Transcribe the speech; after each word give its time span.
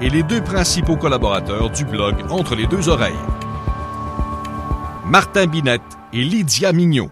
et 0.00 0.10
les 0.10 0.22
deux 0.22 0.42
principaux 0.42 0.96
collaborateurs 0.96 1.70
du 1.70 1.84
blog 1.84 2.16
Entre 2.30 2.54
les 2.54 2.66
deux 2.66 2.88
oreilles. 2.88 3.14
Martin 5.06 5.46
Binette 5.46 5.80
et 6.12 6.22
Lydia 6.22 6.72
Mignot. 6.72 7.10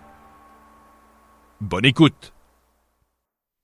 Bonne 1.61 1.87
écoute. 1.87 2.33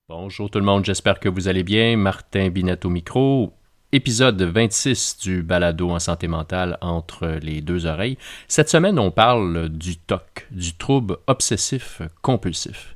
Bonjour 0.09 0.49
tout 0.49 0.59
le 0.59 0.65
monde, 0.65 0.85
j'espère 0.85 1.19
que 1.19 1.29
vous 1.29 1.47
allez 1.47 1.63
bien. 1.63 1.97
Martin 1.97 2.49
Binette 2.49 2.85
au 2.85 2.89
micro. 2.89 3.53
Épisode 3.91 4.41
26 4.41 5.17
du 5.19 5.43
balado 5.43 5.89
en 5.89 5.99
santé 5.99 6.27
mentale 6.27 6.77
entre 6.81 7.27
les 7.41 7.61
deux 7.61 7.85
oreilles. 7.85 8.17
Cette 8.47 8.69
semaine, 8.69 8.97
on 8.97 9.11
parle 9.11 9.69
du 9.69 9.97
TOC, 9.97 10.47
du 10.49 10.75
trouble 10.75 11.17
obsessif 11.27 12.01
compulsif. 12.21 12.95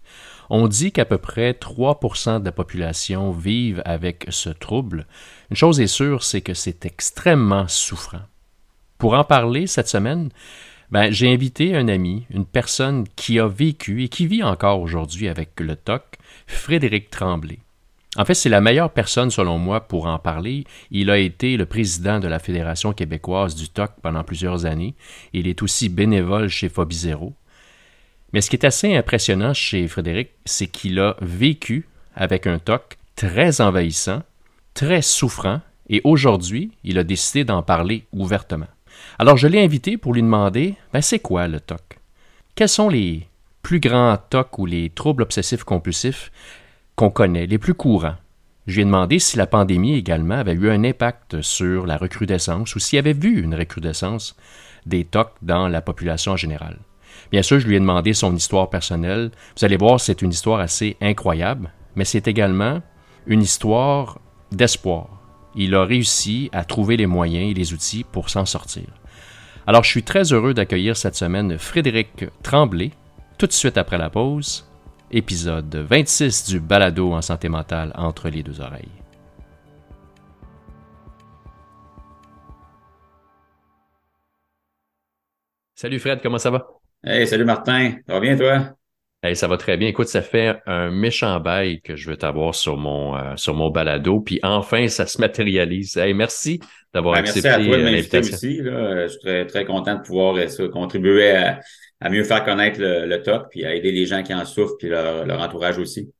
On 0.49 0.67
dit 0.67 0.91
qu'à 0.91 1.05
peu 1.05 1.17
près 1.17 1.51
3% 1.51 2.39
de 2.39 2.45
la 2.45 2.51
population 2.51 3.31
vivent 3.31 3.81
avec 3.83 4.25
ce 4.29 4.49
trouble. 4.49 5.05
Une 5.49 5.57
chose 5.57 5.79
est 5.79 5.87
sûre, 5.87 6.23
c'est 6.23 6.41
que 6.41 6.53
c'est 6.53 6.85
extrêmement 6.85 7.67
souffrant. 7.67 8.21
Pour 8.97 9.13
en 9.13 9.23
parler 9.23 9.67
cette 9.67 9.87
semaine, 9.87 10.29
ben, 10.91 11.11
j'ai 11.11 11.31
invité 11.31 11.75
un 11.75 11.87
ami, 11.87 12.25
une 12.29 12.45
personne 12.45 13.05
qui 13.15 13.39
a 13.39 13.47
vécu 13.47 14.03
et 14.03 14.09
qui 14.09 14.27
vit 14.27 14.43
encore 14.43 14.81
aujourd'hui 14.81 15.27
avec 15.27 15.59
le 15.59 15.75
TOC, 15.75 16.03
Frédéric 16.47 17.09
Tremblay. 17.09 17.59
En 18.17 18.23
fait, 18.23 18.33
c'est 18.33 18.49
la 18.49 18.61
meilleure 18.61 18.91
personne, 18.91 19.29
selon 19.29 19.57
moi, 19.57 19.81
pour 19.81 20.05
en 20.05 20.19
parler. 20.19 20.63
Il 20.89 21.09
a 21.09 21.17
été 21.17 21.57
le 21.57 21.65
président 21.65 22.19
de 22.19 22.29
la 22.29 22.39
Fédération 22.39 22.93
québécoise 22.93 23.55
du 23.55 23.67
TOC 23.67 23.91
pendant 24.01 24.23
plusieurs 24.23 24.65
années. 24.65 24.95
Il 25.33 25.47
est 25.47 25.61
aussi 25.61 25.89
bénévole 25.89 26.47
chez 26.47 26.69
Phobie 26.69 26.95
Zéro. 26.95 27.33
Mais 28.31 28.41
ce 28.41 28.49
qui 28.49 28.55
est 28.55 28.65
assez 28.65 28.95
impressionnant 28.95 29.53
chez 29.53 29.87
Frédéric, 29.87 30.29
c'est 30.45 30.67
qu'il 30.67 30.99
a 30.99 31.17
vécu 31.21 31.87
avec 32.15 32.47
un 32.47 32.59
TOC 32.59 32.97
très 33.15 33.59
envahissant, 33.59 34.23
très 34.75 35.01
souffrant, 35.01 35.61
et 35.89 36.01
aujourd'hui, 36.03 36.71
il 36.83 36.99
a 36.99 37.03
décidé 37.03 37.43
d'en 37.43 37.63
parler 37.63 38.05
ouvertement. 38.11 38.67
Alors 39.17 39.37
je 39.37 39.47
l'ai 39.47 39.63
invité 39.63 39.97
pour 39.97 40.13
lui 40.13 40.21
demander, 40.21 40.75
ben 40.93 41.01
c'est 41.01 41.19
quoi 41.19 41.47
le 41.47 41.59
TOC? 41.59 41.99
Quels 42.53 42.69
sont 42.69 42.89
les 42.89 43.27
plus 43.61 43.79
grands 43.79 44.17
TOC 44.29 44.59
ou 44.59 44.65
les 44.65 44.89
troubles 44.89 45.23
obsessifs 45.23 45.63
compulsifs 45.63 46.31
qu'on 46.95 47.09
connaît, 47.09 47.47
les 47.47 47.57
plus 47.57 47.73
courants? 47.73 48.15
Je 48.67 48.75
lui 48.75 48.81
ai 48.81 48.85
demandé 48.85 49.19
si 49.19 49.37
la 49.37 49.47
pandémie 49.47 49.95
également 49.95 50.35
avait 50.35 50.53
eu 50.53 50.69
un 50.69 50.83
impact 50.83 51.41
sur 51.41 51.85
la 51.85 51.97
recrudescence 51.97 52.75
ou 52.75 52.79
s'il 52.79 52.97
y 52.97 52.99
avait 52.99 53.13
vu 53.13 53.41
une 53.41 53.55
recrudescence 53.55 54.35
des 54.85 55.05
TOC 55.05 55.31
dans 55.41 55.67
la 55.67 55.81
population 55.81 56.33
en 56.33 56.37
général. 56.37 56.79
Bien 57.31 57.43
sûr, 57.43 57.59
je 57.59 57.67
lui 57.67 57.75
ai 57.75 57.79
demandé 57.79 58.13
son 58.13 58.35
histoire 58.35 58.69
personnelle. 58.69 59.31
Vous 59.57 59.65
allez 59.65 59.77
voir, 59.77 59.99
c'est 59.99 60.21
une 60.21 60.31
histoire 60.31 60.59
assez 60.59 60.97
incroyable, 60.99 61.71
mais 61.95 62.05
c'est 62.05 62.27
également 62.27 62.81
une 63.27 63.41
histoire 63.41 64.19
d'espoir. 64.55 65.07
Il 65.55 65.75
a 65.75 65.85
réussi 65.85 66.49
à 66.51 66.65
trouver 66.65 66.97
les 66.97 67.05
moyens 67.05 67.51
et 67.51 67.53
les 67.53 67.73
outils 67.73 68.03
pour 68.03 68.29
s'en 68.29 68.45
sortir. 68.45 68.85
Alors, 69.67 69.83
je 69.83 69.89
suis 69.89 70.03
très 70.03 70.33
heureux 70.33 70.53
d'accueillir 70.53 70.97
cette 70.97 71.15
semaine 71.15 71.57
Frédéric 71.57 72.25
Tremblay, 72.43 72.91
tout 73.37 73.47
de 73.47 73.51
suite 73.51 73.77
après 73.77 73.97
la 73.97 74.09
pause, 74.09 74.69
épisode 75.11 75.75
26 75.75 76.47
du 76.49 76.59
balado 76.59 77.13
en 77.13 77.21
santé 77.21 77.49
mentale 77.49 77.91
entre 77.95 78.29
les 78.29 78.43
deux 78.43 78.61
oreilles. 78.61 78.91
Salut 85.73 85.99
Fred, 85.99 86.21
comment 86.21 86.37
ça 86.37 86.51
va? 86.51 86.67
Hey, 87.03 87.27
salut 87.27 87.45
Martin. 87.45 87.97
Ça 88.07 88.19
bien, 88.19 88.37
toi? 88.37 88.75
Hey, 89.25 89.35
ça 89.35 89.47
va 89.47 89.57
très 89.57 89.75
bien. 89.75 89.87
Écoute, 89.87 90.07
ça 90.07 90.21
fait 90.21 90.55
un 90.67 90.91
méchant 90.91 91.39
bail 91.39 91.81
que 91.81 91.95
je 91.95 92.07
veux 92.11 92.15
t'avoir 92.15 92.53
sur 92.53 92.77
mon 92.77 93.17
euh, 93.17 93.35
sur 93.37 93.55
mon 93.55 93.71
balado, 93.71 94.19
puis 94.19 94.39
enfin 94.43 94.87
ça 94.87 95.07
se 95.07 95.19
matérialise. 95.19 95.97
Hey, 95.97 96.13
merci 96.13 96.59
d'avoir 96.93 97.15
Ben, 97.15 97.21
accepté 97.21 97.49
merci 97.49 97.61
à 97.63 97.65
toi 97.65 97.77
de 97.77 97.81
euh, 97.81 97.85
m'inviter 97.85 98.17
l'invitation. 98.17 98.35
aussi. 98.35 98.61
Là. 98.61 99.07
Je 99.07 99.11
suis 99.13 99.19
très, 99.21 99.47
très 99.47 99.65
content 99.65 99.95
de 99.95 100.01
pouvoir 100.01 100.35
euh, 100.35 100.47
ça, 100.47 100.67
contribuer 100.67 101.31
à, 101.31 101.59
à 102.01 102.09
mieux 102.11 102.23
faire 102.23 102.43
connaître 102.45 102.79
le, 102.79 103.07
le 103.07 103.23
TOC, 103.23 103.49
puis 103.49 103.65
à 103.65 103.73
aider 103.73 103.91
les 103.91 104.05
gens 104.05 104.21
qui 104.21 104.31
en 104.31 104.45
souffrent, 104.45 104.77
puis 104.77 104.89
leur, 104.89 105.25
leur 105.25 105.41
entourage 105.41 105.79
aussi. 105.79 106.11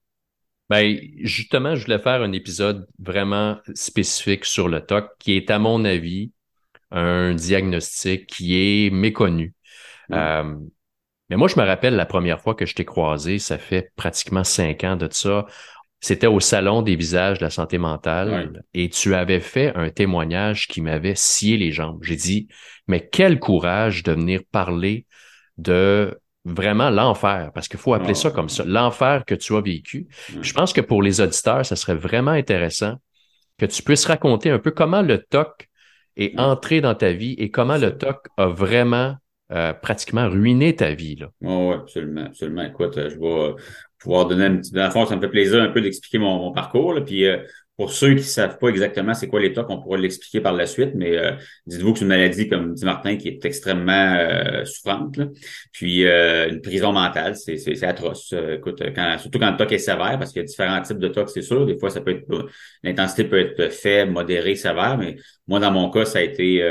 Ben, 0.71 0.97
justement, 1.19 1.75
je 1.75 1.85
voulais 1.85 1.99
faire 1.99 2.23
un 2.23 2.31
épisode 2.31 2.87
vraiment 2.97 3.59
spécifique 3.75 4.45
sur 4.45 4.67
le 4.67 4.81
TOC, 4.81 5.09
qui 5.19 5.37
est, 5.37 5.51
à 5.51 5.59
mon 5.59 5.85
avis, 5.85 6.31
un 6.89 7.35
diagnostic 7.35 8.25
qui 8.25 8.55
est 8.55 8.89
méconnu. 8.89 9.53
Mm. 10.09 10.13
Euh, 10.15 10.55
mais 11.29 11.37
moi, 11.37 11.47
je 11.47 11.59
me 11.59 11.65
rappelle 11.65 11.95
la 11.95 12.05
première 12.05 12.39
fois 12.39 12.55
que 12.55 12.65
je 12.65 12.75
t'ai 12.75 12.85
croisé, 12.85 13.39
ça 13.39 13.57
fait 13.57 13.91
pratiquement 13.95 14.43
cinq 14.43 14.83
ans 14.83 14.95
de 14.95 15.07
ça. 15.11 15.45
C'était 15.99 16.27
au 16.27 16.39
Salon 16.39 16.83
des 16.83 16.95
visages 16.95 17.39
de 17.39 17.43
la 17.45 17.49
santé 17.49 17.79
mentale 17.79 18.63
et 18.73 18.89
tu 18.89 19.15
avais 19.15 19.39
fait 19.39 19.71
un 19.75 19.89
témoignage 19.89 20.67
qui 20.67 20.81
m'avait 20.81 21.15
scié 21.15 21.57
les 21.57 21.71
jambes. 21.71 22.03
J'ai 22.03 22.15
dit, 22.15 22.47
mais 22.87 23.07
quel 23.11 23.39
courage 23.39 24.03
de 24.03 24.11
venir 24.11 24.41
parler 24.51 25.07
de 25.57 26.19
vraiment 26.43 26.91
l'enfer, 26.91 27.49
parce 27.55 27.67
qu'il 27.67 27.79
faut 27.79 27.93
appeler 27.95 28.11
Ah, 28.11 28.15
ça 28.15 28.31
comme 28.31 28.49
ça, 28.49 28.63
l'enfer 28.65 29.25
que 29.25 29.33
tu 29.33 29.55
as 29.55 29.61
vécu. 29.61 30.07
Je 30.41 30.53
pense 30.53 30.73
que 30.73 30.81
pour 30.81 31.01
les 31.01 31.21
auditeurs, 31.21 31.65
ça 31.65 31.75
serait 31.75 31.95
vraiment 31.95 32.31
intéressant 32.31 32.95
que 33.57 33.65
tu 33.65 33.81
puisses 33.81 34.05
raconter 34.05 34.51
un 34.51 34.59
peu 34.59 34.71
comment 34.71 35.01
le 35.01 35.23
TOC 35.23 35.69
est 36.17 36.39
entré 36.39 36.81
dans 36.81 36.93
ta 36.93 37.13
vie 37.13 37.33
et 37.39 37.49
comment 37.49 37.77
le 37.77 37.97
TOC 37.97 38.27
a 38.37 38.47
vraiment 38.47 39.15
euh, 39.51 39.73
pratiquement 39.73 40.29
ruiné 40.29 40.75
ta 40.75 40.93
vie. 40.93 41.15
Là. 41.15 41.29
Oui, 41.41 41.67
ouais, 41.67 41.75
absolument, 41.75 42.25
absolument. 42.25 42.63
Écoute, 42.63 42.97
euh, 42.97 43.09
je 43.09 43.19
vais 43.19 43.25
euh, 43.25 43.53
pouvoir 43.99 44.27
donner 44.27 44.45
un 44.45 44.57
petit. 44.57 44.71
Le 44.73 44.89
fond, 44.89 45.05
ça 45.05 45.15
me 45.15 45.21
fait 45.21 45.29
plaisir 45.29 45.61
un 45.61 45.69
peu 45.69 45.81
d'expliquer 45.81 46.17
mon, 46.17 46.51
parcours. 46.51 46.93
Là. 46.93 47.01
Puis 47.01 47.25
euh, 47.25 47.37
pour 47.77 47.91
ceux 47.91 48.09
qui 48.09 48.15
ne 48.15 48.21
savent 48.21 48.57
pas 48.57 48.69
exactement 48.69 49.13
c'est 49.13 49.27
quoi 49.27 49.41
TOC, 49.49 49.69
on 49.69 49.81
pourra 49.81 49.97
l'expliquer 49.97 50.39
par 50.39 50.53
la 50.53 50.65
suite. 50.65 50.91
Mais 50.95 51.17
euh, 51.17 51.31
dites-vous 51.65 51.93
que 51.93 51.99
c'est 51.99 52.05
une 52.05 52.09
maladie, 52.09 52.47
comme 52.47 52.73
dit 52.73 52.85
Martin, 52.85 53.17
qui 53.17 53.27
est 53.27 53.43
extrêmement 53.43 54.15
euh, 54.17 54.63
souffrante. 54.65 55.17
Là. 55.17 55.27
Puis 55.73 56.05
euh, 56.05 56.49
une 56.49 56.61
prison 56.61 56.93
mentale, 56.93 57.35
c'est, 57.35 57.83
atroce. 57.83 58.33
Écoute, 58.33 58.81
quand, 58.95 59.17
surtout 59.19 59.39
quand 59.39 59.51
le 59.51 59.57
TOC 59.57 59.73
est 59.73 59.77
sévère, 59.79 60.17
parce 60.17 60.31
qu'il 60.31 60.41
y 60.41 60.45
a 60.45 60.47
différents 60.47 60.81
types 60.81 60.99
de 60.99 61.07
TOC, 61.09 61.29
c'est 61.29 61.41
sûr. 61.41 61.65
Des 61.65 61.77
fois, 61.77 61.89
ça 61.89 62.01
peut 62.01 62.11
être 62.11 62.25
l'intensité 62.83 63.25
peut 63.25 63.39
être 63.39 63.71
faible, 63.73 64.11
modérée, 64.11 64.55
sévère. 64.55 64.97
Mais 64.97 65.17
moi, 65.47 65.59
dans 65.59 65.71
mon 65.71 65.89
cas, 65.89 66.05
ça 66.05 66.19
a 66.19 66.21
été. 66.21 66.61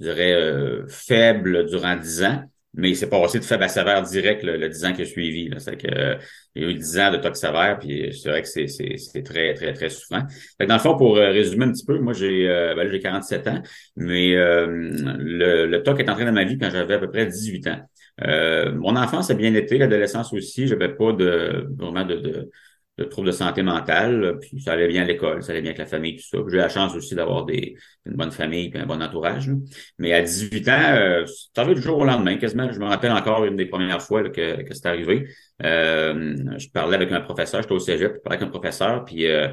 Euh, 0.00 0.04
je 0.04 0.10
dirais, 0.10 0.32
euh, 0.32 0.86
faible 0.88 1.66
durant 1.66 1.96
10 1.96 2.24
ans, 2.24 2.42
mais 2.74 2.94
c'est 2.94 3.08
passé 3.08 3.38
de 3.38 3.44
faible 3.44 3.64
à 3.64 3.68
sévère 3.68 4.02
direct 4.02 4.42
le, 4.42 4.56
le 4.56 4.68
10 4.68 4.84
ans 4.84 4.92
qui 4.92 5.02
a 5.02 5.04
suivi. 5.04 5.48
Là. 5.48 5.58
C'est 5.58 5.76
que, 5.76 5.88
euh, 5.88 6.16
il 6.54 6.62
y 6.62 6.66
a 6.66 6.68
eu 6.68 6.74
10 6.74 6.98
ans 7.00 7.10
de 7.12 7.16
tox 7.16 7.38
sévère, 7.40 7.78
puis 7.78 8.12
c'est 8.12 8.28
vrai 8.28 8.42
que 8.42 8.48
c'est, 8.48 8.66
c'est, 8.66 8.96
c'est 8.96 9.22
très, 9.22 9.54
très, 9.54 9.72
très 9.72 9.88
souffrant. 9.88 10.22
Fait 10.58 10.64
que 10.64 10.68
dans 10.68 10.74
le 10.76 10.80
fond, 10.80 10.96
pour 10.96 11.16
euh, 11.16 11.30
résumer 11.30 11.66
un 11.66 11.72
petit 11.72 11.84
peu, 11.84 11.98
moi 11.98 12.12
j'ai 12.12 12.48
euh, 12.48 12.74
ben 12.74 12.84
là, 12.84 12.90
j'ai 12.90 13.00
47 13.00 13.46
ans, 13.48 13.62
mais 13.96 14.36
euh, 14.36 14.66
le, 14.68 15.66
le 15.66 15.82
TOC 15.82 16.00
est 16.00 16.10
entré 16.10 16.24
dans 16.24 16.32
ma 16.32 16.44
vie 16.44 16.58
quand 16.58 16.70
j'avais 16.70 16.94
à 16.94 16.98
peu 16.98 17.08
près 17.10 17.26
18 17.26 17.66
ans. 17.68 17.80
Euh, 18.22 18.72
mon 18.72 18.96
enfance 18.96 19.30
a 19.30 19.34
bien 19.34 19.54
été, 19.54 19.78
l'adolescence 19.78 20.32
aussi, 20.32 20.66
j'avais 20.66 20.94
pas 20.94 21.12
de 21.12 21.66
vraiment 21.78 22.04
de, 22.04 22.16
de 22.16 22.50
de 22.98 23.04
troubles 23.04 23.28
de 23.28 23.32
santé 23.32 23.62
mentale, 23.62 24.38
puis 24.40 24.60
ça 24.60 24.72
allait 24.72 24.88
bien 24.88 25.02
à 25.02 25.04
l'école, 25.06 25.42
ça 25.42 25.52
allait 25.52 25.62
bien 25.62 25.70
avec 25.70 25.78
la 25.78 25.86
famille, 25.86 26.16
tout 26.16 26.22
ça. 26.22 26.38
J'ai 26.48 26.56
eu 26.56 26.58
la 26.58 26.68
chance 26.68 26.94
aussi 26.94 27.14
d'avoir 27.14 27.46
des, 27.46 27.74
une 28.04 28.14
bonne 28.14 28.30
famille 28.30 28.68
puis 28.70 28.78
un 28.78 28.86
bon 28.86 29.02
entourage. 29.02 29.50
Mais 29.98 30.12
à 30.12 30.22
18 30.22 30.68
ans, 30.68 30.94
euh, 30.94 31.24
c'est 31.26 31.58
arrivé 31.58 31.76
du 31.76 31.82
jour 31.82 31.98
au 31.98 32.04
lendemain, 32.04 32.36
quasiment. 32.36 32.70
Je 32.70 32.78
me 32.78 32.84
rappelle 32.86 33.12
encore 33.12 33.44
une 33.44 33.56
des 33.56 33.66
premières 33.66 34.02
fois 34.02 34.22
là, 34.22 34.28
que, 34.30 34.62
que 34.62 34.74
c'est 34.74 34.86
arrivé. 34.86 35.28
Euh, 35.62 36.36
je 36.58 36.68
parlais 36.70 36.96
avec 36.96 37.10
un 37.12 37.20
professeur, 37.20 37.62
j'étais 37.62 37.74
au 37.74 37.78
cégep, 37.78 38.14
je 38.16 38.20
parlais 38.20 38.36
avec 38.36 38.48
un 38.48 38.50
professeur, 38.50 39.04
puis 39.04 39.26
euh, 39.26 39.48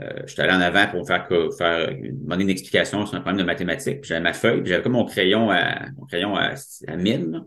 euh, 0.00 0.22
j'étais 0.26 0.42
allé 0.42 0.52
en 0.52 0.60
avant 0.60 0.86
pour 0.88 1.06
faire, 1.06 1.26
faire 1.56 1.90
demander 2.12 2.44
une 2.44 2.50
explication 2.50 3.04
sur 3.06 3.16
un 3.16 3.20
problème 3.20 3.38
de 3.40 3.44
mathématiques. 3.46 4.04
J'avais 4.04 4.20
ma 4.20 4.32
feuille, 4.32 4.62
j'avais 4.64 4.82
comme 4.82 4.92
mon 4.92 5.04
crayon 5.04 5.50
à 5.50 5.86
mon 5.96 6.06
crayon 6.06 6.36
à, 6.36 6.54
à 6.86 6.96
mine. 6.96 7.44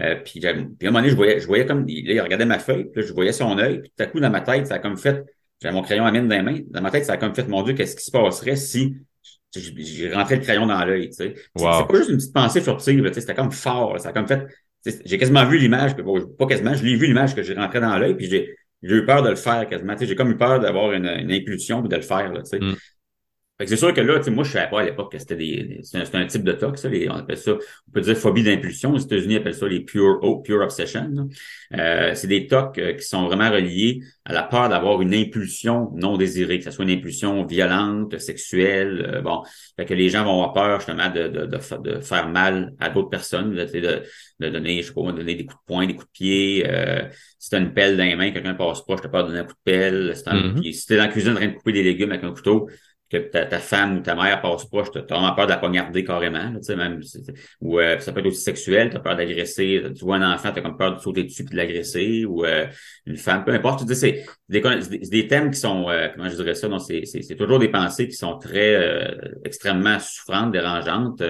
Euh, 0.00 0.16
puis, 0.24 0.40
puis 0.40 0.46
à 0.48 0.50
un 0.52 0.64
moment 0.84 0.98
donné, 1.00 1.10
je 1.10 1.16
voyais, 1.16 1.40
je 1.40 1.46
voyais 1.46 1.66
comme 1.66 1.80
là, 1.80 1.84
il 1.88 2.20
regardait 2.20 2.44
ma 2.46 2.58
feuille, 2.58 2.84
puis 2.90 3.00
là, 3.00 3.06
je 3.06 3.12
voyais 3.12 3.32
son 3.32 3.58
œil, 3.58 3.80
puis 3.80 3.90
tout 3.96 4.02
à 4.02 4.06
coup 4.06 4.20
dans 4.20 4.30
ma 4.30 4.40
tête, 4.40 4.66
ça 4.66 4.74
a 4.74 4.78
comme 4.78 4.96
fait. 4.98 5.24
J'avais 5.62 5.74
mon 5.74 5.82
crayon 5.82 6.04
à 6.04 6.12
mine 6.12 6.28
dans 6.28 6.36
les 6.36 6.42
mains. 6.42 6.60
Dans 6.70 6.82
ma 6.82 6.90
tête, 6.90 7.04
ça 7.06 7.14
a 7.14 7.16
comme 7.16 7.34
fait, 7.34 7.48
mon 7.48 7.62
Dieu, 7.62 7.74
qu'est-ce 7.74 7.96
qui 7.96 8.04
se 8.04 8.10
passerait 8.10 8.56
si 8.56 8.96
j'ai 9.54 10.12
rentré 10.12 10.36
le 10.36 10.42
crayon 10.42 10.66
dans 10.66 10.84
l'œil, 10.84 11.08
tu 11.10 11.14
sais. 11.14 11.34
C'est 11.54 11.62
Wow. 11.64 11.72
c'est 11.78 11.86
pas 11.86 11.96
juste 11.98 12.10
une 12.10 12.16
petite 12.16 12.34
pensée 12.34 12.60
furtive, 12.60 13.02
tu 13.06 13.14
sais, 13.14 13.20
c'était 13.20 13.34
comme 13.34 13.52
fort, 13.52 13.92
là, 13.94 13.98
ça 14.00 14.08
a 14.08 14.12
comme 14.12 14.26
fait. 14.26 14.46
tu 14.84 14.90
sais, 14.90 15.00
J'ai 15.04 15.16
quasiment 15.18 15.44
vu 15.46 15.58
l'image, 15.58 15.94
que- 15.96 16.02
bon, 16.02 16.26
pas 16.26 16.46
quasiment, 16.46 16.74
je 16.74 16.84
l'ai 16.84 16.96
vu 16.96 17.06
l'image 17.06 17.34
que 17.34 17.42
j'ai 17.42 17.54
rentré 17.54 17.80
dans 17.80 17.96
l'œil, 17.98 18.14
puis 18.16 18.26
j'ai 18.26 18.56
j'ai 18.84 18.96
eu 18.96 19.06
peur 19.06 19.22
de 19.22 19.30
le 19.30 19.36
faire 19.36 19.66
quasiment. 19.68 19.94
J'ai 19.98 20.14
comme 20.14 20.30
eu 20.30 20.36
peur 20.36 20.60
d'avoir 20.60 20.92
une, 20.92 21.06
une 21.06 21.32
impulsion 21.32 21.80
puis 21.80 21.88
de 21.88 21.96
le 21.96 22.02
faire. 22.02 22.32
Là. 22.32 22.42
Mm. 22.52 22.74
C'est 23.60 23.76
sûr 23.76 23.94
que 23.94 24.00
là, 24.00 24.20
moi, 24.30 24.42
je 24.42 24.50
savais 24.50 24.68
pas 24.68 24.80
à 24.80 24.84
l'époque 24.84 25.12
que 25.12 25.18
c'était 25.18 25.36
des. 25.36 25.80
C'est 25.82 26.14
un, 26.14 26.26
type 26.26 26.42
de 26.42 26.52
tox, 26.52 26.82
ça, 26.82 26.88
on 26.88 27.14
appelle 27.14 27.36
ça, 27.36 27.52
on 27.52 27.90
peut 27.92 28.00
dire 28.00 28.16
phobie 28.16 28.42
d'impulsion. 28.42 28.92
Aux 28.92 28.98
États-Unis, 28.98 29.34
ils 29.34 29.36
appellent 29.36 29.54
ça 29.54 29.68
les 29.68 29.80
pure 29.80 30.18
oh, 30.22 30.40
pure 30.40 30.60
obsession. 30.60 31.28
Euh, 31.72 32.14
c'est 32.14 32.26
des 32.26 32.48
tocs 32.48 32.78
euh, 32.78 32.94
qui 32.94 33.04
sont 33.06 33.26
vraiment 33.26 33.50
reliés 33.50 34.00
à 34.24 34.32
la 34.32 34.42
peur 34.42 34.68
d'avoir 34.68 35.00
une 35.02 35.14
impulsion 35.14 35.92
non 35.94 36.16
désirée, 36.16 36.58
que 36.58 36.64
ce 36.64 36.72
soit 36.72 36.84
une 36.84 36.90
impulsion 36.90 37.44
violente, 37.44 38.18
sexuelle. 38.18 39.08
Euh, 39.08 39.20
bon, 39.20 39.44
fait 39.76 39.84
que 39.84 39.94
les 39.94 40.08
gens 40.08 40.24
vont 40.24 40.42
avoir 40.42 40.52
peur 40.52 40.80
justement 40.80 41.10
de, 41.10 41.28
de, 41.28 41.46
de, 41.46 42.00
faire 42.00 42.28
mal 42.28 42.74
à 42.80 42.90
d'autres 42.90 43.10
personnes, 43.10 43.54
de, 43.54 44.02
de, 44.40 44.48
donner, 44.48 44.82
je 44.82 44.88
sais 44.88 44.94
pas, 44.94 45.12
donner 45.12 45.36
des 45.36 45.46
coups 45.46 45.60
de 45.60 45.66
poing, 45.66 45.86
des 45.86 45.94
coups 45.94 46.06
de 46.06 46.12
pied. 46.12 46.64
Euh, 46.66 47.08
si 47.38 47.50
t'as 47.50 47.60
une 47.60 47.72
pelle 47.72 47.96
dans 47.96 48.04
les 48.04 48.16
mains, 48.16 48.32
quelqu'un 48.32 48.54
passe 48.54 48.82
proche, 48.82 49.00
t'as 49.00 49.08
peur 49.08 49.24
de 49.24 49.28
donner 49.28 49.40
un 49.40 49.44
coup 49.44 49.52
de 49.52 49.58
pelle. 49.62 50.16
Si, 50.16 50.24
mm-hmm. 50.24 50.72
si 50.72 50.86
t'es 50.86 50.96
dans 50.96 51.04
la 51.04 51.08
cuisine 51.08 51.32
en 51.32 51.36
train 51.36 51.46
de 51.46 51.52
couper 51.52 51.72
des 51.72 51.84
légumes 51.84 52.10
avec 52.10 52.24
un 52.24 52.32
couteau, 52.32 52.68
que 53.14 53.30
ta, 53.30 53.58
femme 53.58 53.98
ou 53.98 54.00
ta 54.00 54.14
mère 54.14 54.40
passe 54.40 54.64
proche, 54.64 54.90
tu 54.90 54.98
as 54.98 55.02
vraiment 55.02 55.34
peur 55.34 55.46
de 55.46 55.50
la 55.52 55.58
poignarder 55.58 56.04
carrément. 56.04 56.60
sais, 56.60 56.76
même, 56.76 57.00
ou 57.60 57.78
euh, 57.78 57.98
ça 58.00 58.12
peut 58.12 58.20
être 58.20 58.26
aussi 58.26 58.40
sexuel, 58.40 58.90
tu 58.90 58.96
as 58.96 59.00
peur 59.00 59.16
d'agresser. 59.16 59.82
Tu 59.94 60.04
vois 60.04 60.16
un 60.16 60.34
enfant, 60.34 60.52
tu 60.52 60.58
as 60.58 60.62
comme 60.62 60.76
peur 60.76 60.96
de 60.96 61.00
sauter 61.00 61.24
dessus 61.24 61.42
et 61.42 61.46
de 61.46 61.56
l'agresser, 61.56 62.24
ou 62.24 62.44
euh, 62.44 62.66
une 63.06 63.16
femme, 63.16 63.44
peu 63.44 63.52
importe. 63.52 63.86
Tu 63.86 63.94
c'est 63.94 64.24
des, 64.48 65.28
thèmes 65.28 65.50
qui 65.50 65.58
sont, 65.58 65.88
euh, 65.88 66.08
comment 66.14 66.28
je 66.28 66.36
dirais 66.36 66.54
ça, 66.54 66.68
c'est 66.78 67.36
toujours 67.36 67.58
des 67.58 67.68
pensées 67.68 68.08
qui 68.08 68.16
sont 68.16 68.38
très 68.38 69.16
extrêmement 69.44 69.98
souffrantes, 70.00 70.52
dérangeantes, 70.52 71.22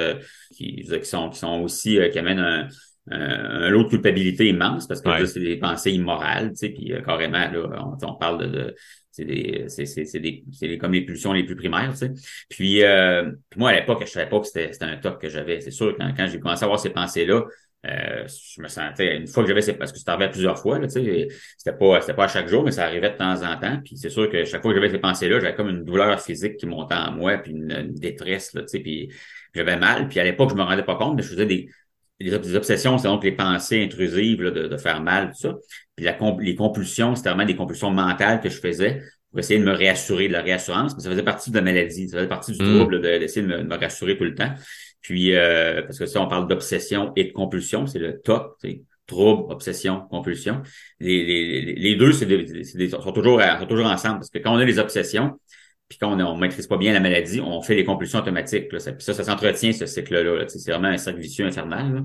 qui, 0.52 0.76
qui, 0.76 1.04
sont, 1.04 1.30
qui 1.30 1.38
sont 1.38 1.60
aussi, 1.60 1.98
qui 2.10 2.18
amènent 2.18 2.38
un, 2.38 2.68
un 3.10 3.68
lot 3.68 3.84
de 3.84 3.88
culpabilité 3.88 4.48
immense 4.48 4.86
parce 4.86 5.02
que 5.02 5.26
c'est 5.26 5.40
des 5.40 5.56
pensées 5.56 5.92
immorales, 5.92 6.50
tu 6.50 6.56
sais, 6.56 6.68
puis 6.70 6.92
carrément, 7.04 7.50
là, 7.50 7.86
on, 8.02 8.14
parle 8.14 8.50
de 8.50 8.74
c'est 9.14 9.24
des, 9.24 9.66
c'est, 9.68 9.86
c'est, 9.86 10.06
c'est 10.06 10.18
des, 10.18 10.44
c'est 10.50 10.76
comme 10.76 10.92
les 10.92 11.04
pulsions 11.04 11.32
les 11.32 11.44
plus 11.44 11.54
primaires, 11.54 11.92
tu 11.92 11.98
sais. 11.98 12.12
Puis, 12.48 12.82
euh, 12.82 13.30
moi, 13.56 13.70
à 13.70 13.74
l'époque, 13.74 14.02
je 14.04 14.10
savais 14.10 14.28
pas 14.28 14.40
que 14.40 14.46
c'était, 14.46 14.72
c'était 14.72 14.86
un 14.86 14.96
toc 14.96 15.20
que 15.20 15.28
j'avais. 15.28 15.60
C'est 15.60 15.70
sûr, 15.70 15.94
quand, 15.96 16.12
quand 16.16 16.26
j'ai 16.26 16.40
commencé 16.40 16.64
à 16.64 16.66
avoir 16.66 16.80
ces 16.80 16.90
pensées-là, 16.90 17.44
euh, 17.86 18.26
je 18.26 18.60
me 18.60 18.66
sentais, 18.66 19.16
une 19.18 19.28
fois 19.28 19.44
que 19.44 19.48
j'avais 19.48 19.62
ces, 19.62 19.74
parce 19.74 19.92
que 19.92 19.98
ça 19.98 20.14
arrivait 20.14 20.30
plusieurs 20.30 20.58
fois, 20.58 20.80
là, 20.80 20.88
tu 20.88 20.94
sais, 20.94 21.28
c'était 21.56 21.76
pas, 21.78 22.00
c'était 22.00 22.14
pas 22.14 22.24
à 22.24 22.28
chaque 22.28 22.48
jour, 22.48 22.64
mais 22.64 22.72
ça 22.72 22.86
arrivait 22.86 23.10
de 23.10 23.16
temps 23.16 23.42
en 23.44 23.56
temps. 23.56 23.80
Puis 23.84 23.96
c'est 23.96 24.10
sûr 24.10 24.28
que 24.28 24.44
chaque 24.44 24.62
fois 24.62 24.72
que 24.72 24.80
j'avais 24.80 24.90
ces 24.90 24.98
pensées-là, 24.98 25.38
j'avais 25.38 25.54
comme 25.54 25.68
une 25.68 25.84
douleur 25.84 26.20
physique 26.20 26.56
qui 26.56 26.66
montait 26.66 26.96
en 26.96 27.12
moi, 27.12 27.38
puis 27.38 27.52
une, 27.52 27.92
détresse, 27.94 28.52
là, 28.54 28.62
tu 28.62 28.68
sais, 28.68 28.80
puis 28.80 29.12
j'avais 29.54 29.76
mal. 29.76 30.08
Puis 30.08 30.18
à 30.18 30.24
l'époque, 30.24 30.50
je 30.50 30.56
me 30.56 30.62
rendais 30.62 30.82
pas 30.82 30.96
compte, 30.96 31.14
mais 31.14 31.22
je 31.22 31.28
faisais 31.28 31.46
des, 31.46 31.68
des 32.20 32.56
obsessions, 32.56 32.98
c'est 32.98 33.08
donc 33.08 33.24
les 33.24 33.32
pensées 33.32 33.82
intrusives 33.82 34.38
de, 34.38 34.68
de, 34.68 34.76
faire 34.76 35.02
mal, 35.02 35.30
tout 35.30 35.48
ça. 35.48 35.54
Puis 35.96 36.04
la, 36.04 36.16
les 36.40 36.54
compulsions, 36.54 37.14
c'était 37.14 37.30
vraiment 37.30 37.44
des 37.44 37.56
compulsions 37.56 37.90
mentales 37.90 38.40
que 38.40 38.48
je 38.48 38.58
faisais 38.58 39.02
pour 39.30 39.40
essayer 39.40 39.58
de 39.58 39.64
me 39.64 39.72
réassurer 39.72 40.28
de 40.28 40.32
la 40.32 40.42
réassurance, 40.42 40.94
mais 40.96 41.02
ça 41.02 41.10
faisait 41.10 41.24
partie 41.24 41.50
de 41.50 41.56
la 41.56 41.62
maladie, 41.62 42.08
ça 42.08 42.18
faisait 42.18 42.28
partie 42.28 42.52
du 42.52 42.62
mm. 42.62 42.76
trouble 42.76 43.00
d'essayer 43.00 43.44
de, 43.44 43.62
me, 43.62 43.76
rassurer 43.76 44.16
tout 44.16 44.24
le 44.24 44.34
temps. 44.34 44.52
Puis, 45.00 45.34
euh, 45.34 45.82
parce 45.82 45.98
que 45.98 46.06
ça, 46.06 46.20
on 46.20 46.28
parle 46.28 46.46
d'obsession 46.48 47.12
et 47.16 47.24
de 47.24 47.32
compulsion, 47.32 47.86
c'est 47.86 47.98
le 47.98 48.20
top, 48.20 48.56
c'est 48.60 48.82
trouble, 49.06 49.52
obsession, 49.52 50.02
compulsion. 50.08 50.62
Les, 51.00 51.24
les, 51.24 51.74
les 51.74 51.94
deux, 51.96 52.12
c'est 52.12 52.26
des, 52.26 52.88
sont, 52.88 53.12
toujours, 53.12 53.40
sont 53.58 53.66
toujours 53.66 53.86
ensemble, 53.86 54.16
parce 54.20 54.30
que 54.30 54.38
quand 54.38 54.54
on 54.54 54.58
a 54.58 54.64
les 54.64 54.78
obsessions, 54.78 55.38
puis 55.88 55.98
quand 55.98 56.12
on 56.12 56.34
ne 56.34 56.40
maîtrise 56.40 56.66
pas 56.66 56.78
bien 56.78 56.92
la 56.92 57.00
maladie, 57.00 57.40
on 57.40 57.60
fait 57.60 57.74
les 57.74 57.84
compulsions 57.84 58.18
automatiques. 58.18 58.72
Là. 58.72 58.80
Ça, 58.80 58.92
ça, 58.98 59.12
ça 59.12 59.24
s'entretient, 59.24 59.72
ce 59.72 59.86
cycle-là. 59.86 60.44
c'est 60.48 60.70
vraiment 60.70 60.88
un 60.88 60.96
cercle 60.96 61.20
vicieux 61.20 61.44
infernal. 61.44 62.04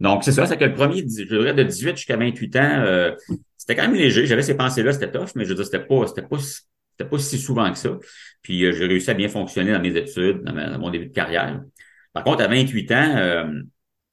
Donc, 0.00 0.24
c'est 0.24 0.32
ça, 0.32 0.46
c'est 0.46 0.56
que 0.56 0.64
le 0.64 0.72
premier, 0.72 0.98
je 0.98 1.24
dirais, 1.24 1.52
de 1.52 1.62
18 1.62 1.96
jusqu'à 1.96 2.16
28 2.16 2.56
ans, 2.56 2.82
euh, 2.84 3.12
c'était 3.56 3.76
quand 3.76 3.82
même 3.82 3.94
léger. 3.94 4.26
J'avais 4.26 4.42
ces 4.42 4.56
pensées-là, 4.56 4.92
c'était 4.92 5.10
tough, 5.10 5.28
mais 5.34 5.44
je 5.44 5.50
veux 5.50 5.56
dire, 5.56 5.64
c'était 5.66 5.84
pas, 5.84 6.06
c'était 6.06 6.22
pas, 6.22 6.38
c'était 6.38 7.10
pas 7.10 7.18
si 7.18 7.38
souvent 7.38 7.70
que 7.70 7.76
ça. 7.76 7.98
Puis 8.40 8.64
euh, 8.64 8.72
j'ai 8.72 8.86
réussi 8.86 9.10
à 9.10 9.14
bien 9.14 9.28
fonctionner 9.28 9.72
dans 9.72 9.80
mes 9.80 9.94
études, 9.94 10.42
dans, 10.42 10.78
mon 10.78 10.90
début 10.90 11.06
de 11.06 11.12
carrière. 11.12 11.62
Par 12.14 12.24
contre, 12.24 12.42
à 12.42 12.48
28 12.48 12.92
ans, 12.92 13.16
euh, 13.16 13.44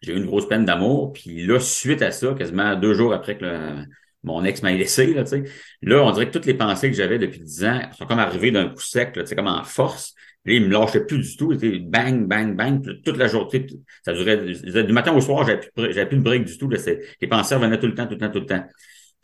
j'ai 0.02 0.14
eu 0.14 0.18
une 0.18 0.26
grosse 0.26 0.48
peine 0.50 0.66
d'amour. 0.66 1.14
Puis 1.14 1.46
là, 1.46 1.60
suite 1.62 2.02
à 2.02 2.12
ça, 2.12 2.34
quasiment 2.34 2.76
deux 2.76 2.94
jours 2.94 3.14
après 3.14 3.38
que 3.38 3.46
le, 3.46 3.86
mon 4.26 4.44
ex 4.44 4.62
m'a 4.62 4.72
laissé, 4.72 5.14
là, 5.14 5.24
tu 5.24 5.30
sais. 5.30 5.44
Là, 5.82 6.04
on 6.04 6.12
dirait 6.12 6.28
que 6.28 6.32
toutes 6.32 6.46
les 6.46 6.54
pensées 6.54 6.90
que 6.90 6.96
j'avais 6.96 7.20
depuis 7.20 7.40
dix 7.40 7.64
ans 7.64 7.82
sont 7.98 8.06
comme 8.06 8.20
arrivées 8.20 8.52
d'un 8.52 8.70
coup 8.70 8.82
sec, 8.82 9.16
là, 9.16 9.24
tu 9.24 9.30
sais, 9.30 9.36
comme 9.36 9.48
en 9.48 9.64
force. 9.64 10.14
Là, 10.46 10.54
il 10.54 10.66
me 10.66 10.70
lâchait 10.70 11.06
plus 11.06 11.20
du 11.20 11.38
tout. 11.38 11.54
Était 11.54 11.80
bang, 11.80 12.28
bang, 12.28 12.56
bang, 12.56 12.82
toute 13.04 13.18
la 13.18 13.28
journée. 13.28 13.68
Ça 14.04 14.14
durait 14.14 14.38
du 14.84 14.94
matin 14.94 15.14
au 15.14 15.22
soir, 15.22 15.46
j'avais 15.46 15.60
plus, 15.60 16.08
plus 16.08 16.18
de 16.18 16.24
break 16.24 16.46
du 16.46 16.58
tout. 16.58 16.70
Là, 16.70 16.78
les 17.22 17.28
pensées 17.28 17.56
revenaient 17.56 17.80
tout 17.80 17.88
le 17.88 17.96
temps, 17.96 18.06
tout 18.06 18.14
le 18.14 18.20
temps, 18.20 18.32
tout 18.32 18.40
le 18.40 18.46
temps. 18.46 18.66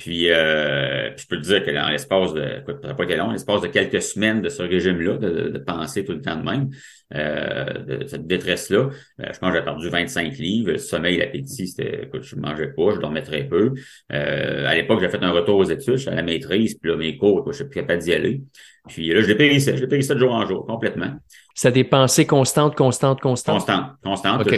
Puis, 0.01 0.31
euh, 0.31 1.15
je 1.15 1.27
peux 1.27 1.37
te 1.37 1.43
dire 1.43 1.63
que 1.63 1.69
dans 1.69 1.87
l'espace 1.87 2.33
de, 2.33 2.43
écoute, 2.61 2.81
pas 2.81 3.15
long, 3.15 3.29
l'espace 3.29 3.61
de 3.61 3.67
quelques 3.67 4.01
semaines 4.01 4.41
de 4.41 4.49
ce 4.49 4.63
régime-là, 4.63 5.17
de, 5.17 5.49
de, 5.49 5.59
penser 5.59 6.03
tout 6.03 6.13
le 6.13 6.21
temps 6.21 6.37
de 6.37 6.43
même, 6.43 6.71
euh, 7.13 7.99
de 7.99 8.07
cette 8.07 8.25
détresse-là, 8.25 8.79
euh, 8.79 8.89
je 9.31 9.37
pense 9.37 9.51
que 9.51 9.57
j'ai 9.59 9.63
perdu 9.63 9.89
25 9.89 10.37
livres. 10.39 10.71
Le 10.71 10.77
sommeil, 10.79 11.17
l'appétit, 11.17 11.67
c'était, 11.67 12.05
écoute, 12.05 12.23
je 12.23 12.35
mangeais 12.35 12.73
pas, 12.75 12.95
je 12.95 12.99
dormais 12.99 13.21
très 13.21 13.43
peu. 13.43 13.73
Euh, 14.11 14.65
à 14.65 14.73
l'époque, 14.73 15.01
j'ai 15.01 15.09
fait 15.09 15.21
un 15.21 15.31
retour 15.31 15.57
aux 15.57 15.65
études, 15.65 15.97
je 15.97 16.09
à 16.09 16.15
la 16.15 16.23
maîtrise, 16.23 16.73
puis 16.79 16.89
là, 16.89 16.97
mes 16.97 17.15
cours, 17.15 17.43
je 17.51 17.57
suis 17.57 17.65
plus 17.65 17.81
capable 17.81 18.01
d'y 18.01 18.11
aller. 18.11 18.41
Puis 18.87 19.13
là, 19.13 19.21
je 19.21 19.27
l'ai 19.27 19.35
périssé, 19.35 19.77
je 19.77 19.81
l'ai 19.81 19.87
périssé 19.87 20.15
de 20.15 20.19
jour 20.19 20.31
en 20.31 20.47
jour, 20.47 20.65
complètement. 20.65 21.13
Ça 21.53 21.69
des 21.69 21.83
pensées 21.83 22.25
constantes, 22.25 22.75
constantes, 22.75 23.21
constantes? 23.21 23.57
Constantes, 23.57 23.97
constantes. 24.03 24.41
Okay 24.41 24.57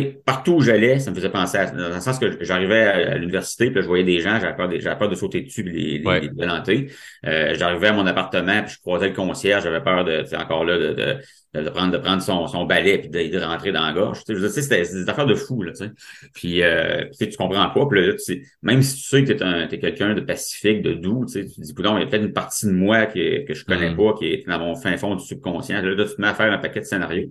partout 0.00 0.52
où 0.52 0.60
j'allais, 0.60 0.98
ça 0.98 1.10
me 1.10 1.16
faisait 1.16 1.30
penser 1.30 1.58
à, 1.58 1.66
dans 1.70 1.94
le 1.94 2.00
sens 2.00 2.18
que 2.18 2.42
j'arrivais 2.44 2.86
à, 2.86 3.18
l'université, 3.18 3.70
puis 3.70 3.82
je 3.82 3.86
voyais 3.86 4.04
des 4.04 4.20
gens, 4.20 4.38
j'avais 4.40 4.56
peur, 4.56 4.98
peur 4.98 5.08
de 5.08 5.14
sauter 5.14 5.42
dessus, 5.42 5.62
les, 5.62 5.98
les, 5.98 6.20
les 6.20 6.88
euh, 7.26 7.54
j'arrivais 7.54 7.88
à 7.88 7.92
mon 7.92 8.06
appartement, 8.06 8.62
puis 8.62 8.74
je 8.74 8.80
croisais 8.80 9.08
le 9.08 9.14
concierge, 9.14 9.64
j'avais 9.64 9.82
peur 9.82 10.04
de, 10.04 10.24
encore 10.36 10.64
là, 10.64 10.78
de, 10.78 10.92
de, 10.94 11.18
de, 11.54 11.68
prendre, 11.68 11.92
de 11.92 11.98
prendre 11.98 12.22
son, 12.22 12.46
son 12.46 12.64
balai, 12.64 12.98
puis 12.98 13.08
de, 13.08 13.38
de 13.38 13.44
rentrer 13.44 13.72
dans 13.72 13.84
la 13.84 13.92
gorge. 13.92 14.24
Tu 14.24 14.38
sais, 14.48 14.62
c'était 14.62 14.82
des 14.82 15.08
affaires 15.08 15.26
de 15.26 15.34
fou, 15.34 15.62
là, 15.62 15.72
tu 15.72 15.84
sais. 15.84 15.90
Puis, 16.34 16.62
euh, 16.62 17.04
tu 17.18 17.36
comprends 17.36 17.68
pas, 17.68 17.86
puis 17.86 18.06
là, 18.06 18.14
tu 18.14 18.46
même 18.62 18.82
si 18.82 18.96
tu 18.96 19.08
sais 19.08 19.24
que 19.24 19.32
t'es 19.32 19.42
un, 19.42 19.66
t'es 19.66 19.78
quelqu'un 19.78 20.14
de 20.14 20.20
pacifique, 20.20 20.82
de 20.82 20.94
doux, 20.94 21.26
tu 21.26 21.34
sais, 21.34 21.46
tu 21.46 21.56
te 21.56 21.60
dis, 21.60 21.74
il 21.76 21.84
y 21.84 21.86
a 21.86 22.06
peut-être 22.06 22.24
une 22.24 22.32
partie 22.32 22.66
de 22.66 22.72
moi 22.72 23.06
que, 23.06 23.44
que 23.44 23.54
je 23.54 23.64
connais 23.64 23.90
mm. 23.90 23.96
pas, 23.96 24.14
qui 24.14 24.26
est 24.26 24.46
dans 24.46 24.58
mon 24.58 24.74
fin 24.76 24.96
fond 24.96 25.14
du 25.14 25.24
subconscient. 25.24 25.82
Là, 25.82 26.04
tu 26.04 26.16
te 26.16 26.20
mets 26.20 26.28
à 26.28 26.34
faire 26.34 26.52
un 26.52 26.58
paquet 26.58 26.80
de 26.80 26.86
scénarios. 26.86 27.30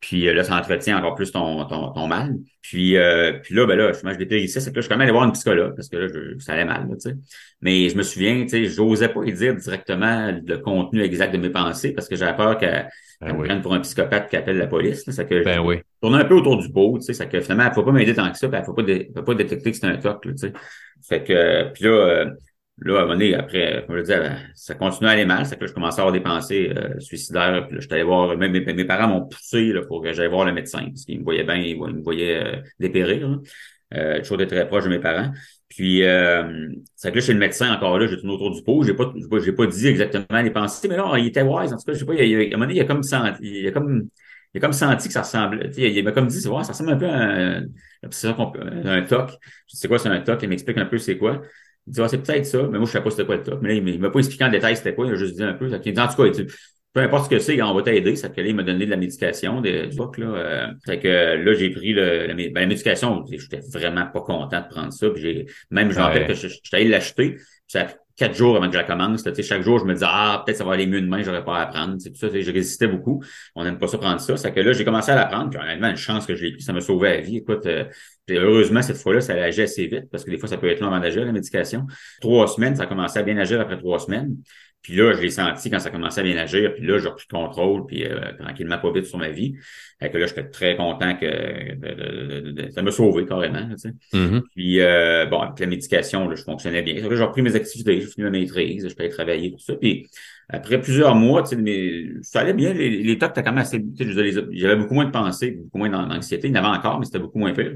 Puis 0.00 0.28
euh, 0.28 0.34
là, 0.34 0.44
ça 0.44 0.56
entretient 0.56 0.98
encore 0.98 1.14
plus 1.14 1.32
ton, 1.32 1.64
ton, 1.64 1.90
ton 1.92 2.06
mal. 2.06 2.36
Puis, 2.60 2.96
euh, 2.96 3.32
puis 3.42 3.54
là, 3.54 3.66
ben 3.66 3.76
là, 3.76 3.92
je, 3.92 3.98
je 4.08 4.16
dépérissais, 4.16 4.60
c'est 4.60 4.70
que 4.70 4.76
là, 4.76 4.80
je 4.80 4.86
suis 4.86 4.88
quand 4.88 4.96
même 4.96 5.02
allé 5.02 5.12
voir 5.12 5.24
une 5.24 5.32
psychologue 5.32 5.74
parce 5.74 5.88
que 5.88 5.96
là, 5.96 6.08
je, 6.08 6.38
ça 6.38 6.52
allait 6.52 6.64
mal, 6.64 6.86
tu 6.90 7.10
sais. 7.10 7.16
Mais 7.60 7.88
je 7.88 7.96
me 7.96 8.02
souviens, 8.02 8.42
tu 8.42 8.50
sais, 8.50 8.64
j'osais 8.66 9.08
pas 9.08 9.22
lui 9.22 9.32
dire 9.32 9.56
directement 9.56 10.38
le 10.46 10.58
contenu 10.58 11.02
exact 11.02 11.32
de 11.32 11.38
mes 11.38 11.50
pensées 11.50 11.92
parce 11.92 12.08
que 12.08 12.16
j'avais 12.16 12.36
peur 12.36 12.58
qu'elle 12.58 12.88
ben 13.20 13.34
me 13.34 13.62
pour 13.62 13.74
un 13.74 13.80
psychopathe 13.80 14.28
qui 14.28 14.36
appelle 14.36 14.58
la 14.58 14.66
police. 14.66 15.04
Ça 15.10 15.24
que 15.24 15.44
ben 15.44 15.60
oui. 15.60 15.76
tournais 16.00 16.18
un 16.18 16.24
peu 16.24 16.34
autour 16.34 16.58
du 16.58 16.70
pot, 16.70 16.98
tu 16.98 17.04
sais, 17.04 17.14
ça 17.14 17.26
que 17.26 17.40
finalement, 17.40 17.64
elle 17.64 17.70
ne 17.70 17.74
faut 17.74 17.82
pas 17.82 17.92
m'aider 17.92 18.14
tant 18.14 18.30
que 18.30 18.38
ça, 18.38 18.48
puis 18.48 18.56
elle 18.56 18.62
ne 18.62 19.12
faut 19.14 19.22
pas, 19.22 19.34
détecter 19.34 19.70
que 19.70 19.76
c'est 19.76 19.86
un 19.86 19.96
toc, 19.96 20.22
tu 20.22 20.36
sais. 20.36 20.52
Fait 21.02 21.22
que, 21.22 21.72
puis 21.72 21.84
là, 21.84 21.90
euh, 21.90 22.30
Là, 22.78 22.96
à 22.96 22.98
un 22.98 23.02
moment 23.02 23.14
donné, 23.14 23.34
après, 23.34 23.84
comme 23.86 23.96
je 23.96 24.02
disais, 24.02 24.18
ben, 24.18 24.38
ça 24.54 24.74
continue 24.74 25.08
à 25.08 25.12
aller 25.12 25.24
mal. 25.24 25.46
C'est 25.46 25.58
que 25.58 25.66
je 25.66 25.72
commençais 25.72 26.00
à 26.00 26.02
avoir 26.02 26.12
des 26.12 26.20
pensées 26.20 26.70
euh, 26.76 27.00
suicidaires. 27.00 27.66
Puis 27.66 27.78
là, 27.78 27.82
allé 27.90 28.02
voir, 28.02 28.36
même 28.36 28.52
mes, 28.52 28.84
parents 28.84 29.08
m'ont 29.08 29.26
poussé 29.26 29.72
là, 29.72 29.82
pour 29.86 30.02
que 30.02 30.12
j'aille 30.12 30.28
voir 30.28 30.44
le 30.44 30.52
médecin, 30.52 30.84
parce 30.84 31.06
qu'ils 31.06 31.20
me 31.20 31.24
voyaient 31.24 31.44
bien, 31.44 31.56
ils, 31.56 31.78
me 31.78 32.02
voyaient 32.02 32.44
euh, 32.44 32.56
dépérir. 32.78 33.40
Euh, 33.94 34.18
toujours 34.20 34.46
très 34.46 34.68
proche 34.68 34.84
de 34.84 34.90
mes 34.90 34.98
parents. 34.98 35.30
Puis, 35.76 36.02
euh, 36.04 36.70
c'est 36.94 37.10
que 37.10 37.16
là, 37.16 37.20
chez 37.20 37.34
le 37.34 37.38
médecin, 37.38 37.70
encore 37.70 37.98
là, 37.98 38.06
j'ai 38.06 38.16
tourné 38.16 38.32
autour 38.32 38.50
du 38.50 38.62
pot. 38.62 38.82
J'ai 38.82 38.94
pas, 38.94 39.12
j'ai 39.44 39.52
pas 39.52 39.66
dit 39.66 39.86
exactement 39.88 40.40
les 40.40 40.50
pensées, 40.50 40.88
mais 40.88 40.96
là, 40.96 41.12
il 41.18 41.26
était 41.26 41.42
wise. 41.42 41.70
En 41.70 41.76
tout 41.76 41.84
cas, 41.84 41.92
je 41.92 41.98
sais 41.98 42.06
pas, 42.06 42.14
il, 42.14 42.22
il, 42.22 42.34
à 42.34 42.46
un 42.46 42.50
moment 42.52 42.64
donné, 42.64 42.76
il 42.76 42.80
a 42.80 42.84
comme 42.86 43.02
senti, 43.02 43.42
il 43.42 43.68
a 43.68 43.72
comme, 43.72 44.08
il 44.54 44.58
a 44.58 44.60
comme 44.62 44.72
senti 44.72 45.08
que 45.08 45.12
ça 45.12 45.20
ressemblait. 45.20 45.70
Il, 45.76 45.84
il 45.84 46.02
m'a 46.02 46.12
comme 46.12 46.28
dit, 46.28 46.40
c'est 46.40 46.48
ouais, 46.48 46.64
ça 46.64 46.72
ressemble 46.72 46.92
un 46.92 46.96
peu 46.96 47.06
à 47.06 47.18
un, 47.18 47.64
un, 48.02 49.02
toc. 49.02 49.32
Je 49.70 49.76
sais 49.76 49.86
quoi, 49.86 49.98
c'est 49.98 50.08
un 50.08 50.20
toc? 50.20 50.42
Il 50.42 50.48
m'explique 50.48 50.78
un 50.78 50.86
peu 50.86 50.96
c'est 50.96 51.18
quoi. 51.18 51.42
Il 51.86 51.92
dit, 51.92 52.00
ah, 52.00 52.08
c'est 52.08 52.22
peut-être 52.22 52.46
ça, 52.46 52.62
mais 52.62 52.78
moi, 52.78 52.86
je 52.86 52.92
sais 52.92 53.02
pas 53.02 53.10
c'était 53.10 53.26
quoi 53.26 53.36
le 53.36 53.42
top. 53.42 53.60
Mais 53.60 53.68
là, 53.68 53.74
il 53.74 54.00
m'a 54.00 54.08
pas 54.08 54.18
expliqué 54.20 54.44
en 54.44 54.50
détail 54.50 54.78
c'était 54.78 54.94
quoi, 54.94 55.06
il 55.06 55.12
a 55.12 55.16
juste 55.16 55.36
dit 55.36 55.42
un 55.42 55.52
peu. 55.52 55.68
Il 55.84 55.92
dit, 55.92 56.00
en 56.00 56.08
tout 56.08 56.16
cas, 56.16 56.42
peu 56.96 57.02
importe 57.02 57.24
ce 57.24 57.28
que 57.28 57.38
c'est, 57.38 57.60
on 57.60 57.74
va 57.74 57.82
t'aider. 57.82 58.16
Ça 58.16 58.30
fait 58.30 58.36
que 58.36 58.40
là, 58.40 58.46
il 58.46 58.56
m'a 58.56 58.62
donné 58.62 58.86
de 58.86 58.90
la 58.90 58.96
médication, 58.96 59.60
de, 59.60 59.84
du 59.84 60.22
là. 60.22 60.26
Euh, 60.26 60.66
fait 60.86 60.98
que 60.98 61.44
là, 61.44 61.52
j'ai 61.52 61.68
pris 61.68 61.92
le, 61.92 62.26
la, 62.26 62.32
ben, 62.32 62.54
la 62.54 62.66
médication. 62.66 63.22
J'étais 63.30 63.60
vraiment 63.70 64.06
pas 64.06 64.22
content 64.22 64.62
de 64.62 64.66
prendre 64.74 64.90
ça. 64.94 65.10
Puis 65.10 65.20
j'ai, 65.20 65.46
même, 65.70 65.90
je 65.90 66.00
rappelle 66.00 66.26
que 66.26 66.32
j'étais 66.32 66.58
allé 66.72 66.88
l'acheter. 66.88 67.36
Ça 67.66 67.82
a 67.82 67.86
quatre 68.16 68.34
jours 68.34 68.56
avant 68.56 68.68
que 68.68 68.72
je 68.72 68.78
la 68.78 68.84
commence. 68.84 69.26
Là, 69.26 69.32
chaque 69.42 69.60
jour, 69.60 69.78
je 69.78 69.84
me 69.84 69.92
disais, 69.92 70.06
ah, 70.08 70.42
peut-être 70.46 70.56
ça 70.56 70.64
va 70.64 70.72
aller 70.72 70.86
mieux 70.86 71.02
demain, 71.02 71.22
j'aurais 71.22 71.44
pas 71.44 71.58
à 71.58 71.66
prendre. 71.66 71.96
C'est 71.98 72.12
tout 72.12 72.18
ça. 72.18 72.28
Je 72.32 72.50
résistais 72.50 72.88
beaucoup. 72.88 73.22
On 73.54 73.64
n'aime 73.64 73.76
pas 73.76 73.88
ça 73.88 73.98
prendre 73.98 74.20
ça. 74.22 74.38
C'est 74.38 74.50
que 74.52 74.60
là, 74.60 74.72
j'ai 74.72 74.86
commencé 74.86 75.10
à 75.10 75.16
la 75.16 75.26
prendre. 75.26 75.50
Puis 75.50 75.60
honnêtement, 75.60 75.90
une 75.90 75.96
chance 75.96 76.24
que 76.24 76.34
je 76.34 76.44
l'ai 76.44 76.52
pris. 76.52 76.62
Ça 76.62 76.72
m'a 76.72 76.80
sauvé 76.80 77.10
la 77.10 77.20
vie. 77.20 77.36
Écoute, 77.36 77.66
euh, 77.66 77.84
heureusement, 78.30 78.80
cette 78.80 78.96
fois-là, 78.96 79.20
ça 79.20 79.34
a 79.34 79.42
agi 79.42 79.60
assez 79.60 79.86
vite 79.86 80.08
parce 80.10 80.24
que 80.24 80.30
des 80.30 80.38
fois, 80.38 80.48
ça 80.48 80.56
peut 80.56 80.70
être 80.70 80.80
long 80.80 80.86
avant 80.86 81.00
d'agir, 81.00 81.26
la 81.26 81.32
médication. 81.32 81.86
Trois 82.22 82.48
semaines, 82.48 82.74
ça 82.74 82.84
a 82.84 82.86
commencé 82.86 83.18
à 83.18 83.22
bien 83.22 83.36
agir 83.36 83.60
après 83.60 83.76
trois 83.76 83.98
semaines. 83.98 84.38
Puis 84.82 84.94
là, 84.94 85.12
je 85.14 85.20
l'ai 85.20 85.30
senti 85.30 85.68
quand 85.68 85.80
ça 85.80 85.90
commençait 85.90 86.20
à 86.20 86.24
bien 86.24 86.36
agir. 86.36 86.72
Puis 86.74 86.86
là, 86.86 86.98
j'ai 86.98 87.08
repris 87.08 87.26
le 87.28 87.36
contrôle, 87.36 87.86
puis 87.86 88.04
euh, 88.04 88.32
tranquillement 88.38 88.78
pas 88.78 88.92
vite 88.92 89.06
sur 89.06 89.18
ma 89.18 89.30
vie. 89.30 89.54
Fait 89.98 90.10
que 90.10 90.18
là, 90.18 90.26
j'étais 90.26 90.48
très 90.48 90.76
content 90.76 91.16
que 91.16 91.26
ça 92.72 92.82
m'a 92.82 92.90
sauvé 92.92 93.26
carrément. 93.26 93.68
Tu 93.70 93.78
sais. 93.78 93.92
Mm-hmm. 94.12 94.42
Puis 94.54 94.80
euh, 94.80 95.26
bon, 95.26 95.40
avec 95.40 95.58
la 95.58 95.66
médication, 95.66 96.28
là, 96.28 96.36
je 96.36 96.42
fonctionnais 96.44 96.82
bien. 96.82 96.94
Là, 96.94 97.16
j'ai 97.16 97.24
repris 97.24 97.42
mes 97.42 97.56
activités, 97.56 98.00
j'ai 98.00 98.06
fini 98.06 98.24
ma 98.24 98.30
maîtrise, 98.30 98.88
je 98.88 98.94
peux 98.94 99.08
travailler, 99.08 99.50
tout 99.50 99.58
ça. 99.58 99.74
Puis 99.74 100.06
après 100.48 100.80
plusieurs 100.80 101.16
mois, 101.16 101.42
tu 101.42 101.48
sais, 101.48 101.56
mais 101.56 102.04
ça 102.22 102.40
allait 102.40 102.54
bien. 102.54 102.72
Les, 102.72 103.02
les 103.02 103.18
tocs 103.18 103.30
étaient 103.30 103.42
quand 103.42 103.50
même 103.50 103.62
assez. 103.62 103.84
J'avais 103.98 104.76
beaucoup 104.76 104.94
moins 104.94 105.06
de 105.06 105.10
pensées, 105.10 105.50
beaucoup 105.50 105.78
moins 105.78 105.90
d'anxiété. 105.90 106.46
Il 106.46 106.54
y 106.54 106.58
en 106.58 106.62
avait 106.62 106.78
encore, 106.78 107.00
mais 107.00 107.06
c'était 107.06 107.18
beaucoup 107.18 107.40
moins 107.40 107.52
pire. 107.52 107.72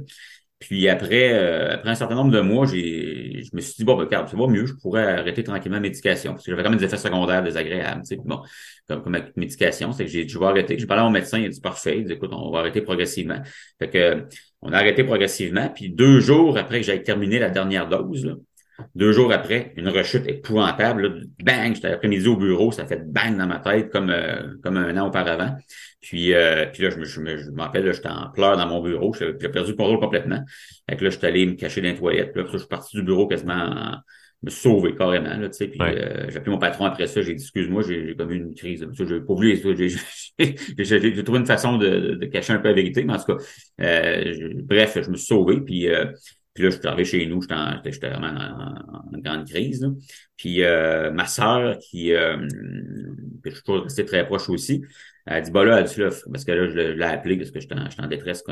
Puis 0.60 0.88
après, 0.90 1.32
euh, 1.32 1.74
après 1.74 1.88
un 1.88 1.94
certain 1.94 2.14
nombre 2.14 2.30
de 2.30 2.40
mois, 2.40 2.66
j'ai, 2.66 3.42
je 3.42 3.56
me 3.56 3.62
suis 3.62 3.74
dit, 3.78 3.84
bon, 3.84 3.96
ben, 3.96 4.04
regarde, 4.04 4.28
ça 4.28 4.36
va 4.36 4.46
mieux, 4.46 4.66
je 4.66 4.74
pourrais 4.74 5.04
arrêter 5.04 5.42
tranquillement 5.42 5.76
la 5.76 5.80
médication. 5.80 6.32
Parce 6.32 6.44
que 6.44 6.50
j'avais 6.52 6.62
quand 6.62 6.68
même 6.68 6.78
des 6.78 6.84
effets 6.84 6.98
secondaires 6.98 7.42
désagréables. 7.42 8.02
Tu 8.02 8.16
sais. 8.16 8.20
Bon, 8.22 8.42
comme, 8.86 9.02
comme 9.02 9.22
médication, 9.36 9.92
c'est 9.92 10.04
que 10.04 10.10
j'ai, 10.10 10.24
vais 10.24 10.44
arrêter. 10.44 10.78
J'ai 10.78 10.86
parlé 10.86 11.00
à 11.00 11.04
mon 11.04 11.10
médecin, 11.10 11.38
il 11.38 11.46
a 11.46 11.48
dit 11.48 11.60
parfait, 11.62 11.98
il 11.98 12.04
dit, 12.04 12.12
écoute, 12.12 12.30
on 12.34 12.50
va 12.50 12.58
arrêter 12.60 12.82
progressivement. 12.82 13.40
Fait 13.78 13.88
que 13.88 14.26
on 14.60 14.72
a 14.72 14.76
arrêté 14.76 15.02
progressivement. 15.02 15.70
Puis 15.74 15.88
deux 15.88 16.20
jours 16.20 16.58
après 16.58 16.80
que 16.80 16.86
j'aille 16.86 17.02
terminé 17.02 17.38
la 17.38 17.48
dernière 17.48 17.88
dose, 17.88 18.26
là, 18.26 18.34
deux 18.94 19.12
jours 19.12 19.32
après, 19.32 19.72
une 19.76 19.88
rechute 19.88 20.26
épouvantable. 20.26 21.02
Là, 21.02 21.20
bang, 21.42 21.74
j'étais 21.74 21.88
après-midi 21.88 22.28
au 22.28 22.36
bureau, 22.36 22.72
ça 22.72 22.86
fait 22.86 23.02
bang 23.10 23.36
dans 23.36 23.46
ma 23.46 23.58
tête 23.58 23.90
comme, 23.90 24.10
euh, 24.10 24.54
comme 24.62 24.76
un 24.76 24.96
an 24.96 25.08
auparavant. 25.08 25.56
Puis, 26.00 26.34
euh, 26.34 26.66
puis 26.72 26.82
là, 26.82 26.90
je 26.90 26.96
me, 26.96 27.04
je 27.04 27.20
me, 27.20 27.36
je 27.36 27.50
m'appelle, 27.50 27.92
j'étais 27.92 28.08
en 28.08 28.30
pleurs 28.30 28.56
dans 28.56 28.66
mon 28.66 28.82
bureau. 28.82 29.14
J'ai 29.14 29.32
perdu 29.32 29.72
le 29.72 29.76
contrôle 29.76 30.00
complètement. 30.00 30.42
Fait 30.88 30.96
que 30.96 31.04
là, 31.04 31.10
je 31.10 31.18
suis 31.18 31.26
allé 31.26 31.46
me 31.46 31.54
cacher 31.54 31.80
dans 31.80 31.88
les 31.88 31.96
toilettes. 31.96 32.32
Puis 32.32 32.42
là, 32.42 32.48
je 32.50 32.58
suis 32.58 32.68
parti 32.68 32.96
du 32.96 33.02
bureau 33.02 33.26
quasiment 33.26 33.54
en, 33.54 33.96
me 34.42 34.50
sauver 34.50 34.94
carrément. 34.94 35.36
Là, 35.36 35.48
tu 35.48 35.58
sais, 35.58 35.68
puis 35.68 35.80
euh, 35.80 36.30
j'ai 36.30 36.38
appelé 36.38 36.50
mon 36.50 36.58
patron 36.58 36.86
après 36.86 37.06
ça, 37.06 37.20
j'ai 37.20 37.34
dit 37.34 37.42
excuse-moi, 37.42 37.82
j'ai, 37.82 38.14
comme 38.16 38.30
eu 38.30 38.36
une 38.36 38.54
crise. 38.54 38.86
J'ai 38.92 39.20
pas 39.20 39.34
voulu, 39.34 39.56
j'ai, 39.56 41.22
trouvé 41.24 41.38
une 41.38 41.46
façon 41.46 41.76
de, 41.76 42.14
de, 42.14 42.26
cacher 42.26 42.54
un 42.54 42.58
peu 42.58 42.68
la 42.68 42.74
vérité, 42.74 43.04
mais 43.04 43.14
en 43.14 43.18
tout 43.18 43.36
cas, 43.36 43.44
euh, 43.82 44.52
bref, 44.62 44.98
je 45.02 45.10
me 45.10 45.16
suis 45.16 45.26
sauvé. 45.26 45.60
Puis 45.60 45.88
puis 46.60 46.68
là, 46.68 46.74
je 46.74 46.78
suis 46.78 46.88
arrivé 46.88 47.04
chez 47.04 47.26
nous, 47.26 47.40
j'étais, 47.40 48.10
vraiment 48.10 48.38
en, 49.12 49.18
grande 49.18 49.48
crise. 49.48 49.80
Là. 49.80 49.88
Puis 50.36 50.62
euh, 50.62 51.10
ma 51.10 51.26
sœur, 51.26 51.78
qui 51.78 52.12
euh, 52.12 52.36
je 53.44 53.60
toujours 53.62 53.84
resté 53.84 54.04
très 54.04 54.26
proche 54.26 54.50
aussi, 54.50 54.82
elle 55.30 55.44
dit, 55.44 55.50
bah 55.52 55.64
là, 55.64 55.78
elle 55.78 55.84
dit, 55.84 56.00
là, 56.00 56.08
parce 56.32 56.44
que 56.44 56.50
là, 56.50 56.68
je, 56.68 56.74
l'ai 56.74 57.04
appelé 57.04 57.36
parce 57.36 57.52
que 57.52 57.60
j'étais 57.60 57.76
en, 57.76 58.04
en, 58.04 58.08
détresse. 58.08 58.42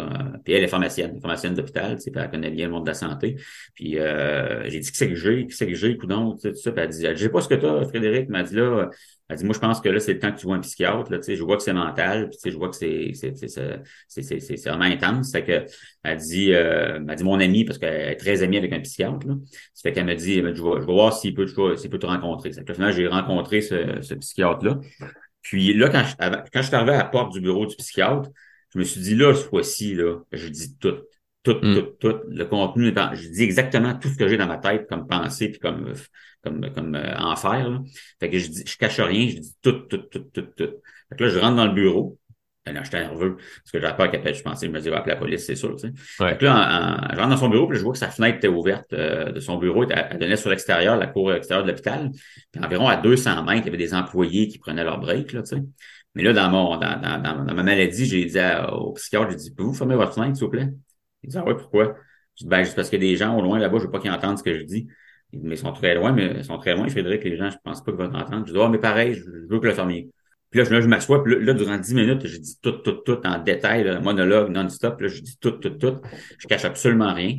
Puis 0.44 0.54
elle 0.54 0.62
est 0.62 0.68
pharmacienne, 0.68 1.20
pharmacienne 1.20 1.54
d'hôpital, 1.54 1.96
tu 1.96 2.02
sais, 2.02 2.10
puis 2.12 2.20
elle 2.22 2.30
connaît 2.30 2.52
bien 2.52 2.66
le 2.66 2.72
monde 2.72 2.84
de 2.84 2.90
la 2.90 2.94
santé. 2.94 3.34
Puis 3.74 3.98
euh, 3.98 4.62
j'ai 4.70 4.78
dit, 4.78 4.88
qui 4.88 4.96
c'est 4.96 5.08
que 5.08 5.16
j'ai, 5.16 5.46
qui 5.48 5.56
c'est 5.56 5.66
que 5.66 5.74
j'ai, 5.74 5.96
coudon, 5.96 6.36
tout 6.40 6.54
ça. 6.54 6.70
Puis 6.70 6.84
elle 6.84 6.90
dit, 6.90 7.04
j'ai 7.16 7.28
pas 7.30 7.40
ce 7.40 7.48
que 7.48 7.56
t'as, 7.56 7.84
Frédéric. 7.84 8.28
m'a 8.28 8.44
dit, 8.44 8.54
là, 8.54 8.90
elle 9.28 9.36
dit, 9.36 9.44
moi, 9.44 9.54
je 9.54 9.58
pense 9.58 9.80
que 9.80 9.88
là, 9.88 9.98
c'est 9.98 10.14
le 10.14 10.20
temps 10.20 10.30
que 10.30 10.38
tu 10.38 10.46
vois 10.46 10.54
un 10.54 10.60
psychiatre, 10.60 11.10
là, 11.10 11.18
tu 11.18 11.24
sais, 11.24 11.34
je 11.34 11.42
vois 11.42 11.56
que 11.56 11.64
c'est 11.64 11.72
mental, 11.72 12.28
puis 12.30 12.38
tu 12.38 12.42
sais, 12.42 12.50
je 12.52 12.56
vois 12.56 12.68
que 12.68 12.76
c'est, 12.76 13.10
c'est, 13.12 13.34
c'est, 13.36 14.40
c'est, 14.40 14.68
vraiment 14.70 14.84
intense. 14.84 15.30
C'est 15.32 15.42
que, 15.42 15.64
elle 16.04 16.18
dit, 16.18 16.54
euh, 16.54 17.00
dit, 17.00 17.24
mon 17.24 17.40
ami, 17.40 17.64
parce 17.64 17.78
qu'elle 17.78 18.12
est 18.12 18.16
très 18.16 18.44
amie 18.44 18.56
avec 18.56 18.72
un 18.72 18.80
psychiatre, 18.80 19.26
là. 19.26 19.34
Ça 19.74 19.82
fait 19.82 19.92
qu'elle 19.92 20.06
me 20.06 20.14
dit, 20.14 20.36
je 20.36 20.42
vais, 20.42 20.54
je 20.54 20.62
voir 20.62 21.12
s'il 21.12 21.34
peut, 21.34 21.46
peut 21.46 21.98
te 21.98 22.06
rencontrer. 22.06 22.52
C'est 22.52 22.64
que 22.64 22.72
finalement, 22.72 22.94
j'ai 22.94 23.08
rencontré 23.08 23.62
ce 23.62 24.14
psychiatre-là. 24.14 24.78
Puis 25.48 25.72
là, 25.72 25.88
quand 25.88 26.04
je, 26.04 26.14
quand 26.52 26.60
je 26.60 26.66
suis 26.66 26.74
arrivé 26.74 26.92
à 26.92 26.98
la 26.98 27.04
porte 27.04 27.32
du 27.32 27.40
bureau 27.40 27.64
du 27.64 27.74
psychiatre, 27.74 28.28
je 28.74 28.78
me 28.78 28.84
suis 28.84 29.00
dit, 29.00 29.14
là, 29.14 29.34
ce 29.34 29.44
fois-ci, 29.44 29.94
là, 29.94 30.18
je 30.30 30.48
dis 30.48 30.76
tout, 30.76 30.98
tout, 31.42 31.56
mm. 31.62 31.74
tout, 31.74 31.82
tout. 32.00 32.20
Le 32.28 32.44
contenu, 32.44 32.92
je 33.14 33.28
dis 33.28 33.44
exactement 33.44 33.94
tout 33.94 34.08
ce 34.08 34.16
que 34.16 34.28
j'ai 34.28 34.36
dans 34.36 34.46
ma 34.46 34.58
tête 34.58 34.86
comme 34.90 35.06
pensée 35.06 35.48
puis 35.48 35.58
comme, 35.58 35.94
comme, 36.42 36.70
comme 36.74 36.94
euh, 36.94 37.16
enfer. 37.16 37.66
Là. 37.66 37.80
Fait 38.20 38.28
que 38.28 38.38
je 38.38 38.48
dis, 38.48 38.62
je 38.66 38.76
cache 38.76 39.00
rien, 39.00 39.26
je 39.26 39.36
dis 39.38 39.56
tout, 39.62 39.72
tout, 39.72 39.96
tout, 39.96 40.18
tout, 40.18 40.42
tout. 40.42 40.70
Fait 41.08 41.16
que 41.16 41.24
là, 41.24 41.30
je 41.30 41.38
rentre 41.38 41.56
dans 41.56 41.66
le 41.66 41.72
bureau. 41.72 42.18
Ben 42.68 42.74
là, 42.74 42.82
j'étais 42.84 43.00
nerveux 43.00 43.36
parce 43.36 43.70
que 43.72 43.80
j'avais 43.80 43.96
peur 43.96 44.10
qu'elle 44.10 44.34
Je 44.34 44.42
pensais, 44.42 44.66
je 44.66 44.70
me 44.70 44.78
disais, 44.78 44.90
va 44.90 44.98
appeler 44.98 45.14
la 45.14 45.18
police, 45.18 45.46
c'est 45.46 45.54
sûr. 45.54 45.74
Tu 45.76 45.88
sais. 45.88 45.92
Fait 45.96 46.38
que 46.38 46.44
là, 46.44 47.08
je 47.12 47.16
rentre 47.16 47.30
dans 47.30 47.36
son 47.36 47.48
bureau, 47.48 47.66
puis 47.66 47.78
je 47.78 47.82
vois 47.82 47.92
que 47.92 47.98
sa 47.98 48.10
fenêtre 48.10 48.38
était 48.38 48.48
ouverte 48.48 48.92
euh, 48.92 49.32
de 49.32 49.40
son 49.40 49.56
bureau. 49.56 49.84
Elle, 49.88 50.18
donnait 50.18 50.36
sur 50.36 50.50
l'extérieur, 50.50 50.96
la 50.96 51.06
cour 51.06 51.32
extérieure 51.32 51.64
de 51.64 51.70
l'hôpital. 51.70 52.10
Puis 52.52 52.62
environ 52.62 52.88
à 52.88 52.96
200 52.96 53.44
mètres, 53.44 53.62
il 53.62 53.66
y 53.66 53.68
avait 53.68 53.78
des 53.78 53.94
employés 53.94 54.48
qui 54.48 54.58
prenaient 54.58 54.84
leur 54.84 54.98
break. 54.98 55.32
Là, 55.32 55.42
tu 55.42 55.56
sais. 55.56 55.62
Mais 56.14 56.22
là, 56.22 56.32
dans, 56.32 56.50
mon, 56.50 56.76
dans, 56.76 57.00
dans, 57.00 57.22
dans, 57.22 57.54
ma 57.54 57.62
maladie, 57.62 58.06
j'ai 58.06 58.24
dit 58.24 58.38
au 58.72 58.92
psychiatre, 58.92 59.30
j'ai 59.30 59.36
dit, 59.36 59.54
pouvez-vous 59.54 59.74
fermer 59.74 59.94
votre 59.94 60.14
fenêtre, 60.14 60.36
s'il 60.36 60.44
vous 60.44 60.50
plaît? 60.50 60.68
Il 61.22 61.30
dit, 61.30 61.38
ah 61.38 61.44
ouais, 61.44 61.54
pourquoi? 61.54 61.96
Je 62.36 62.44
dis, 62.44 62.48
ben, 62.48 62.64
juste 62.64 62.76
parce 62.76 62.92
a 62.92 62.98
des 62.98 63.16
gens 63.16 63.36
au 63.36 63.42
loin 63.42 63.58
là-bas, 63.58 63.78
je 63.78 63.84
veux 63.84 63.90
pas 63.90 64.00
qu'ils 64.00 64.10
entendent 64.10 64.38
ce 64.38 64.42
que 64.42 64.54
je 64.54 64.64
dis. 64.64 64.88
Il 65.32 65.40
dit, 65.40 65.46
mais 65.46 65.54
ils 65.56 65.58
sont 65.58 65.72
très 65.72 65.94
loin, 65.94 66.12
mais 66.12 66.36
ils 66.38 66.44
sont 66.44 66.58
très 66.58 66.74
loin, 66.74 66.88
Frédéric, 66.88 67.24
les 67.24 67.36
gens, 67.36 67.50
je 67.50 67.56
pense 67.62 67.82
pas 67.82 67.92
qu'ils 67.92 68.00
vont 68.00 68.10
t'entendre. 68.10 68.46
Je 68.46 68.52
dis, 68.52 68.58
oh, 68.58 68.68
mais 68.68 68.78
pareil, 68.78 69.14
je, 69.14 69.24
veux 69.48 69.60
que 69.60 69.66
le 69.66 69.74
fermier. 69.74 70.10
Puis 70.50 70.58
là, 70.58 70.64
je, 70.64 70.80
je 70.80 70.86
m'assois, 70.86 71.22
puis 71.22 71.44
là, 71.44 71.52
durant 71.52 71.76
dix 71.76 71.94
minutes, 71.94 72.26
je 72.26 72.38
dis 72.38 72.58
tout, 72.60 72.72
tout, 72.72 72.92
tout 73.04 73.20
en 73.26 73.38
détail, 73.38 73.84
là, 73.84 74.00
monologue 74.00 74.50
non-stop. 74.50 75.00
Là, 75.00 75.08
je 75.08 75.20
dis 75.20 75.36
tout, 75.38 75.52
tout, 75.52 75.70
tout. 75.70 76.00
Je 76.38 76.46
cache 76.46 76.64
absolument 76.64 77.12
rien. 77.12 77.38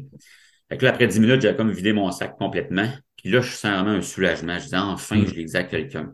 Fait 0.70 0.78
que 0.78 0.86
là, 0.86 0.92
après 0.92 1.08
dix 1.08 1.20
minutes, 1.20 1.42
j'ai 1.42 1.56
comme 1.56 1.72
vidé 1.72 1.94
mon 1.94 2.12
sac 2.12 2.38
complètement. 2.38 2.88
Puis 3.18 3.32
là, 3.32 3.42
je 3.42 3.52
sens 3.52 3.72
vraiment 3.72 3.98
un 3.98 4.02
soulagement. 4.02 4.60
Je 4.60 4.68
dis, 4.68 4.76
enfin, 4.76 5.24
je 5.26 5.34
l'ai 5.34 5.46
dit 5.46 5.58
à 5.58 5.64
quelqu'un. 5.64 6.14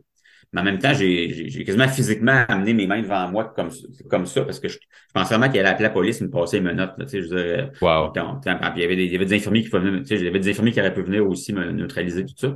Mais 0.54 0.62
en 0.62 0.64
même 0.64 0.80
temps, 0.80 0.94
j'ai 0.94 1.66
quasiment 1.66 1.90
physiquement 1.90 2.46
amené 2.48 2.74
mes 2.74 2.88
mains 2.88 3.02
devant 3.02 3.28
moi 3.30 3.52
comme, 3.56 3.72
comme 4.10 4.26
ça, 4.26 4.44
parce 4.44 4.62
que 4.62 4.70
je, 4.70 4.76
je 4.76 5.14
pensais 5.14 5.36
vraiment 5.36 5.52
qu'il 5.52 5.60
allait 5.60 5.70
appeler 5.70 5.84
la 5.84 5.90
police 5.90 6.22
et 6.22 6.24
me 6.24 6.30
passer 6.30 6.62
mes 6.62 6.74
notes. 6.74 6.94
tu 7.00 7.08
sais, 7.10 7.22
je 7.24 7.28
veux 7.28 7.72
wow. 7.82 8.14
il, 8.16 8.82
y 8.82 8.84
avait 8.86 8.96
des, 8.96 9.04
il 9.04 9.12
y 9.12 9.16
avait 9.18 9.26
des 9.26 9.36
infirmiers 9.36 9.64
qui 9.64 9.70
pouvaient 9.70 10.00
tu 10.00 10.06
sais, 10.06 10.16
il 10.16 10.24
y 10.24 10.28
avait 10.28 10.40
des 10.40 10.50
infirmiers 10.50 10.72
qui 10.72 10.80
auraient 10.80 10.94
pu 10.94 11.02
venir 11.02 11.28
aussi 11.28 11.52
me 11.52 11.72
neutraliser, 11.72 12.26
tout 12.26 12.36
ça. 12.38 12.56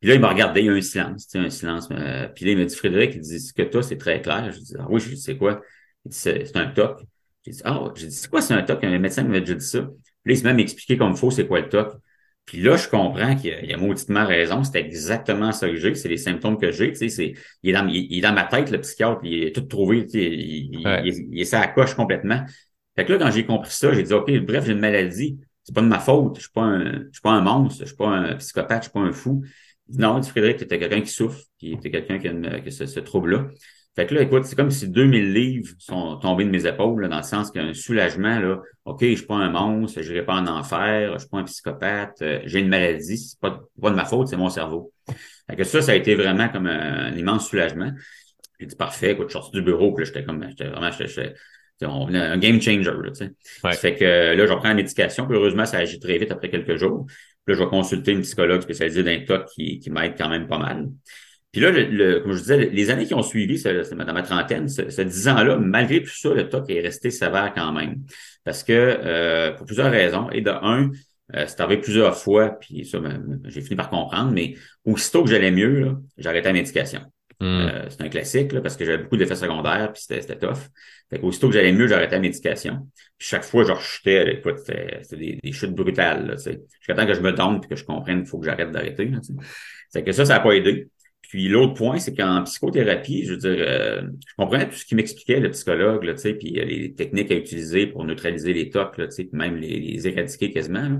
Puis 0.00 0.08
là, 0.08 0.14
il 0.14 0.20
m'a 0.20 0.28
regardé, 0.28 0.60
il 0.60 0.66
y 0.66 0.68
a 0.68 0.72
un 0.72 0.80
silence, 0.80 1.26
tu 1.26 1.38
sais, 1.38 1.44
un 1.44 1.50
silence. 1.50 1.88
Euh, 1.90 2.28
puis 2.28 2.44
là, 2.44 2.52
il 2.52 2.58
m'a 2.58 2.64
dit, 2.64 2.74
Frédéric, 2.76 3.14
il 3.14 3.20
dit, 3.20 3.40
ce 3.40 3.52
que 3.52 3.62
toi, 3.62 3.82
c'est 3.82 3.98
très 3.98 4.22
clair. 4.22 4.52
Je 4.52 4.60
dis, 4.60 4.74
ah 4.78 4.86
oui, 4.88 5.00
je 5.00 5.10
dis, 5.10 5.20
c'est 5.20 5.36
quoi? 5.36 5.60
Il 6.04 6.10
dit, 6.10 6.16
c'est 6.16 6.56
un 6.56 6.66
TOC. 6.66 7.00
J'ai 7.44 7.52
dit, 7.52 7.62
ah, 7.64 7.92
j'ai 7.96 8.06
dit, 8.06 8.14
c'est 8.14 8.30
quoi, 8.30 8.40
c'est 8.40 8.54
un 8.54 8.62
TOC? 8.62 8.84
Un 8.84 8.98
médecin 8.98 9.24
m'a 9.24 9.40
déjà 9.40 9.54
dit 9.54 9.66
ça. 9.66 9.80
Puis 9.82 9.88
là, 10.26 10.32
il 10.32 10.36
s'est 10.36 10.44
même 10.44 10.60
expliqué 10.60 10.96
comme 10.96 11.10
il 11.12 11.16
faut, 11.16 11.30
c'est 11.30 11.46
quoi 11.46 11.60
le 11.60 11.68
TOC. 11.68 11.94
Puis 12.48 12.62
là, 12.62 12.76
je 12.76 12.88
comprends 12.88 13.36
qu'il 13.36 13.52
a, 13.52 13.60
il 13.60 13.74
a 13.74 13.76
mauditement 13.76 14.24
raison. 14.24 14.64
C'est 14.64 14.78
exactement 14.78 15.52
ça 15.52 15.68
que 15.68 15.76
j'ai. 15.76 15.94
C'est 15.94 16.08
les 16.08 16.16
symptômes 16.16 16.56
que 16.58 16.70
j'ai. 16.72 16.92
Tu 16.92 16.96
sais, 16.96 17.08
c'est, 17.10 17.34
il, 17.62 17.70
est 17.70 17.72
dans, 17.74 17.86
il, 17.88 18.16
est 18.16 18.22
dans 18.22 18.32
ma 18.32 18.44
tête, 18.44 18.70
le 18.70 18.80
psychiatre. 18.80 19.20
Il 19.22 19.44
est 19.44 19.54
tout 19.54 19.60
trouvé. 19.62 20.06
Tu 20.06 20.12
sais, 20.12 20.24
il, 20.24 20.80
il, 20.80 21.28
il, 21.32 21.40
est 21.40 21.44
ça 21.44 21.60
à 21.60 21.66
coche 21.66 21.94
complètement. 21.94 22.44
Fait 22.96 23.04
que 23.04 23.12
là, 23.12 23.18
quand 23.18 23.30
j'ai 23.30 23.44
compris 23.44 23.70
ça, 23.70 23.92
j'ai 23.92 24.02
dit, 24.02 24.14
OK, 24.14 24.32
bref, 24.38 24.64
j'ai 24.64 24.72
une 24.72 24.78
maladie. 24.78 25.38
C'est 25.62 25.74
pas 25.74 25.82
de 25.82 25.88
ma 25.88 25.98
faute. 25.98 26.36
Je 26.36 26.42
suis 26.42 26.50
pas 26.50 26.62
un, 26.62 26.92
je 26.92 27.12
suis 27.12 27.20
pas 27.22 27.32
un 27.32 27.42
monstre. 27.42 27.80
Je 27.80 27.88
suis 27.88 27.96
pas 27.96 28.08
un 28.08 28.36
psychopathe. 28.36 28.84
Je 28.84 28.88
suis 28.88 28.92
pas 28.92 29.00
un 29.00 29.12
fou. 29.12 29.44
Non, 29.90 30.18
dit 30.18 30.28
Frédéric, 30.28 30.58
tu 30.58 30.64
étais 30.64 30.78
quelqu'un 30.78 31.00
qui 31.00 31.10
souffre, 31.10 31.40
qui 31.58 31.72
était 31.72 31.90
quelqu'un 31.90 32.18
qui 32.18 32.28
a, 32.28 32.32
une, 32.32 32.62
qui 32.62 32.68
a 32.68 32.70
ce, 32.70 32.86
ce 32.86 33.00
trouble-là. 33.00 33.48
Fait 33.98 34.06
que 34.06 34.14
là, 34.14 34.22
écoute, 34.22 34.44
c'est 34.44 34.54
comme 34.54 34.70
si 34.70 34.88
2000 34.88 35.32
livres 35.32 35.74
sont 35.80 36.18
tombés 36.18 36.44
de 36.44 36.50
mes 36.50 36.64
épaules, 36.66 37.02
là, 37.02 37.08
dans 37.08 37.16
le 37.16 37.24
sens 37.24 37.50
qu'il 37.50 37.60
y 37.60 37.64
a 37.64 37.66
un 37.66 37.74
soulagement, 37.74 38.38
là. 38.38 38.60
OK, 38.84 39.00
je 39.02 39.16
suis 39.16 39.26
pas 39.26 39.34
un 39.34 39.50
monstre, 39.50 40.02
je 40.02 40.12
n'irai 40.12 40.24
pas 40.24 40.36
en 40.36 40.46
enfer, 40.46 41.14
je 41.14 41.18
suis 41.18 41.28
pas 41.28 41.38
un 41.38 41.42
psychopathe, 41.42 42.22
euh, 42.22 42.40
j'ai 42.44 42.60
une 42.60 42.68
maladie, 42.68 43.18
c'est 43.18 43.40
pas, 43.40 43.58
pas 43.82 43.90
de 43.90 43.96
ma 43.96 44.04
faute, 44.04 44.28
c'est 44.28 44.36
mon 44.36 44.50
cerveau. 44.50 44.92
Fait 45.50 45.56
que 45.56 45.64
ça, 45.64 45.82
ça 45.82 45.90
a 45.90 45.94
été 45.96 46.14
vraiment 46.14 46.48
comme 46.48 46.68
un, 46.68 47.12
immense 47.16 47.48
soulagement. 47.48 47.90
J'ai 48.60 48.66
dit, 48.66 48.76
parfait, 48.76 49.14
écoute, 49.14 49.30
je 49.30 49.36
suis 49.36 49.42
sorti 49.42 49.56
du 49.56 49.62
bureau, 49.62 49.92
puis 49.92 50.04
là, 50.04 50.12
j'étais 50.12 50.24
comme, 50.24 50.46
j'étais 50.48 50.68
vraiment, 50.68 50.92
j'étais, 50.92 51.34
on 51.82 52.06
venait 52.06 52.20
un 52.20 52.38
game 52.38 52.60
changer, 52.60 52.84
là, 52.84 53.10
tu 53.10 53.14
sais. 53.14 53.32
Ouais. 53.64 53.72
Fait 53.72 53.96
que 53.96 54.04
là, 54.04 54.46
je 54.46 54.52
reprends 54.52 54.68
la 54.68 54.74
médication, 54.74 55.26
puis 55.26 55.36
heureusement, 55.36 55.64
ça 55.64 55.78
agit 55.78 55.98
très 55.98 56.18
vite 56.18 56.30
après 56.30 56.50
quelques 56.50 56.76
jours. 56.76 57.06
Là, 57.48 57.54
je 57.54 57.58
vais 57.58 57.68
consulter 57.68 58.12
une 58.12 58.20
psychologue 58.20 58.60
spécialisée 58.60 59.02
d'un 59.02 59.20
TOC 59.24 59.46
qui, 59.46 59.78
qui 59.80 59.90
m'aide 59.90 60.14
quand 60.16 60.28
même 60.28 60.46
pas 60.46 60.58
mal. 60.58 60.90
Puis 61.50 61.62
là, 61.62 61.70
le, 61.70 62.20
comme 62.20 62.32
je 62.32 62.40
disais, 62.40 62.66
les 62.66 62.90
années 62.90 63.06
qui 63.06 63.14
ont 63.14 63.22
suivi, 63.22 63.58
c'est 63.58 63.94
dans 63.94 64.12
ma 64.12 64.22
trentaine, 64.22 64.68
ce, 64.68 65.00
dix 65.00 65.28
ans-là, 65.28 65.56
malgré 65.56 66.02
tout 66.02 66.10
ça, 66.10 66.34
le 66.34 66.48
TOC 66.48 66.70
est 66.70 66.80
resté 66.80 67.10
sévère 67.10 67.52
quand 67.56 67.72
même. 67.72 68.02
Parce 68.44 68.62
que, 68.62 68.72
euh, 68.72 69.52
pour 69.52 69.66
plusieurs 69.66 69.90
raisons. 69.90 70.30
Et 70.30 70.42
de 70.42 70.50
un, 70.50 70.90
euh, 71.34 71.44
c'est 71.46 71.60
arrivé 71.60 71.80
plusieurs 71.80 72.16
fois, 72.16 72.50
puis 72.50 72.84
ça, 72.84 72.98
j'ai 73.44 73.62
fini 73.62 73.76
par 73.76 73.88
comprendre, 73.88 74.30
mais 74.30 74.54
aussitôt 74.84 75.24
que 75.24 75.30
j'allais 75.30 75.50
mieux, 75.50 75.96
arrêté 76.24 76.48
la 76.48 76.52
médication. 76.52 77.00
Hmm. 77.40 77.44
Euh, 77.44 77.88
c'est 77.88 78.02
un 78.02 78.08
classique, 78.08 78.52
là, 78.52 78.60
parce 78.60 78.76
que 78.76 78.84
j'avais 78.84 79.02
beaucoup 79.02 79.16
d'effets 79.16 79.36
secondaires, 79.36 79.92
puis 79.92 80.02
c'était 80.02 80.36
tough. 80.36 80.58
Fait 81.08 81.20
qu'aussitôt 81.20 81.48
que 81.48 81.54
j'allais 81.54 81.72
mieux, 81.72 81.86
j'arrêtais 81.86 82.16
la 82.16 82.20
médication. 82.20 82.88
Puis 83.16 83.28
chaque 83.28 83.44
fois, 83.44 83.64
je 83.64 83.72
rechutais, 83.72 84.34
écoute, 84.34 84.58
c'était 84.58 85.16
des, 85.16 85.38
des, 85.42 85.52
chutes 85.52 85.74
brutales, 85.74 86.26
là, 86.26 86.36
Jusqu'à 86.36 86.94
temps 86.94 87.06
que 87.06 87.14
je 87.14 87.20
me 87.20 87.32
donne 87.32 87.60
puis 87.60 87.70
que 87.70 87.76
je 87.76 87.84
comprenne 87.84 88.18
qu'il 88.20 88.28
faut 88.28 88.38
que 88.38 88.46
j'arrête 88.46 88.72
d'arrêter, 88.72 89.10
C'est 89.88 90.02
que 90.02 90.12
ça, 90.12 90.24
ça 90.24 90.34
n'a 90.34 90.40
pas 90.40 90.52
aidé. 90.52 90.88
Puis 91.22 91.48
l'autre 91.48 91.74
point, 91.74 91.98
c'est 91.98 92.14
qu'en 92.14 92.42
psychothérapie, 92.44 93.24
je 93.26 93.32
veux 93.32 93.36
dire, 93.36 93.56
euh, 93.58 94.02
je 94.26 94.34
comprenais 94.36 94.68
tout 94.68 94.76
ce 94.76 94.84
qui 94.84 94.94
m'expliquait 94.94 95.40
le 95.40 95.50
psychologue, 95.50 96.04
là, 96.04 96.14
puis 96.14 96.58
euh, 96.58 96.64
les 96.64 96.94
techniques 96.94 97.30
à 97.30 97.34
utiliser 97.34 97.86
pour 97.86 98.04
neutraliser 98.04 98.52
les 98.52 98.70
tocs, 98.70 98.96
là, 98.96 99.06
puis 99.08 99.28
même 99.32 99.56
les, 99.56 99.78
les, 99.78 100.08
éradiquer 100.08 100.50
quasiment. 100.50 100.98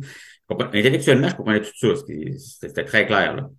Intellectuellement, 0.51 1.29
je 1.29 1.35
comprenais 1.35 1.63
tout 1.63 1.73
ça. 1.75 1.89
C'était 2.37 2.85
très 2.85 3.07
clair. 3.07 3.37
Là. 3.37 3.51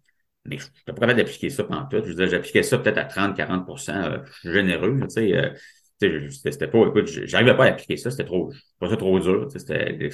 Je 0.45 0.51
n'étais 0.51 0.67
pas 0.85 0.93
capable 0.93 1.15
d'appliquer 1.17 1.49
ça 1.49 1.63
pendant 1.63 1.85
tout. 1.85 2.01
Je 2.05 2.13
veux 2.13 2.27
j'appliquais 2.27 2.63
ça 2.63 2.77
peut-être 2.77 2.97
à 2.97 3.05
30-40% 3.05 3.95
euh, 3.95 4.19
généreux. 4.43 4.97
Tu 5.03 5.09
sais, 5.09 5.53
c'était 5.99 6.67
pas, 6.67 6.87
écoute, 6.87 7.07
j'arrivais 7.25 7.55
pas 7.55 7.65
à 7.65 7.67
appliquer 7.67 7.97
ça, 7.97 8.09
c'était 8.09 8.23
trop, 8.23 8.51
pas 8.79 8.89
ça 8.89 8.95
trop 8.95 9.19
dur. 9.19 9.47
C'était 9.49 10.09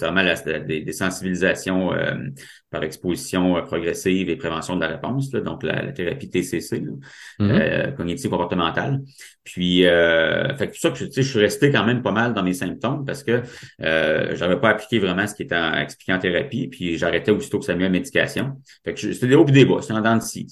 vraiment 0.00 0.34
des, 0.66 0.80
des, 0.82 0.92
sensibilisations 0.92 1.92
euh, 1.94 2.14
par 2.70 2.82
exposition 2.82 3.56
euh, 3.56 3.62
progressive 3.62 4.28
et 4.28 4.36
prévention 4.36 4.76
de 4.76 4.80
la 4.80 4.88
réponse, 4.88 5.32
là, 5.32 5.40
donc 5.40 5.62
la, 5.62 5.92
thérapie 5.92 6.28
TCC, 6.28 6.80
là, 6.80 6.92
mm-hmm. 7.40 7.50
euh, 7.50 7.90
cognitive 7.92 8.30
comportementale. 8.30 9.00
Puis, 9.44 9.86
euh, 9.86 10.54
fait 10.56 10.68
que 10.68 10.72
tout 10.74 10.80
ça, 10.80 10.92
je, 10.94 11.06
je 11.10 11.22
suis 11.22 11.38
resté 11.38 11.70
quand 11.70 11.84
même 11.84 12.02
pas 12.02 12.12
mal 12.12 12.34
dans 12.34 12.42
mes 12.42 12.52
symptômes 12.52 13.06
parce 13.06 13.24
que 13.24 13.42
euh, 13.82 14.36
j'avais 14.36 14.60
pas 14.60 14.70
appliqué 14.70 14.98
vraiment 14.98 15.26
ce 15.26 15.34
qui 15.34 15.44
était 15.44 15.56
expliqué 15.80 16.12
en 16.12 16.18
thérapie, 16.18 16.68
puis 16.68 16.98
j'arrêtais 16.98 17.30
aussitôt 17.30 17.58
que 17.58 17.64
ça 17.64 17.74
met 17.74 17.88
médication. 17.88 18.60
Fait 18.84 18.92
que 18.92 19.00
c'était 19.00 19.28
des 19.28 19.34
hauts 19.36 19.46
et 19.48 19.52
des 19.52 19.64
bas, 19.64 19.78
c'était 19.80 19.94
en 19.94 20.02
dents 20.02 20.16
de 20.16 20.22
scie, 20.22 20.46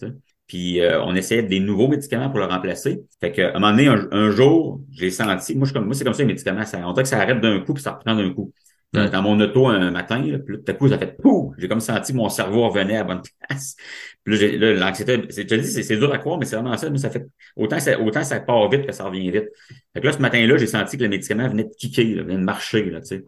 puis 0.47 0.81
euh, 0.81 1.03
on 1.03 1.15
essayait 1.15 1.43
des 1.43 1.61
nouveaux 1.61 1.88
médicaments 1.88 2.31
pour 2.31 2.38
le 2.38 2.47
remplacer. 2.47 3.03
Fait 3.21 3.33
que, 3.33 3.43
à 3.43 3.50
un 3.50 3.61
moment 3.61 3.71
donné, 3.71 3.88
un, 3.88 4.31
jour, 4.31 4.81
j'ai 4.93 5.11
senti, 5.11 5.57
moi, 5.57 5.67
je, 5.67 5.79
moi 5.79 5.95
c'est 5.95 6.05
comme 6.05 6.15
ça 6.15 6.23
les 6.23 6.29
médicaments, 6.29 6.65
ça, 6.65 6.79
on 6.87 6.93
dirait 6.93 7.03
que 7.03 7.09
ça 7.09 7.21
arrête 7.21 7.41
d'un 7.41 7.61
coup 7.61 7.75
puis 7.75 7.83
ça 7.83 7.93
reprend 7.93 8.15
d'un 8.15 8.33
coup. 8.33 8.53
Dans 8.93 9.21
mon 9.21 9.38
auto 9.41 9.67
un 9.67 9.91
matin, 9.91 10.23
là, 10.23 10.38
puis 10.38 10.57
tout 10.57 10.71
à 10.71 10.73
coup, 10.73 10.88
ça 10.88 10.97
fait 10.97 11.19
pouf! 11.21 11.55
J'ai 11.59 11.69
comme 11.69 11.81
senti 11.81 12.12
que 12.12 12.17
mon 12.17 12.31
cerveau 12.31 12.67
revenait 12.69 12.97
à 12.97 13.05
bonne 13.05 13.21
place. 13.47 13.76
Puis 14.25 14.59
là, 14.59 14.73
l'anxiété, 14.73 15.23
je 15.29 15.43
te 15.43 15.55
dis, 15.55 15.83
c'est 15.85 15.97
dur 15.97 16.11
à 16.12 16.19
croire, 16.19 16.38
mais 16.38 16.47
c'est 16.47 16.57
vraiment 16.57 16.76
ça. 16.79 16.88
Mais 16.88 16.97
ça 16.97 17.11
fait 17.11 17.26
autant 17.57 17.79
ça, 17.79 18.00
autant 18.00 18.25
ça 18.25 18.41
part 18.41 18.71
vite 18.71 18.87
que 18.87 18.93
ça 18.93 19.05
revient 19.05 19.31
vite. 19.31 19.49
Fait 19.93 20.00
que 20.00 20.07
là, 20.07 20.12
ce 20.12 20.19
matin-là, 20.19 20.57
j'ai 20.57 20.67
senti 20.67 20.97
que 20.97 21.03
le 21.03 21.11
médicament 21.11 21.47
venait 21.49 21.65
de 21.65 21.75
kicker, 21.79 22.15
là, 22.15 22.23
venait 22.23 22.37
de 22.37 22.45
marcher, 22.45 22.85
là, 22.88 23.00
tu 23.00 23.09
sais. 23.09 23.25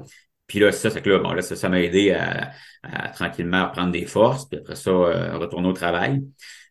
Puis 0.47 0.59
là, 0.61 0.73
ça, 0.73 0.89
c'est 0.89 1.03
que 1.03 1.11
là, 1.11 1.19
bon, 1.19 1.33
là, 1.33 1.43
ça, 1.43 1.69
m'a 1.69 1.83
aidé 1.83 2.13
à, 2.13 2.53
à, 2.83 3.11
tranquillement 3.11 3.67
reprendre 3.67 3.93
des 3.93 4.07
forces, 4.07 4.47
puis 4.47 4.59
après 4.59 4.77
ça, 4.77 4.91
euh, 4.91 5.37
retourner 5.37 5.69
au 5.69 5.75
travail. 5.75 6.23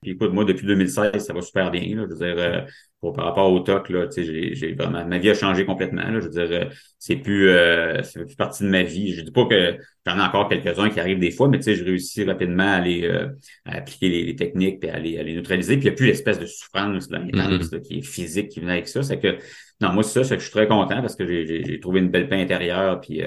Puis 0.02 0.12
écoute, 0.12 0.34
moi, 0.34 0.46
depuis 0.46 0.66
2016, 0.66 1.26
ça 1.26 1.34
va 1.34 1.42
super 1.42 1.72
bien. 1.72 1.96
Là. 1.96 2.04
Je 2.08 2.14
veux 2.14 2.26
dire, 2.26 2.36
euh, 2.38 2.62
pour, 3.00 3.14
par 3.14 3.26
rapport 3.26 3.52
au 3.52 3.60
TOC, 3.60 3.90
là, 3.90 4.08
j'ai, 4.16 4.56
j'ai 4.56 4.74
vraiment. 4.74 5.06
Ma 5.06 5.20
vie 5.20 5.30
a 5.30 5.36
changé 5.36 5.66
complètement. 5.66 6.10
Là. 6.10 6.20
Je 6.20 6.26
veux 6.26 6.32
dire, 6.32 6.48
euh, 6.50 6.66
c'est 6.98 7.18
plus 7.18 7.50
euh, 7.50 8.02
c'est 8.02 8.26
plus 8.26 8.36
partie 8.36 8.64
de 8.64 8.70
ma 8.70 8.82
vie. 8.82 9.14
Je 9.14 9.22
dis 9.22 9.32
pas 9.32 9.46
que 9.46 9.78
j'en 10.06 10.18
ai 10.18 10.22
encore 10.22 10.50
quelques-uns 10.50 10.90
qui 10.90 11.00
arrivent 11.00 11.20
des 11.20 11.30
fois, 11.30 11.48
mais 11.48 11.58
tu 11.58 11.66
sais, 11.66 11.76
je 11.76 11.84
réussis 11.84 12.24
rapidement 12.24 12.64
à 12.64 12.78
aller 12.78 13.04
euh, 13.04 13.28
à 13.66 13.78
appliquer 13.78 14.10
les, 14.10 14.36
techniques 14.36 14.84
et 14.84 14.90
à 14.90 15.00
les, 15.00 15.20
à 15.20 15.24
les 15.24 15.36
neutraliser. 15.36 15.78
Puis 15.78 15.86
il 15.86 15.90
n'y 15.90 15.94
a 15.94 15.96
plus 15.96 16.08
l'espèce 16.08 16.40
de 16.40 16.48
souffrance 16.48 17.10
là, 17.12 17.20
mm-hmm. 17.20 17.82
qui 17.82 18.00
est 18.00 18.02
physique 18.02 18.50
qui 18.50 18.62
vient 18.62 18.70
avec 18.70 18.88
ça. 18.88 19.04
C'est 19.04 19.20
que 19.20 19.38
non, 19.80 19.94
moi, 19.94 20.02
c'est 20.02 20.14
ça, 20.14 20.24
c'est 20.24 20.36
que 20.36 20.42
je 20.42 20.48
suis 20.48 20.54
très 20.54 20.68
content 20.68 21.02
parce 21.02 21.16
que 21.16 21.28
j'ai, 21.28 21.64
j'ai, 21.64 21.80
trouvé 21.80 22.00
une 22.00 22.10
belle 22.10 22.28
paix 22.28 22.42
intérieure. 22.42 23.00
Puis 23.00 23.22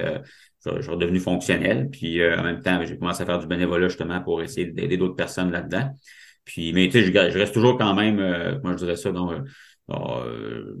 je 0.65 0.81
suis 0.81 0.91
redevenu 0.91 1.21
fonctionnel. 1.21 1.87
Puis 1.89 2.21
en 2.21 2.43
même 2.43 2.61
temps, 2.61 2.83
j'ai 2.83 2.97
commencé 2.97 3.23
à 3.23 3.25
faire 3.25 3.39
du 3.39 3.47
bénévolat 3.47 3.87
justement 3.87 4.19
pour 4.19 4.41
essayer 4.41 4.65
d'aider 4.67 4.97
d'autres 4.97 5.15
personnes 5.15 5.49
là-dedans. 5.49 5.95
Puis, 6.45 6.73
mais 6.73 6.87
tu 6.87 7.03
sais, 7.03 7.05
je, 7.05 7.37
reste 7.37 7.53
toujours 7.53 7.77
quand 7.77 7.93
même, 7.93 8.19
euh, 8.19 8.57
comment 8.59 8.73
je 8.73 8.83
dirais 8.83 8.95
ça, 8.95 9.11
donc, 9.11 9.31
euh, 9.31 9.93
euh 9.93 10.75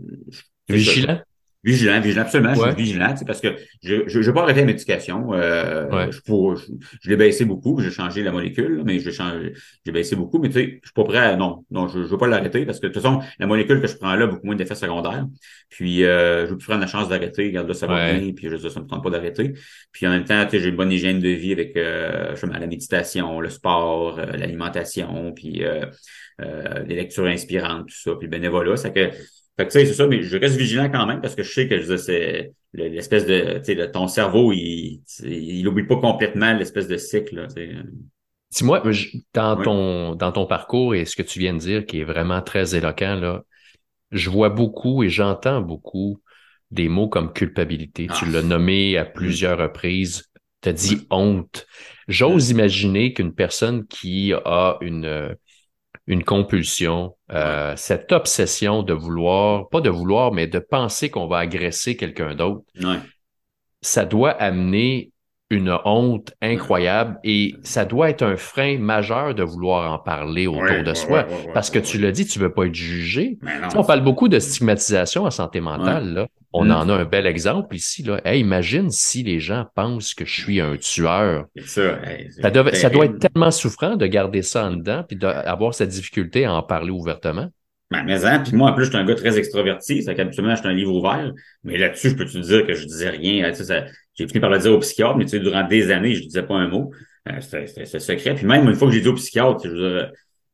vigilant? 0.69 1.21
Vigilant, 1.63 2.01
vigilant, 2.01 2.23
absolument. 2.23 2.55
Je 2.55 2.61
suis 2.61 2.75
vigilant, 2.75 3.13
parce 3.25 3.39
que 3.39 3.55
je 3.83 4.03
je, 4.07 4.21
je 4.21 4.31
pas 4.31 4.41
arrêter 4.43 4.61
la 4.61 4.65
médication. 4.65 5.33
Euh, 5.33 6.11
je, 6.11 6.19
pour, 6.21 6.55
je, 6.55 7.09
l'ai 7.09 7.15
baissé 7.15 7.45
beaucoup, 7.45 7.79
j'ai 7.79 7.91
changé 7.91 8.23
la 8.23 8.31
molécule, 8.31 8.81
mais 8.83 8.99
j'ai 8.99 9.11
changé, 9.11 9.53
j'ai 9.85 9.91
baissé 9.91 10.15
beaucoup, 10.15 10.39
mais 10.39 10.49
tu 10.49 10.55
sais, 10.55 10.79
je 10.81 10.87
suis 10.87 10.93
pas 10.95 11.03
prêt 11.03 11.19
à, 11.19 11.35
non, 11.35 11.63
non, 11.69 11.87
je, 11.87 12.03
je 12.03 12.07
veux 12.07 12.17
pas 12.17 12.27
l'arrêter 12.27 12.65
parce 12.65 12.79
que 12.79 12.87
de 12.87 12.91
toute 12.91 13.01
façon, 13.01 13.19
la 13.37 13.45
molécule 13.45 13.79
que 13.79 13.87
je 13.87 13.95
prends 13.95 14.15
là 14.15 14.23
a 14.23 14.27
beaucoup 14.27 14.47
moins 14.47 14.55
d'effets 14.55 14.75
secondaires. 14.75 15.27
Puis 15.69 16.03
euh, 16.03 16.45
je 16.45 16.51
veux 16.51 16.57
plus 16.57 16.65
prendre 16.65 16.81
la 16.81 16.87
chance 16.87 17.09
d'arrêter, 17.09 17.47
regarde 17.47 17.67
là, 17.67 17.73
ça 17.73 17.87
va 17.87 18.11
bien, 18.11 18.33
puis 18.33 18.49
je 18.49 18.57
ça 18.67 18.79
me 18.79 18.87
tente 18.87 19.03
pas 19.03 19.09
d'arrêter. 19.09 19.53
Puis 19.91 20.07
en 20.07 20.09
même 20.09 20.25
temps, 20.25 20.43
tu 20.45 20.51
sais, 20.51 20.59
j'ai 20.59 20.69
une 20.69 20.75
bonne 20.75 20.91
hygiène 20.91 21.19
de 21.19 21.29
vie 21.29 21.51
avec 21.51 21.77
euh, 21.77 22.35
je 22.35 22.45
la 22.45 22.67
méditation, 22.67 23.39
le 23.39 23.49
sport, 23.49 24.19
euh, 24.19 24.25
l'alimentation, 24.25 25.33
puis 25.33 25.63
euh, 25.63 25.85
euh, 26.41 26.83
les 26.85 26.95
lectures 26.95 27.25
inspirantes, 27.25 27.87
tout 27.87 27.95
ça, 27.95 28.15
puis 28.15 28.27
le 28.27 28.31
bénévolat. 28.31 28.77
Ça 28.77 28.89
que 28.89 29.11
fait 29.69 29.83
que, 29.83 29.85
c'est 29.85 29.93
ça, 29.93 30.07
mais 30.07 30.23
je 30.23 30.37
reste 30.37 30.57
vigilant 30.57 30.89
quand 30.89 31.05
même 31.05 31.21
parce 31.21 31.35
que 31.35 31.43
je 31.43 31.51
sais 31.51 31.67
que 31.67 31.79
je 31.79 31.95
c'est 31.97 32.53
l'espèce 32.73 33.25
de, 33.25 33.59
tu 33.59 33.75
sais, 33.75 33.91
ton 33.91 34.07
cerveau, 34.07 34.53
il, 34.53 35.01
il 35.23 35.67
oublie 35.67 35.85
pas 35.85 35.97
complètement 35.97 36.53
l'espèce 36.53 36.87
de 36.87 36.97
cycle, 36.97 37.47
Dis-moi, 38.51 38.83
dans 39.33 39.61
ton, 39.61 40.15
dans 40.15 40.31
ton 40.33 40.45
parcours 40.45 40.93
et 40.93 41.05
ce 41.05 41.15
que 41.15 41.21
tu 41.21 41.39
viens 41.39 41.53
de 41.53 41.59
dire 41.59 41.85
qui 41.85 42.01
est 42.01 42.03
vraiment 42.03 42.41
très 42.41 42.75
éloquent, 42.75 43.15
là, 43.15 43.43
je 44.11 44.29
vois 44.29 44.49
beaucoup 44.49 45.03
et 45.03 45.09
j'entends 45.09 45.61
beaucoup 45.61 46.21
des 46.69 46.89
mots 46.89 47.07
comme 47.07 47.31
culpabilité. 47.31 48.07
Tu 48.07 48.25
ah. 48.27 48.31
l'as 48.31 48.43
nommé 48.43 48.97
à 48.97 49.05
plusieurs 49.05 49.57
reprises. 49.57 50.29
Tu 50.61 50.69
as 50.69 50.73
dit 50.73 51.07
honte. 51.09 51.65
J'ose 52.07 52.49
imaginer 52.49 53.13
qu'une 53.13 53.33
personne 53.33 53.87
qui 53.87 54.33
a 54.33 54.77
une, 54.81 55.35
une 56.07 56.23
compulsion, 56.23 57.15
euh, 57.31 57.73
cette 57.77 58.11
obsession 58.11 58.83
de 58.83 58.93
vouloir, 58.93 59.69
pas 59.69 59.81
de 59.81 59.89
vouloir, 59.89 60.31
mais 60.31 60.47
de 60.47 60.59
penser 60.59 61.09
qu'on 61.09 61.27
va 61.27 61.39
agresser 61.39 61.95
quelqu'un 61.95 62.35
d'autre, 62.35 62.63
ça 63.81 64.05
doit 64.05 64.31
amener 64.31 65.11
une 65.49 65.77
honte 65.83 66.33
incroyable 66.41 67.19
et 67.25 67.55
ça 67.61 67.83
doit 67.83 68.09
être 68.09 68.23
un 68.23 68.37
frein 68.37 68.77
majeur 68.77 69.35
de 69.35 69.43
vouloir 69.43 69.91
en 69.91 69.99
parler 69.99 70.47
autour 70.47 70.83
de 70.83 70.93
soi. 70.93 71.27
parce 71.53 71.69
que 71.69 71.77
tu 71.79 71.97
l'as 71.97 72.11
dit, 72.11 72.25
tu 72.25 72.39
veux 72.39 72.53
pas 72.53 72.65
être 72.65 72.75
jugé. 72.75 73.37
on 73.75 73.83
parle 73.83 74.01
beaucoup 74.01 74.29
de 74.29 74.39
stigmatisation 74.39 75.25
en 75.25 75.31
santé 75.31 75.59
mentale. 75.59 76.13
Là. 76.13 76.27
On 76.53 76.65
mm. 76.65 76.71
en 76.71 76.89
a 76.89 76.93
un 76.93 77.05
bel 77.05 77.25
exemple 77.25 77.75
ici. 77.75 78.03
Là. 78.03 78.35
imagine 78.35 78.89
si 78.89 79.23
les 79.23 79.39
gens 79.39 79.65
pensent 79.75 80.13
que 80.13 80.25
je 80.25 80.41
suis 80.41 80.59
un 80.59 80.75
tueur. 80.77 81.45
Ça, 81.65 81.99
ça, 82.41 82.51
doit, 82.51 82.73
ça, 82.73 82.89
doit, 82.89 83.05
être 83.05 83.19
tellement 83.19 83.51
souffrant 83.51 83.95
de 83.95 84.05
garder 84.05 84.41
ça 84.41 84.65
en 84.65 84.71
dedans 84.75 85.03
puis 85.07 85.17
d'avoir 85.17 85.73
cette 85.73 85.89
difficulté 85.89 86.45
à 86.45 86.53
en 86.53 86.63
parler 86.63 86.91
ouvertement. 86.91 87.49
Ben, 87.91 88.03
mais 88.05 88.23
hein, 88.25 88.39
puis 88.39 88.55
moi, 88.55 88.71
en 88.71 88.73
plus, 88.73 88.85
je 88.85 88.89
suis 88.89 88.97
un 88.97 89.03
gars 89.03 89.15
très 89.15 89.37
extroverti, 89.37 90.01
c'est 90.01 90.15
qu'habituellement, 90.15 90.55
je 90.55 90.61
suis 90.61 90.69
un 90.69 90.73
livre 90.73 90.93
ouvert, 90.93 91.33
mais 91.65 91.77
là-dessus, 91.77 92.11
je 92.11 92.15
peux 92.15 92.25
te 92.25 92.37
dire 92.37 92.65
que 92.65 92.73
je 92.73 92.85
disais 92.85 93.09
rien? 93.09 93.51
j'ai 94.13 94.27
fini 94.27 94.39
par 94.39 94.49
le 94.49 94.59
dire 94.59 94.71
au 94.71 94.79
psychiatre, 94.79 95.17
mais 95.17 95.25
tu 95.25 95.31
sais, 95.31 95.39
durant 95.39 95.67
des 95.67 95.91
années, 95.91 96.15
je 96.15 96.23
disais 96.23 96.43
pas 96.43 96.55
un 96.55 96.69
mot. 96.69 96.91
Euh, 97.29 97.41
c'était 97.41 97.99
secret. 97.99 98.35
Puis 98.35 98.45
même 98.45 98.67
une 98.67 98.75
fois 98.75 98.87
que 98.87 98.93
j'ai 98.93 99.01
dit 99.01 99.09
au 99.09 99.13
psychiatre, 99.13 99.59
je 99.65 99.69
veux 99.69 99.99
dire, 99.99 100.11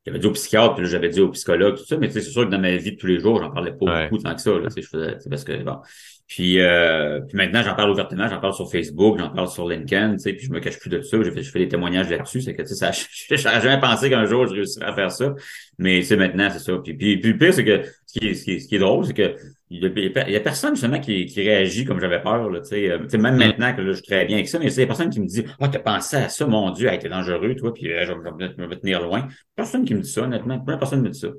j'avais 0.07 0.19
dit 0.19 0.27
au 0.27 0.31
psychiatre, 0.31 0.75
puis 0.75 0.85
j'avais 0.85 1.09
dit 1.09 1.19
au 1.19 1.29
psychologue, 1.29 1.75
tout 1.75 1.85
ça, 1.85 1.97
mais 1.97 2.09
c'est 2.09 2.21
sûr 2.21 2.45
que 2.45 2.49
dans 2.49 2.59
ma 2.59 2.77
vie 2.77 2.93
de 2.93 2.97
tous 2.97 3.07
les 3.07 3.19
jours, 3.19 3.41
j'en 3.41 3.51
parlais 3.51 3.73
pas 3.73 4.03
beaucoup 4.03 4.17
tant 4.23 4.33
que 4.33 4.41
ça. 4.41 4.51
Là, 4.51 4.69
je 4.75 4.81
faisais, 4.81 5.17
parce 5.29 5.43
que 5.43 5.63
bon. 5.63 5.79
Puis, 6.27 6.59
euh, 6.59 7.21
puis 7.21 7.37
maintenant, 7.37 7.63
j'en 7.63 7.73
parle 7.73 7.89
ouvertement, 7.89 8.27
j'en 8.27 8.39
parle 8.39 8.53
sur 8.53 8.69
Facebook, 8.69 9.17
j'en 9.17 9.29
parle 9.29 9.47
sur 9.47 9.67
LinkedIn, 9.67 10.13
tu 10.13 10.19
sais, 10.19 10.33
puis 10.33 10.45
je 10.45 10.51
me 10.51 10.59
cache 10.59 10.77
plus 10.77 10.89
de 10.89 11.01
ça. 11.01 11.17
Je 11.23 11.31
fais, 11.31 11.41
je 11.41 11.49
fais 11.49 11.59
des 11.59 11.69
témoignages 11.69 12.09
là-dessus. 12.09 12.41
C'est 12.41 12.53
que 12.53 12.63
tu 12.63 12.75
sais, 12.75 12.75
ça, 12.75 12.91
j'aurais 13.31 13.61
jamais 13.61 13.79
pensé 13.79 14.09
qu'un 14.09 14.25
jour 14.25 14.45
je 14.45 14.53
réussirais 14.53 14.87
à 14.87 14.93
faire 14.93 15.11
ça. 15.11 15.33
Mais 15.77 16.01
c'est 16.01 16.17
maintenant, 16.17 16.49
c'est 16.51 16.59
ça. 16.59 16.77
Puis, 16.83 16.95
puis, 16.95 17.17
puis 17.17 17.31
le 17.31 17.37
pire, 17.37 17.53
c'est 17.53 17.63
que 17.63 17.81
ce 18.05 18.19
qui 18.19 18.27
est, 18.27 18.33
ce 18.33 18.43
qui 18.43 18.51
est, 18.53 18.59
ce 18.59 18.67
qui 18.67 18.75
est 18.75 18.79
drôle, 18.79 19.05
c'est 19.05 19.13
que 19.13 19.35
il 19.69 19.83
y, 19.83 20.35
a, 20.35 20.39
personne 20.39 20.75
justement 20.75 20.99
qui, 20.99 21.25
qui 21.25 21.41
réagit 21.41 21.83
comme 21.83 21.99
j'avais 21.99 22.21
peur. 22.21 22.49
Là, 22.49 22.63
sais, 22.63 22.89
euh, 22.89 22.99
même 23.17 23.35
mm. 23.35 23.37
maintenant 23.37 23.75
que 23.75 23.81
là, 23.81 23.91
je 23.91 23.97
suis 23.97 24.05
très 24.05 24.25
bien 24.25 24.37
avec 24.37 24.47
ça, 24.47 24.59
mais 24.59 24.71
il 24.71 24.79
y 24.79 24.83
a 24.83 24.87
personne 24.87 25.09
qui 25.09 25.19
me 25.19 25.27
dit 25.27 25.43
Ah, 25.47 25.55
oh, 25.65 25.67
t'as 25.71 25.79
pensé 25.79 26.17
à 26.17 26.29
ça, 26.29 26.45
mon 26.45 26.71
Dieu, 26.71 26.91
été 26.91 27.09
dangereux, 27.09 27.55
toi, 27.55 27.73
puis 27.73 27.91
euh, 27.91 28.05
je, 28.05 28.13
vais, 28.13 28.67
me 28.67 28.75
tenir 28.75 29.01
loin. 29.01 29.27
Personne 29.55 29.83
qui 29.85 29.93
me 29.93 30.01
dit 30.01 30.09
ça, 30.09 30.23
honnêtement. 30.23 30.59
Personne 30.59 31.01
me 31.01 31.09
dit 31.09 31.19
ça. 31.19 31.29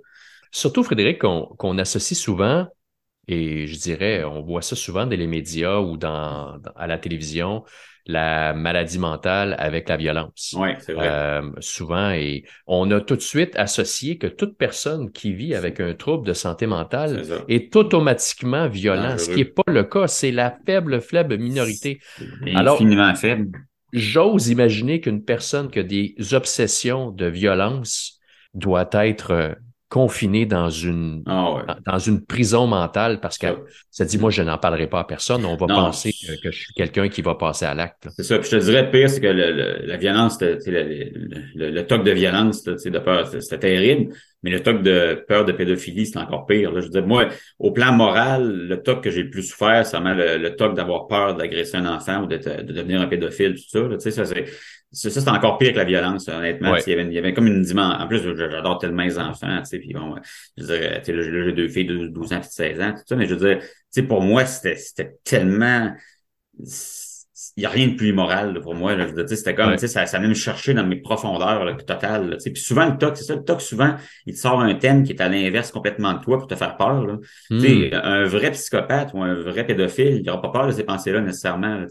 Surtout, 0.51 0.83
Frédéric, 0.83 1.19
qu'on 1.19 1.79
associe 1.79 2.19
souvent, 2.19 2.67
et 3.29 3.67
je 3.67 3.79
dirais, 3.79 4.25
on 4.25 4.43
voit 4.43 4.63
ça 4.63 4.75
souvent 4.75 5.05
dans 5.05 5.17
les 5.17 5.27
médias 5.27 5.81
ou 5.81 5.99
dans, 5.99 6.59
à 6.75 6.87
la 6.87 6.97
télévision, 6.97 7.63
la 8.07 8.55
maladie 8.55 8.99
mentale 8.99 9.55
avec 9.59 9.91
la 9.91 9.99
violence. 9.99 10.57
Oui, 10.59 10.71
c'est 10.81 10.95
vrai. 10.95 11.09
Euh, 11.09 11.43
souvent, 11.61 12.11
et 12.11 12.45
on 12.67 12.91
a 12.91 13.03
tout 13.03 13.17
de 13.17 13.21
suite 13.21 13.55
associé 13.57 14.17
que 14.17 14.27
toute 14.27 14.57
personne 14.57 15.13
qui 15.13 15.35
vit 15.35 15.55
avec 15.55 15.79
un 15.79 15.93
trouble 15.93 16.27
de 16.27 16.33
santé 16.33 16.67
mentale 16.67 17.23
est, 17.49 17.77
automatiquement 17.77 18.67
violent, 18.67 19.19
ce 19.19 19.31
qui 19.31 19.37
n'est 19.37 19.45
pas 19.45 19.63
le 19.67 19.85
cas. 19.85 20.07
C'est 20.07 20.33
la 20.33 20.57
faible, 20.65 21.03
faible 21.03 21.37
minorité. 21.37 22.01
Alors, 22.55 22.77
infiniment 22.77 23.15
faible. 23.15 23.59
J'ose 23.93 24.49
imaginer 24.49 25.03
qu'une 25.03 25.23
personne 25.23 25.71
qui 25.71 25.79
a 25.79 25.83
des 25.83 26.15
obsessions 26.33 27.11
de 27.11 27.27
violence 27.27 28.21
doit 28.55 28.89
être 28.93 29.59
confiné 29.89 30.45
dans 30.45 30.69
une 30.69 31.23
ah 31.27 31.79
dans 31.87 31.99
une 31.99 32.23
prison 32.25 32.67
mentale 32.67 33.21
parce 33.21 33.39
que 33.39 33.47
ça. 33.91 34.05
dit 34.05 34.19
moi 34.19 34.31
je 34.31 34.43
n'en 34.43 34.59
parlerai 34.59 34.87
pas 34.87 35.01
à 35.01 35.05
personne. 35.05 35.45
On 35.47 35.57
va 35.57 35.67
penser 35.67 36.13
que, 36.13 36.51
je 36.51 36.59
suis 36.59 36.75
quelqu'un 36.75 37.09
qui 37.09 37.23
va 37.23 37.35
passer 37.35 37.65
à 37.65 37.75
l'acte 37.75 38.09
c'est 38.15 38.23
ça. 38.23 38.39
Puis 38.39 38.51
je 38.51 38.59
te 38.59 38.63
dirais 38.63 38.91
pire 38.91 39.09
c'est 39.09 39.21
que 39.21 39.27
le, 39.27 39.87
la 39.87 39.97
violence 39.97 40.41
le, 40.41 40.59
le, 40.67 41.71
le, 41.71 41.87
toc 41.87 42.05
de 42.05 42.11
violence 42.11 42.65
de 42.65 42.99
peur 42.99 43.29
c'était 43.29 43.59
terrible. 43.59 44.15
Mais 44.45 44.51
le 44.51 44.63
toc 44.63 44.83
de 44.83 45.25
peur 45.27 45.45
de 45.45 45.53
pédophilie 45.53 46.07
c'est 46.07 46.19
encore 46.19 46.47
pire 46.47 46.71
là. 46.71 46.81
je 46.81 46.87
veux 46.87 46.93
dire 46.93 47.07
moi 47.07 47.29
au 47.59 47.73
plan 47.73 47.93
moral 47.93 48.69
le 48.69 48.83
toc 48.83 49.03
que 49.03 49.11
j'ai 49.11 49.23
le 49.23 49.31
plus 49.31 49.45
souffert 49.45 49.87
c'est 49.87 49.97
vraiment 49.97 50.15
le, 50.15 50.55
toc 50.55 50.75
d'avoir 50.75 51.07
peur 51.07 51.35
d'agresser 51.35 51.79
un 51.79 51.87
enfant 51.87 52.25
ou 52.25 52.27
de, 52.27 52.37
de 52.37 52.73
devenir 52.73 53.01
un 53.01 53.07
pédophile 53.07 53.55
tout 53.55 53.63
ça 53.67 53.81
tu 53.91 54.01
sais 54.01 54.11
ça 54.11 54.27
c'est 54.27 54.45
ça, 54.91 55.11
c'est 55.11 55.29
encore 55.29 55.59
pire 55.59 55.73
que 55.73 55.79
la 55.79 55.85
violence, 55.85 56.29
honnêtement. 56.29 56.75
Il, 56.77 56.91
y 56.91 56.93
avait, 56.95 57.05
il, 57.05 57.13
y 57.13 57.19
avait, 57.19 57.35
comme 57.35 57.47
une 57.47 57.63
dimension. 57.63 58.01
En 58.01 58.09
plus, 58.09 58.21
j'adore 58.37 58.79
tellement 58.79 59.03
les 59.03 59.19
enfants, 59.19 59.59
tu 59.61 59.67
sais, 59.67 59.79
puis 59.79 59.93
bon, 59.93 60.15
je 60.57 60.65
veux 60.65 60.79
dire, 60.79 61.03
tu 61.03 61.13
sais, 61.13 61.23
j'ai 61.23 61.53
deux 61.53 61.69
filles 61.69 61.87
de 61.87 62.07
12 62.07 62.33
ans 62.33 62.41
et 62.41 62.43
16 62.43 62.81
ans, 62.81 62.93
tout 62.93 63.03
ça, 63.07 63.17
mais 63.17 63.27
je 63.27 63.35
veux 63.35 63.49
dire, 63.49 63.61
tu 63.61 63.69
sais, 63.91 64.03
pour 64.03 64.23
moi, 64.23 64.47
c'était 64.47 65.19
tellement 65.25 65.93
il 67.59 67.63
n'y 67.63 67.67
a 67.67 67.71
rien 67.71 67.89
de 67.89 67.95
plus 67.95 68.11
immoral 68.11 68.61
pour 68.61 68.77
moi. 68.77 68.95
C'était 69.27 69.53
comme, 69.53 69.71
ouais. 69.71 69.79
ça, 69.79 70.07
ça 70.07 70.19
venait 70.19 70.29
me 70.29 70.35
chercher 70.35 70.75
dans 70.75 70.87
mes 70.87 70.95
profondeurs 70.95 71.65
là, 71.65 71.75
totales. 71.75 72.39
Puis 72.41 72.63
souvent, 72.63 72.87
le 72.87 72.97
TOC, 72.97 73.17
c'est 73.17 73.25
ça, 73.25 73.35
le 73.35 73.43
TOC, 73.43 73.61
souvent, 73.61 73.97
il 74.27 74.35
te 74.35 74.39
sort 74.39 74.61
un 74.61 74.75
thème 74.77 75.03
qui 75.03 75.11
est 75.11 75.21
à 75.21 75.29
l'inverse 75.29 75.73
complètement 75.73 76.13
de 76.13 76.21
toi 76.21 76.39
pour 76.39 76.47
te 76.47 76.55
faire 76.55 76.77
peur. 76.77 77.05
Là. 77.05 77.17
Mm. 77.51 77.95
Un 77.95 78.25
vrai 78.25 78.53
psychopathe 78.53 79.11
ou 79.13 79.25
un 79.25 79.35
vrai 79.35 79.67
pédophile, 79.67 80.19
il 80.21 80.23
n'aura 80.23 80.41
pas 80.41 80.51
peur 80.51 80.67
de 80.69 80.73
ces 80.73 80.85
pensées-là 80.85 81.21
nécessairement. 81.21 81.79
Là, 81.79 81.87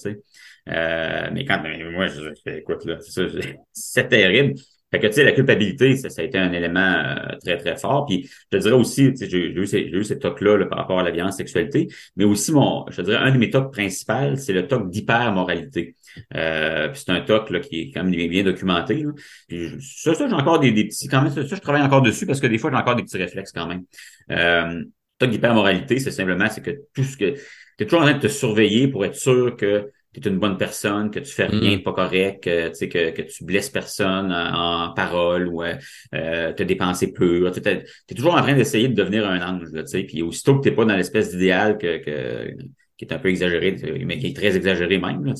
euh, 0.69 1.29
mais 1.31 1.45
quand 1.45 1.61
moi, 1.91 2.07
je, 2.07 2.51
écoute, 2.51 2.85
là, 2.85 2.97
c'est 3.73 4.07
terrible. 4.07 4.55
Fait 4.89 4.99
que, 4.99 5.07
tu 5.07 5.13
sais, 5.13 5.23
la 5.25 5.33
culpabilité, 5.33 5.97
ça, 5.97 6.09
ça, 6.09 6.21
a 6.21 6.25
été 6.25 6.37
un 6.37 6.53
élément 6.53 6.79
euh, 6.79 7.35
très, 7.43 7.57
très 7.57 7.75
fort. 7.75 8.05
Puis, 8.05 8.23
je 8.23 8.57
te 8.57 8.61
dirais 8.61 8.75
aussi, 8.75 9.11
tu 9.11 9.17
sais, 9.17 9.29
j'ai 9.29 9.47
eu, 9.47 9.67
j'ai 9.67 9.89
eu 9.89 10.03
ces 10.05 10.17
tocs-là 10.17 10.65
par 10.65 10.79
rapport 10.79 10.99
à 10.99 11.03
la 11.03 11.11
violence 11.11 11.35
sexualité, 11.35 11.87
mais 12.15 12.23
aussi, 12.23 12.53
mon, 12.53 12.85
je 12.89 12.95
te 12.95 13.01
dirais, 13.01 13.17
un 13.17 13.31
de 13.31 13.37
mes 13.37 13.49
tocs 13.49 13.71
principaux, 13.73 14.35
c'est 14.37 14.53
le 14.53 14.65
toc 14.65 14.89
d'hypermoralité. 14.89 15.95
Euh, 16.35 16.87
puis 16.87 17.01
c'est 17.05 17.11
un 17.11 17.19
toc 17.19 17.49
là, 17.49 17.59
qui 17.59 17.81
est 17.81 17.91
quand 17.91 18.05
même 18.05 18.29
bien, 18.29 18.43
documenté. 18.43 19.03
Là. 19.03 19.11
Ça, 19.81 20.13
ça 20.13 20.27
j'ai 20.29 20.33
encore 20.33 20.59
des, 20.59 20.71
des, 20.71 20.85
petits, 20.85 21.09
quand 21.09 21.21
même, 21.21 21.31
ça, 21.31 21.43
je 21.43 21.55
travaille 21.55 21.81
encore 21.81 22.01
dessus 22.01 22.25
parce 22.25 22.39
que 22.39 22.47
des 22.47 22.57
fois, 22.57 22.71
j'ai 22.71 22.77
encore 22.77 22.95
des 22.95 23.03
petits 23.03 23.17
réflexes 23.17 23.51
quand 23.51 23.67
même. 23.67 23.83
Euh, 24.31 24.83
toc 25.17 25.29
d'hypermoralité, 25.29 25.99
c'est 25.99 26.11
simplement, 26.11 26.47
c'est 26.49 26.61
que 26.61 26.71
tout 26.93 27.03
ce 27.03 27.17
que, 27.17 27.31
tu 27.31 27.83
es 27.83 27.85
toujours 27.85 28.01
en 28.01 28.05
train 28.05 28.15
de 28.15 28.21
te 28.21 28.27
surveiller 28.27 28.87
pour 28.87 29.03
être 29.03 29.15
sûr 29.15 29.57
que 29.57 29.91
tu 30.19 30.27
es 30.27 30.31
une 30.31 30.39
bonne 30.39 30.57
personne, 30.57 31.11
que 31.11 31.19
tu 31.19 31.31
fais 31.31 31.45
rien 31.45 31.75
de 31.75 31.81
mm. 31.81 31.83
pas 31.83 31.93
correct, 31.93 32.43
que, 32.43 32.85
que, 32.85 33.11
que 33.11 33.21
tu 33.21 33.43
blesses 33.43 33.69
personne 33.69 34.31
en, 34.31 34.93
parole 34.93 35.47
ou 35.47 35.63
euh, 35.63 36.53
te 36.53 36.63
dépenser 36.63 37.13
peu. 37.13 37.51
Tu 37.51 37.61
es, 37.69 37.85
toujours 38.15 38.35
en 38.35 38.41
train 38.41 38.55
d'essayer 38.55 38.87
de 38.87 38.95
devenir 38.95 39.27
un 39.27 39.41
ange. 39.41 39.69
Là, 39.71 39.83
puis 40.07 40.21
aussitôt 40.21 40.59
que 40.59 40.69
tu 40.69 40.75
pas 40.75 40.85
dans 40.85 40.95
l'espèce 40.95 41.31
d'idéal 41.31 41.77
que, 41.77 41.97
que 41.97 42.53
qui 42.97 43.05
est 43.05 43.13
un 43.13 43.19
peu 43.19 43.29
exagéré, 43.29 43.75
mais 44.05 44.17
qui 44.17 44.27
est 44.27 44.35
très 44.35 44.55
exagéré 44.55 44.97
même. 44.97 45.23
Là, 45.23 45.33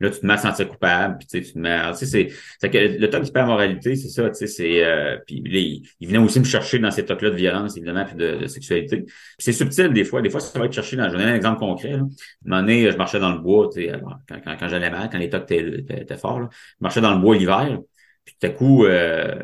là 0.00 0.10
tu 0.10 0.20
te 0.20 0.26
mets 0.26 0.32
à 0.32 0.38
sentir 0.38 0.68
coupable, 0.68 1.18
puis 1.18 1.42
tu 1.42 1.52
te 1.52 1.58
mets. 1.58 1.78
C'est, 1.94 2.28
c'est 2.58 2.70
que 2.70 2.78
le 2.78 3.10
top 3.10 3.22
d'hypermoralité, 3.22 3.96
c'est 3.96 4.08
ça, 4.08 4.28
tu 4.30 4.34
sais, 4.34 4.46
c'est. 4.46 4.84
Euh, 4.84 5.18
puis 5.26 5.42
il, 5.44 5.82
il, 6.00 6.08
venait 6.08 6.18
aussi 6.18 6.40
me 6.40 6.44
chercher 6.44 6.78
dans 6.78 6.90
ces 6.90 7.04
tocs-là 7.04 7.30
de 7.30 7.36
violence, 7.36 7.76
évidemment, 7.76 8.04
puis 8.04 8.16
de, 8.16 8.46
sexualité. 8.46 9.04
C'est 9.38 9.52
subtil 9.52 9.92
des 9.92 10.04
fois. 10.04 10.22
Des 10.22 10.30
fois, 10.30 10.40
ça 10.40 10.58
va 10.58 10.64
être 10.64 10.72
cherché 10.72 10.96
dans. 10.96 11.04
Je 11.08 11.12
vais 11.12 11.18
donner 11.18 11.32
un 11.32 11.36
exemple 11.36 11.58
concret. 11.58 11.92
Là. 11.92 11.98
À 11.98 12.00
un 12.00 12.08
moment 12.44 12.60
donné, 12.62 12.90
je 12.90 12.96
marchais 12.96 13.20
dans 13.20 13.32
le 13.32 13.40
bois, 13.40 13.68
tu 13.72 13.82
sais, 13.82 13.92
quand, 14.28 14.40
quand, 14.42 14.56
quand 14.58 14.68
j'allais 14.68 14.90
mal, 14.90 15.10
quand 15.10 15.18
les 15.18 15.28
tocs 15.28 15.50
étaient, 15.50 16.00
étaient, 16.00 16.16
forts, 16.16 16.40
là, 16.40 16.48
je 16.52 16.76
marchais 16.80 17.00
dans 17.00 17.14
le 17.14 17.20
bois 17.20 17.36
l'hiver, 17.36 17.78
puis 18.24 18.36
tout 18.40 18.46
à 18.46 18.50
coup, 18.50 18.86
euh, 18.86 19.34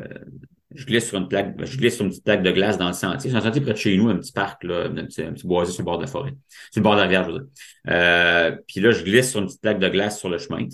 je 0.75 0.85
glisse 0.85 1.07
sur 1.07 1.17
une 1.17 1.27
plaque, 1.27 1.55
je 1.63 1.77
glisse 1.77 1.95
sur 1.95 2.05
une 2.05 2.11
petite 2.11 2.23
plaque 2.23 2.43
de 2.43 2.51
glace 2.51 2.77
dans 2.77 2.87
le 2.87 2.93
sentier. 2.93 3.31
C'est 3.31 3.35
un 3.35 3.41
sentier 3.41 3.61
près 3.61 3.73
de 3.73 3.77
chez 3.77 3.97
nous, 3.97 4.09
un 4.09 4.17
petit 4.17 4.31
parc, 4.31 4.63
là, 4.63 4.85
un 4.85 5.05
petit, 5.05 5.47
boisé 5.47 5.71
sur 5.71 5.81
le 5.81 5.85
bord 5.85 5.97
de 5.97 6.03
la 6.03 6.07
forêt. 6.07 6.33
Sur 6.71 6.81
le 6.81 6.83
bord 6.83 6.93
de 6.93 6.97
la 6.97 7.03
rivière, 7.03 7.23
je 7.23 7.31
veux 7.31 7.39
dire. 7.39 7.47
Euh, 7.89 8.55
puis 8.67 8.79
là, 8.79 8.91
je 8.91 9.03
glisse 9.03 9.31
sur 9.31 9.39
une 9.39 9.47
petite 9.47 9.61
plaque 9.61 9.79
de 9.79 9.89
glace 9.89 10.19
sur 10.19 10.29
le 10.29 10.37
chemin. 10.37 10.67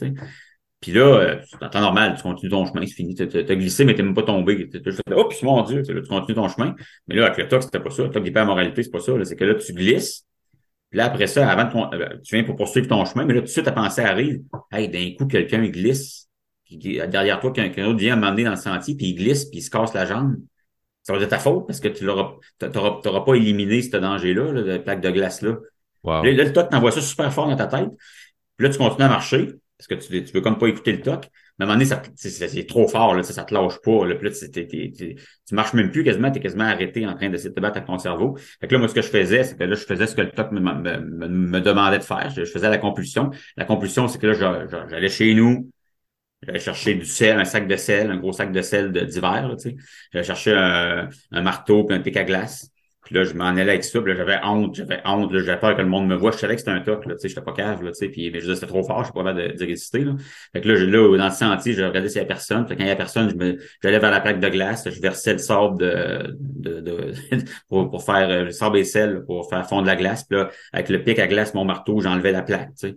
Puis 0.82 0.92
là, 0.92 1.02
euh, 1.02 1.40
en 1.62 1.70
temps 1.70 1.80
normal, 1.80 2.16
tu 2.18 2.24
continues 2.24 2.52
ton 2.52 2.66
chemin, 2.66 2.86
c'est 2.86 2.94
fini. 2.94 3.16
Tu 3.16 3.24
as 3.24 3.56
glissé, 3.56 3.86
mais 3.86 3.96
tu 3.96 4.04
même 4.04 4.14
pas 4.14 4.24
tombé. 4.24 4.70
Oh, 5.16 5.26
puis 5.26 5.40
mon 5.44 5.62
Dieu, 5.64 5.82
tu 5.82 6.02
continues 6.04 6.36
ton 6.36 6.50
chemin. 6.50 6.76
Mais 7.08 7.16
là, 7.16 7.28
avec 7.28 7.38
le 7.38 7.48
TOC, 7.48 7.64
c'était 7.64 7.80
pas 7.80 7.90
ça. 7.90 8.04
Le 8.04 8.10
TOC 8.10 8.30
moralité, 8.46 8.84
c'est 8.84 8.92
pas 8.92 9.00
ça. 9.00 9.14
C'est 9.24 9.36
que 9.36 9.46
là, 9.46 9.56
tu 9.56 9.74
glisses. 9.74 10.26
Puis 10.90 10.98
là, 10.98 11.06
après 11.06 11.28
ça, 11.28 11.50
avant 11.50 11.90
de 11.90 11.96
euh, 11.96 12.18
tu 12.24 12.36
viens 12.36 12.44
pour 12.44 12.56
poursuivre 12.58 12.88
ton 12.88 13.04
chemin, 13.06 13.26
mais 13.26 13.34
là, 13.34 13.40
tout 13.40 13.48
de 13.48 13.52
suite, 13.52 13.66
ta 13.66 13.72
pensée 13.72 14.02
arrive. 14.02 14.42
Hey, 14.72 14.90
d'un 14.90 15.16
coup, 15.18 15.26
quelqu'un 15.26 15.66
glisse 15.68 16.28
puis 16.66 16.78
derrière 16.78 17.40
toi, 17.40 17.52
qu'un 17.52 17.86
autre 17.86 18.00
vient 18.00 18.16
m'emmener 18.16 18.44
dans 18.44 18.52
le 18.52 18.56
sentier, 18.56 18.96
puis 18.96 19.08
il 19.08 19.16
glisse, 19.16 19.46
puis 19.46 19.60
il 19.60 19.62
se 19.62 19.70
casse 19.70 19.94
la 19.94 20.06
jambe, 20.06 20.36
ça 21.04 21.14
va 21.14 21.22
être 21.22 21.30
ta 21.30 21.38
faute 21.38 21.68
parce 21.68 21.80
que 21.80 21.88
tu 21.88 22.04
l'auras, 22.04 22.34
t'auras 22.60 23.22
pas 23.22 23.36
éliminé 23.36 23.82
ce 23.82 23.96
danger-là, 23.96 24.52
là, 24.52 24.62
la 24.62 24.80
plaque 24.80 25.02
de 25.02 25.12
glace-là. 25.12 25.58
Wow. 26.04 26.24
Là, 26.24 26.32
le 26.32 26.54
toc 26.54 26.70
t'envoie 26.70 26.92
ça 26.92 27.02
super 27.02 27.32
fort 27.32 27.48
dans 27.48 27.56
ta 27.56 27.68
tête. 27.68 27.90
Puis 28.58 28.68
là, 28.68 28.74
tu 28.74 28.78
continues 28.80 29.06
à 29.06 29.10
marcher 29.10 29.54
parce 29.78 29.88
que 29.88 29.96
tu, 29.96 30.24
tu 30.24 30.34
veux 30.34 30.42
comme 30.42 30.58
pas 30.58 30.68
écouter 30.68 30.94
le 30.94 31.02
toc. 31.02 31.30
Mais 31.58 31.66
à 31.66 31.70
un 31.70 31.76
moment 31.78 31.86
donné, 31.86 32.02
c'est 32.16 32.68
trop 32.68 32.88
fort, 32.88 33.16
là, 33.16 33.24
ça, 33.24 33.44
te 33.44 33.54
lâche 33.54 33.80
pas. 33.82 34.06
Là, 34.06 34.16
puis 34.16 34.30
là, 34.30 34.36
tu 35.48 35.56
marches 35.56 35.74
même 35.74 35.90
plus 35.90 36.04
quasiment, 36.04 36.30
tu 36.30 36.40
es 36.40 36.42
quasiment 36.42 36.66
arrêté 36.66 37.08
en 37.08 37.16
train 37.16 37.30
d'essayer 37.30 37.50
de 37.50 37.56
te 37.56 37.62
battre 37.62 37.78
avec 37.78 37.88
ton 37.88 37.98
cerveau. 37.98 38.36
Fait 38.60 38.68
que 38.68 38.74
là, 38.74 38.80
moi, 38.80 38.90
ce 38.90 38.94
que 38.94 39.02
je 39.02 39.08
faisais, 39.08 39.44
c'est 39.46 39.58
que 39.58 39.64
là, 39.64 39.76
je 39.76 39.86
faisais 39.86 40.06
ce 40.06 40.16
que 40.16 40.22
le 40.22 40.32
toc 40.32 40.52
me, 40.52 40.60
me, 40.60 41.28
me, 41.28 41.62
demandait 41.62 42.00
de 42.00 42.04
faire. 42.04 42.30
Je, 42.36 42.44
faisais 42.44 42.70
la 42.70 42.78
compulsion. 42.78 43.32
La 43.56 43.64
compulsion, 43.64 44.10
c'est 44.10 44.20
que 44.20 44.28
là, 44.28 44.66
j'allais 44.90 45.08
chez 45.08 45.34
nous, 45.34 45.72
J'allais 46.46 46.60
chercher 46.60 46.96
du 46.96 47.06
sel, 47.06 47.40
un 47.40 47.46
sac 47.46 47.68
de 47.68 47.76
sel, 47.76 48.12
un 48.12 48.18
gros 48.18 48.34
sac 48.34 48.52
de 48.52 48.62
sel 48.62 48.92
d'hiver, 48.92 49.56
tu 49.60 49.76
sais. 50.14 50.24
Chercher 50.24 50.54
un, 50.54 51.10
un, 51.32 51.42
marteau 51.42 51.84
puis 51.84 51.96
un 51.96 52.00
pic 52.02 52.16
à 52.18 52.24
glace. 52.24 52.72
Puis 53.06 53.14
là, 53.14 53.24
je 53.24 53.34
m'en 53.34 53.46
allais 53.46 53.62
avec 53.62 53.84
ça, 53.84 54.02
puis 54.02 54.12
là, 54.12 54.18
j'avais 54.18 54.40
honte, 54.44 54.76
j'avais 54.76 55.00
honte, 55.06 55.32
j'avais 55.32 55.60
peur 55.60 55.76
que 55.76 55.82
le 55.82 55.88
monde 55.88 56.08
me 56.08 56.16
voit. 56.16 56.32
Je 56.32 56.38
savais 56.38 56.56
que 56.56 56.60
c'était 56.60 56.72
un 56.72 56.82
toc, 56.82 57.06
là, 57.06 57.14
tu 57.14 57.22
sais, 57.22 57.30
j'étais 57.30 57.42
pas 57.42 57.54
cave, 57.54 57.84
là, 57.84 57.92
tu 57.92 58.00
sais, 58.00 58.10
puis 58.10 58.32
mais 58.32 58.40
je 58.40 58.46
disais, 58.46 58.56
c'était 58.56 58.66
trop 58.66 58.84
fort, 58.84 59.02
je 59.02 59.06
suis 59.06 59.14
pas 59.14 59.20
capable 59.20 59.56
de, 59.56 59.66
résister, 59.66 60.00
là. 60.00 60.14
Fait 60.54 60.62
que 60.62 60.68
là, 60.68 60.80
là, 60.84 61.18
dans 61.18 61.26
le 61.26 61.32
sentier, 61.32 61.74
je 61.74 61.84
regardais 61.84 62.10
s'il 62.10 62.18
y 62.18 62.24
a 62.24 62.26
personne. 62.26 62.66
Puis 62.66 62.76
quand 62.76 62.84
il 62.84 62.88
y 62.88 62.92
a 62.92 62.96
personne, 62.96 63.30
je 63.30 63.36
me, 63.36 63.60
j'allais 63.84 64.00
vers 64.00 64.10
la 64.10 64.22
plaque 64.22 64.40
de 64.40 64.50
glace, 64.50 64.90
je 64.90 65.00
versais 65.00 65.34
le 65.34 65.38
sable 65.38 65.78
de, 65.78 66.36
de, 66.40 66.80
de 66.80 67.12
pour, 67.70 67.92
pour 67.92 68.04
faire 68.04 68.28
euh, 68.28 68.44
le 68.46 68.52
sable 68.52 68.80
et 68.80 68.84
sel, 68.84 69.24
pour 69.28 69.48
faire 69.50 69.70
fondre 69.70 69.86
la 69.86 69.96
glace. 69.96 70.24
Puis 70.24 70.40
là, 70.40 70.50
avec 70.74 70.90
le 70.90 71.04
pic 71.04 71.20
à 71.20 71.28
glace, 71.28 71.54
mon 71.54 71.64
marteau, 71.64 72.02
j'enlevais 72.02 72.32
la 72.32 72.42
plaque, 72.42 72.70
tu 72.70 72.90
sais. 72.90 72.96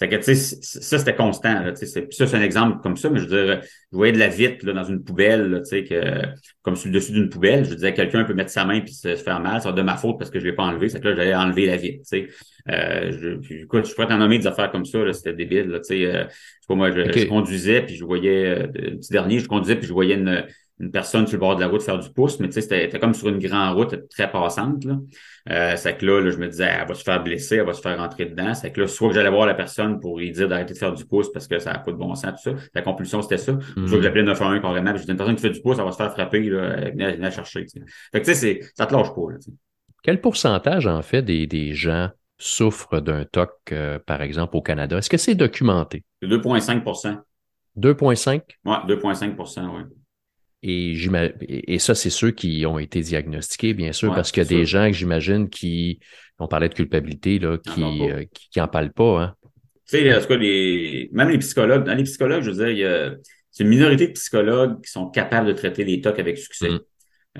Fait 0.00 0.08
que, 0.08 0.16
tu 0.16 0.34
sais, 0.34 0.58
ça, 0.62 0.98
c'était 0.98 1.14
constant. 1.14 1.62
Là, 1.62 1.74
ça, 1.76 1.86
c'est 2.10 2.34
un 2.34 2.40
exemple 2.40 2.80
comme 2.82 2.96
ça, 2.96 3.10
mais 3.10 3.20
je 3.20 3.26
veux 3.26 3.44
dire, 3.44 3.60
je 3.62 3.96
voyais 3.96 4.14
de 4.14 4.18
la 4.18 4.28
vitre 4.28 4.64
là, 4.64 4.72
dans 4.72 4.84
une 4.84 5.04
poubelle, 5.04 5.60
tu 5.62 5.68
sais, 5.68 5.84
que, 5.84 6.26
comme 6.62 6.74
sur 6.74 6.88
le 6.88 6.94
dessus 6.94 7.12
d'une 7.12 7.28
poubelle. 7.28 7.66
Je 7.66 7.74
disais, 7.74 7.92
quelqu'un 7.92 8.24
peut 8.24 8.32
mettre 8.32 8.50
sa 8.50 8.64
main 8.64 8.80
puis 8.80 8.94
se, 8.94 9.14
faire 9.16 9.40
mal. 9.40 9.60
C'est 9.60 9.70
de 9.74 9.82
ma 9.82 9.98
faute 9.98 10.18
parce 10.18 10.30
que 10.30 10.40
je 10.40 10.46
l'ai 10.46 10.54
pas 10.54 10.62
enlevé. 10.62 10.88
C'est 10.88 11.00
que 11.00 11.08
là, 11.08 11.16
j'allais 11.16 11.34
enlever 11.34 11.66
la 11.66 11.76
vitre, 11.76 12.02
tu 12.10 12.26
sais. 12.26 12.28
Euh, 12.70 13.12
je, 13.12 13.54
écoute, 13.62 13.86
je 13.86 13.94
pourrais 13.94 14.06
t'en 14.06 14.16
nommer 14.16 14.38
des 14.38 14.46
affaires 14.46 14.70
comme 14.70 14.86
ça, 14.86 14.98
c'était 15.12 15.34
débile, 15.34 15.68
là, 15.68 15.80
tu 15.80 15.88
sais. 15.88 16.06
Euh, 16.06 16.24
pas, 16.66 16.74
moi, 16.74 16.90
je, 16.92 17.26
conduisais 17.26 17.82
puis 17.82 17.96
je 17.96 18.04
voyais, 18.04 18.46
euh, 18.46 18.66
le 18.72 18.96
petit 18.96 19.12
dernier, 19.12 19.38
je 19.38 19.48
conduisais 19.48 19.76
puis 19.76 19.86
je 19.86 19.92
voyais 19.92 20.14
une, 20.14 20.46
une 20.80 20.90
personne 20.90 21.26
sur 21.26 21.36
le 21.36 21.40
bord 21.40 21.56
de 21.56 21.60
la 21.60 21.66
route 21.66 21.82
faire 21.82 21.98
du 21.98 22.08
pouce, 22.10 22.40
mais 22.40 22.48
tu 22.48 22.54
sais, 22.54 22.62
c'était 22.62 22.98
comme 22.98 23.12
sur 23.12 23.28
une 23.28 23.38
grande 23.38 23.76
route 23.76 24.08
très 24.08 24.30
passante. 24.30 24.84
Là. 24.84 24.98
Euh, 25.50 25.76
c'est 25.76 25.96
que 25.98 26.06
là, 26.06 26.30
je 26.30 26.38
me 26.38 26.48
disais, 26.48 26.70
elle 26.80 26.88
va 26.88 26.94
se 26.94 27.02
faire 27.02 27.22
blesser, 27.22 27.56
elle 27.56 27.66
va 27.66 27.74
se 27.74 27.82
faire 27.82 27.98
rentrer 27.98 28.24
dedans. 28.24 28.54
C'est 28.54 28.72
que 28.72 28.80
là, 28.80 28.86
soit 28.86 29.08
que 29.08 29.14
j'allais 29.14 29.30
voir 29.30 29.46
la 29.46 29.54
personne 29.54 30.00
pour 30.00 30.18
lui 30.18 30.32
dire 30.32 30.48
d'arrêter 30.48 30.72
de 30.72 30.78
faire 30.78 30.94
du 30.94 31.04
pouce 31.04 31.30
parce 31.30 31.46
que 31.46 31.58
ça 31.58 31.72
n'a 31.72 31.78
pas 31.80 31.92
de 31.92 31.96
bon 31.96 32.14
sens, 32.14 32.42
tout 32.42 32.50
ça. 32.50 32.56
La 32.74 32.80
compulsion, 32.80 33.20
c'était 33.20 33.36
ça. 33.36 33.52
Mm 33.52 33.86
Soit 33.86 33.98
que 33.98 34.02
j'appelais 34.02 34.22
911 34.22 34.62
carrément, 34.62 34.90
puis 34.92 35.00
je 35.00 35.04
dis 35.04 35.10
une 35.10 35.16
personne 35.18 35.36
qui 35.36 35.42
fait 35.42 35.50
du 35.50 35.60
pouce, 35.60 35.76
elle 35.78 35.84
va 35.84 35.92
se 35.92 35.98
faire 35.98 36.12
frapper, 36.12 36.40
là, 36.48 36.90
venez, 36.90 37.16
la 37.16 37.30
chercher. 37.30 37.66
Fait 38.12 38.20
que 38.20 38.24
tu 38.24 38.34
sais, 38.34 38.60
ça 38.74 38.86
te 38.86 38.94
lâche 38.94 39.14
pas. 39.14 39.32
Là, 39.32 39.38
Quel 40.02 40.20
pourcentage, 40.20 40.86
en 40.86 41.02
fait, 41.02 41.20
des, 41.20 41.46
des 41.46 41.74
gens 41.74 42.08
souffrent 42.38 43.00
d'un 43.00 43.26
TOC, 43.26 43.50
euh, 43.72 43.98
par 43.98 44.22
exemple, 44.22 44.56
au 44.56 44.62
Canada? 44.62 44.96
Est-ce 44.96 45.10
que 45.10 45.18
c'est 45.18 45.34
documenté? 45.34 46.04
2,5% 46.22 47.18
2,5 47.78 48.42
Oui, 48.64 48.74
2,5% 48.88 49.68
oui. 49.76 49.82
Et, 50.62 50.94
et 51.74 51.78
ça, 51.78 51.94
c'est 51.94 52.10
ceux 52.10 52.32
qui 52.32 52.64
ont 52.66 52.78
été 52.78 53.00
diagnostiqués, 53.00 53.72
bien 53.72 53.92
sûr, 53.92 54.14
parce 54.14 54.30
qu'il 54.30 54.42
y 54.42 54.46
a 54.46 54.48
des 54.48 54.66
gens 54.66 54.86
que 54.88 54.92
j'imagine 54.92 55.48
qui, 55.48 56.00
on 56.40 56.48
parlait 56.48 56.68
de 56.68 56.74
culpabilité, 56.74 57.38
là, 57.38 57.58
qui, 57.58 57.82
euh, 57.82 58.24
qui, 58.32 58.60
en 58.60 58.68
parlent 58.68 58.92
pas. 58.92 59.22
Hein. 59.22 59.34
Tu 59.88 59.98
sais, 59.98 60.14
en 60.14 60.20
tout 60.20 60.26
cas, 60.26 60.36
les, 60.36 61.08
même 61.12 61.28
les 61.28 61.38
psychologues, 61.38 61.84
dans 61.84 61.94
les 61.94 62.04
psychologues, 62.04 62.42
je 62.42 62.50
veux 62.50 62.56
dire, 62.56 62.68
il 62.68 62.78
y 62.78 62.84
a, 62.84 63.14
c'est 63.50 63.64
une 63.64 63.70
minorité 63.70 64.08
de 64.08 64.12
psychologues 64.12 64.82
qui 64.82 64.90
sont 64.90 65.10
capables 65.10 65.46
de 65.46 65.52
traiter 65.52 65.84
les 65.84 66.00
TOC 66.00 66.18
avec 66.18 66.38
succès. 66.38 66.70
Mm. 66.70 66.80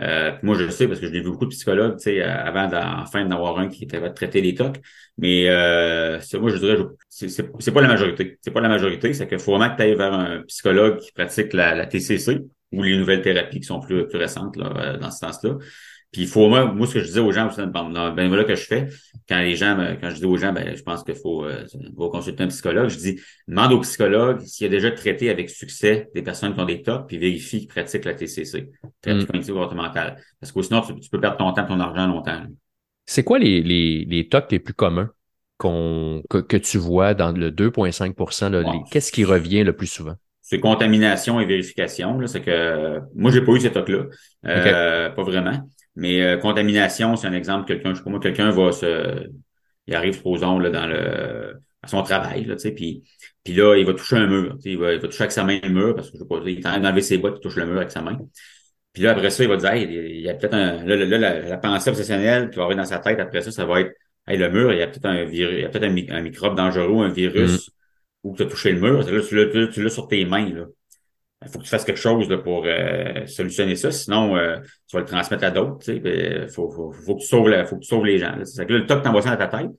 Euh, 0.00 0.33
moi, 0.42 0.56
je 0.56 0.64
le 0.64 0.70
sais 0.70 0.87
parce 0.87 1.00
que 1.00 1.06
je 1.06 1.12
l'ai 1.12 1.20
vu 1.20 1.30
beaucoup 1.30 1.46
de 1.46 1.50
psychologues, 1.50 1.96
tu 1.96 2.04
sais, 2.04 2.22
avant 2.22 2.68
d'enfin 2.68 3.24
d'avoir 3.24 3.59
un 3.59 3.68
qui 3.68 3.85
était 3.85 4.00
de 4.00 4.09
traiter 4.09 4.40
les 4.40 4.54
TOC. 4.54 4.76
Mais 5.18 5.48
euh, 5.48 6.18
moi, 6.35 6.50
je 6.50 6.56
dirais, 6.56 6.76
c'est 7.09 7.72
pas 7.72 7.80
la 7.80 7.88
majorité. 7.88 8.38
C'est 8.40 8.50
pas 8.50 8.61
la 8.61 8.68
majorité. 8.68 9.12
C'est 9.12 9.28
qu'il 9.28 9.38
faut 9.38 9.56
vraiment 9.56 9.70
que 9.70 9.76
tu 9.76 9.83
ailles 9.83 9.96
vers 9.96 10.12
un 10.12 10.42
psychologue 10.42 10.98
qui 10.98 11.12
pratique 11.12 11.52
la, 11.52 11.74
la 11.74 11.87
TCC, 11.87 12.38
ou 12.72 12.83
les 12.83 12.96
nouvelles 12.96 13.22
thérapies 13.22 13.61
qui 13.61 13.66
sont 13.66 13.80
plus, 13.80 14.06
plus 14.06 14.18
récentes 14.18 14.56
là, 14.56 14.72
euh, 14.76 14.98
dans 14.98 15.11
ce 15.11 15.18
sens-là. 15.18 15.56
Puis 16.12 16.22
il 16.22 16.28
faut 16.28 16.48
moi, 16.48 16.64
moi, 16.64 16.88
ce 16.88 16.94
que 16.94 17.00
je 17.00 17.04
disais 17.04 17.20
aux 17.20 17.30
gens 17.30 17.46
dans 17.46 17.88
le 17.88 18.14
bénévolat 18.14 18.42
que 18.42 18.56
je 18.56 18.64
fais, 18.64 18.88
quand 19.28 19.38
les 19.38 19.54
gens, 19.54 19.76
quand 20.00 20.11
je 20.11 20.16
dis 20.16 20.24
aux 20.24 20.37
gens, 20.37 20.52
ben, 20.52 20.74
je 20.76 20.83
pense 20.83 21.04
qu'il 21.04 21.14
faut, 21.14 21.44
euh, 21.44 21.64
consulter 21.96 22.42
un 22.42 22.48
psychologue, 22.48 22.88
je 22.88 22.96
dis, 22.96 23.20
demande 23.46 23.72
au 23.72 23.80
psychologue 23.80 24.40
s'il 24.40 24.66
a 24.66 24.70
déjà 24.70 24.90
traité 24.90 25.30
avec 25.30 25.50
succès 25.50 26.09
des 26.12 26.22
personnes 26.22 26.54
qui 26.54 26.61
ont 26.61 26.64
des 26.64 26.83
TOC, 26.83 27.06
puis 27.06 27.18
vérifie 27.18 27.61
qu'ils 27.61 27.68
pratiquent 27.68 28.06
la 28.06 28.14
TCC, 28.14 28.70
thérapie 29.00 29.22
mm. 29.22 29.26
cognitive 29.26 29.54
comportementale. 29.54 30.20
Parce 30.40 30.50
que 30.50 30.62
sinon, 30.62 30.80
tu, 30.80 31.11
peux 31.11 31.20
perdre 31.20 31.37
ton 31.37 31.52
temps, 31.52 31.66
ton 31.66 31.78
argent 31.78 32.09
longtemps. 32.09 32.42
C'est 33.06 33.22
quoi 33.22 33.38
les, 33.38 33.62
les, 33.62 34.04
les 34.04 34.28
TOC 34.28 34.50
les 34.50 34.59
plus 34.59 34.74
communs 34.74 35.11
qu'on, 35.59 36.22
que, 36.28 36.38
que 36.38 36.56
tu 36.56 36.78
vois 36.78 37.14
dans 37.14 37.30
le 37.30 37.52
2,5% 37.52 38.90
Qu'est-ce 38.90 39.12
qui 39.12 39.24
revient 39.24 39.62
le 39.62 39.76
plus 39.76 39.87
souvent? 39.87 40.16
C'est 40.50 40.58
contamination 40.58 41.38
et 41.38 41.46
vérification. 41.46 42.26
C'est 42.26 42.40
que 42.40 42.98
moi, 43.14 43.30
j'ai 43.30 43.40
pas 43.40 43.52
eu 43.52 43.60
cet 43.60 43.74
toc-là. 43.74 44.06
Euh, 44.46 45.08
pas 45.10 45.22
vraiment. 45.22 45.60
Mais 45.94 46.22
euh, 46.22 46.38
contamination, 46.38 47.14
c'est 47.14 47.28
un 47.28 47.34
exemple. 47.34 47.68
Quelqu'un, 47.68 47.90
je 47.90 47.98
sais 47.98 48.02
pas 48.02 48.10
moi, 48.10 48.18
quelqu'un 48.18 48.50
va 48.50 48.72
se. 48.72 49.28
Il 49.86 49.94
arrive, 49.94 50.14
supposons, 50.14 50.58
là, 50.58 50.70
dans 50.70 50.88
le 50.88 51.54
à 51.82 51.86
son 51.86 52.02
travail, 52.02 52.44
là, 52.44 52.56
tu 52.56 52.62
sais, 52.62 52.72
puis, 52.72 53.04
puis 53.42 53.54
là, 53.54 53.76
il 53.76 53.86
va 53.86 53.94
toucher 53.94 54.16
un 54.16 54.26
mur. 54.26 54.58
Il 54.64 54.76
va, 54.76 54.92
il 54.92 55.00
va 55.00 55.06
toucher 55.06 55.22
avec 55.22 55.32
sa 55.32 55.44
main 55.44 55.60
le 55.62 55.70
mur 55.70 55.94
parce 55.94 56.10
que 56.10 56.18
je 56.18 56.22
sais 56.22 56.28
pas, 56.28 56.40
il 56.44 56.58
est 56.58 56.66
en 56.66 56.70
train 56.72 56.80
d'enlever 56.80 57.00
ses 57.00 57.16
bottes, 57.16 57.36
il 57.38 57.40
touche 57.40 57.56
le 57.56 57.66
mur 57.66 57.76
avec 57.76 57.92
sa 57.92 58.02
main. 58.02 58.18
Puis 58.92 59.04
là, 59.04 59.12
après 59.12 59.30
ça, 59.30 59.44
il 59.44 59.48
va 59.48 59.56
dire 59.56 59.74
il 59.74 60.20
y 60.20 60.28
a 60.28 60.34
peut-être 60.34 60.54
un. 60.54 60.84
Là, 60.84 60.96
là, 60.96 61.42
la, 61.42 61.56
pensée 61.58 61.90
obsessionnelle 61.90 62.50
qui 62.50 62.56
va 62.56 62.64
arriver 62.64 62.76
dans 62.76 62.84
sa 62.84 62.98
tête, 62.98 63.20
après 63.20 63.40
ça, 63.40 63.52
ça 63.52 63.64
va 63.66 63.82
être 63.82 63.92
hey, 64.26 64.36
le 64.36 64.50
mur, 64.50 64.72
il 64.72 64.80
y 64.80 64.82
a 64.82 64.88
peut-être 64.88 65.06
un 65.06 65.24
virus, 65.24 65.54
il 65.58 65.62
y 65.62 65.64
a 65.64 65.68
peut-être 65.68 66.10
un, 66.10 66.20
microbe 66.22 66.56
dangereux, 66.56 67.04
un 67.04 67.08
virus. 67.08 67.68
Mm 67.68 67.72
ou 68.22 68.33
que 68.33 68.38
tu 68.38 68.42
as 68.42 68.46
touché 68.46 68.72
le 68.72 68.80
mur, 68.80 69.02
là, 69.02 69.68
tu 69.72 69.83
l'as 69.83 69.90
sur 69.90 70.09
tes 70.09 70.24
mains. 70.24 70.52
Là. 70.52 70.66
Il 71.42 71.48
faut 71.48 71.59
que 71.59 71.64
tu 71.64 71.70
fasses 71.70 71.85
quelque 71.85 72.00
chose 72.00 72.28
là, 72.28 72.37
pour 72.37 72.64
euh, 72.66 73.26
solutionner 73.26 73.74
ça, 73.74 73.90
sinon 73.90 74.37
euh, 74.37 74.59
tu 74.87 74.96
vas 74.96 75.00
le 75.00 75.06
transmettre 75.06 75.44
à 75.44 75.50
d'autres. 75.50 75.90
Il 75.90 76.48
faut, 76.50 76.70
faut, 76.70 76.92
faut, 76.92 77.14
que 77.14 77.20
tu 77.20 77.26
sauves 77.26 77.50
faut 77.66 77.76
que 77.76 77.80
tu 77.80 77.88
sauves 77.88 78.04
les 78.04 78.18
gens. 78.18 78.35
C'est 78.44 78.66
que 78.66 78.72
là, 78.74 78.78
le 78.80 78.87
toc 78.87 79.02
t'envoie 79.02 79.22
ça 79.22 79.30
dans 79.35 79.48
ta 79.48 79.59
tête, 79.59 79.70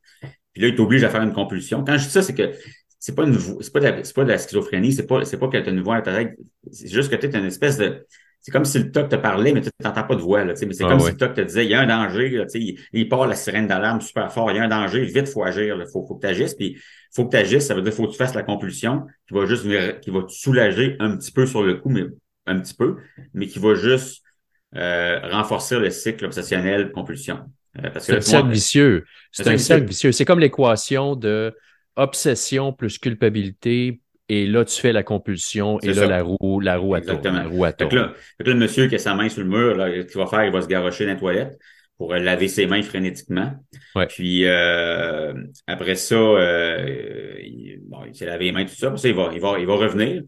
puis 0.53 0.61
là, 0.61 0.69
il 0.69 0.75
t'oblige 0.75 1.03
à 1.03 1.09
faire 1.09 1.21
une 1.21 1.33
compulsion. 1.33 1.83
Quand 1.83 1.97
je 1.97 2.05
dis 2.05 2.09
ça, 2.09 2.23
c'est 2.23 2.33
que 2.33 2.51
c'est 2.97 3.15
pas 3.15 3.23
une 3.23 3.37
c'est 3.37 3.73
pas 3.73 3.79
de 3.79 3.85
la, 3.85 4.03
c'est 4.03 4.15
pas 4.15 4.23
de 4.23 4.29
la 4.29 4.37
schizophrénie, 4.39 4.93
c'est 4.93 5.05
pas 5.05 5.23
c'est 5.23 5.37
pas 5.37 5.47
que 5.47 5.57
tu 5.57 5.69
as 5.69 5.71
une 5.71 5.81
voix 5.81 5.97
dans 5.97 6.03
ta 6.03 6.15
tête, 6.15 6.35
c'est 6.71 6.87
juste 6.87 7.11
que 7.11 7.15
tu 7.15 7.27
es 7.27 7.37
une 7.37 7.45
espèce 7.45 7.77
de 7.77 8.07
c'est 8.41 8.51
comme 8.51 8.65
si 8.65 8.79
le 8.79 8.91
toc 8.91 9.07
te 9.09 9.15
parlait, 9.15 9.53
mais 9.53 9.61
tu 9.61 9.69
n'entends 9.83 10.03
pas 10.03 10.15
de 10.15 10.21
voix. 10.21 10.43
Là, 10.43 10.53
mais 10.65 10.73
c'est 10.73 10.83
ah 10.83 10.89
comme 10.89 10.99
si 10.99 11.11
le 11.11 11.17
toc 11.17 11.35
te 11.35 11.41
disait, 11.41 11.63
il 11.63 11.69
y 11.69 11.75
a 11.75 11.81
un 11.81 11.85
danger, 11.85 12.29
là, 12.29 12.45
il, 12.55 12.79
il 12.91 13.07
part 13.07 13.27
la 13.27 13.35
sirène 13.35 13.67
d'alarme 13.67 14.01
super 14.01 14.31
fort, 14.31 14.51
il 14.51 14.57
y 14.57 14.59
a 14.59 14.63
un 14.63 14.67
danger, 14.67 15.03
vite, 15.03 15.29
faut 15.29 15.43
agir, 15.43 15.77
il 15.79 15.85
faut, 15.91 16.05
faut 16.07 16.15
que 16.15 16.21
tu 16.21 16.27
agisses. 16.27 16.55
Puis 16.55 16.77
faut 17.13 17.25
que 17.25 17.31
tu 17.31 17.37
agisses, 17.37 17.67
ça 17.67 17.75
veut 17.75 17.83
dire 17.83 17.93
faut 17.93 18.07
que 18.07 18.11
tu 18.11 18.17
fasses 18.17 18.33
la 18.33 18.43
compulsion, 18.43 19.05
qui 19.27 19.35
va 19.35 19.45
juste 19.45 19.63
qui 20.01 20.09
va 20.09 20.23
te 20.23 20.31
soulager 20.31 20.95
un 20.99 21.15
petit 21.17 21.31
peu 21.31 21.45
sur 21.45 21.61
le 21.61 21.75
coup, 21.75 21.89
mais 21.89 22.05
un 22.47 22.59
petit 22.59 22.73
peu, 22.73 22.97
mais 23.33 23.45
qui 23.45 23.59
va 23.59 23.75
juste 23.75 24.23
euh, 24.75 25.19
renforcer 25.29 25.77
le 25.77 25.91
cycle 25.91 26.25
obsessionnel 26.25 26.91
compulsion. 26.91 27.41
Euh, 27.77 27.89
c'est 27.99 28.15
un 28.15 28.21
cercle 28.21 28.49
vicieux. 28.49 29.05
C'est 29.31 29.47
un 29.47 29.57
cercle 29.57 29.85
vicieux. 29.85 30.11
C'est 30.11 30.25
comme 30.25 30.39
l'équation 30.39 31.15
de 31.15 31.53
obsession 31.95 32.73
plus 32.73 32.97
culpabilité 32.97 34.01
et 34.33 34.47
là, 34.47 34.63
tu 34.63 34.79
fais 34.79 34.93
la 34.93 35.03
compulsion 35.03 35.77
et 35.81 35.91
là, 35.91 36.07
la 36.07 36.23
roue, 36.23 36.61
la 36.61 36.77
roue 36.77 36.95
à 36.95 36.99
Exactement. 36.99 37.39
La 37.39 37.47
roue 37.49 37.65
à 37.65 37.73
fait, 37.73 37.89
que 37.89 37.95
là, 37.95 38.13
fait 38.37 38.45
que 38.45 38.49
là, 38.49 38.53
le 38.53 38.61
monsieur 38.61 38.87
qui 38.87 38.95
a 38.95 38.97
sa 38.97 39.13
main 39.13 39.27
sur 39.27 39.43
le 39.43 39.49
mur, 39.49 39.75
là, 39.75 39.87
ce 39.87 40.07
qu'il 40.07 40.21
va 40.21 40.25
faire, 40.25 40.45
il 40.45 40.53
va 40.53 40.61
se 40.61 40.67
garrocher 40.67 41.05
dans 41.05 41.11
la 41.11 41.19
toilette 41.19 41.59
pour 41.97 42.13
laver 42.13 42.47
ses 42.47 42.65
mains 42.65 42.81
frénétiquement. 42.81 43.51
Ouais. 43.93 44.07
Puis 44.07 44.45
euh, 44.45 45.33
après 45.67 45.95
ça, 45.95 46.15
euh, 46.15 47.35
il, 47.41 47.81
bon, 47.83 48.05
il 48.07 48.15
s'est 48.15 48.25
lavé 48.25 48.45
les 48.45 48.51
mains, 48.53 48.63
tout 48.63 48.73
ça. 48.73 48.87
Après 48.87 48.99
ça, 48.99 49.09
il 49.09 49.15
va, 49.15 49.31
il 49.33 49.41
va, 49.41 49.59
il 49.59 49.67
va 49.67 49.75
revenir. 49.75 50.23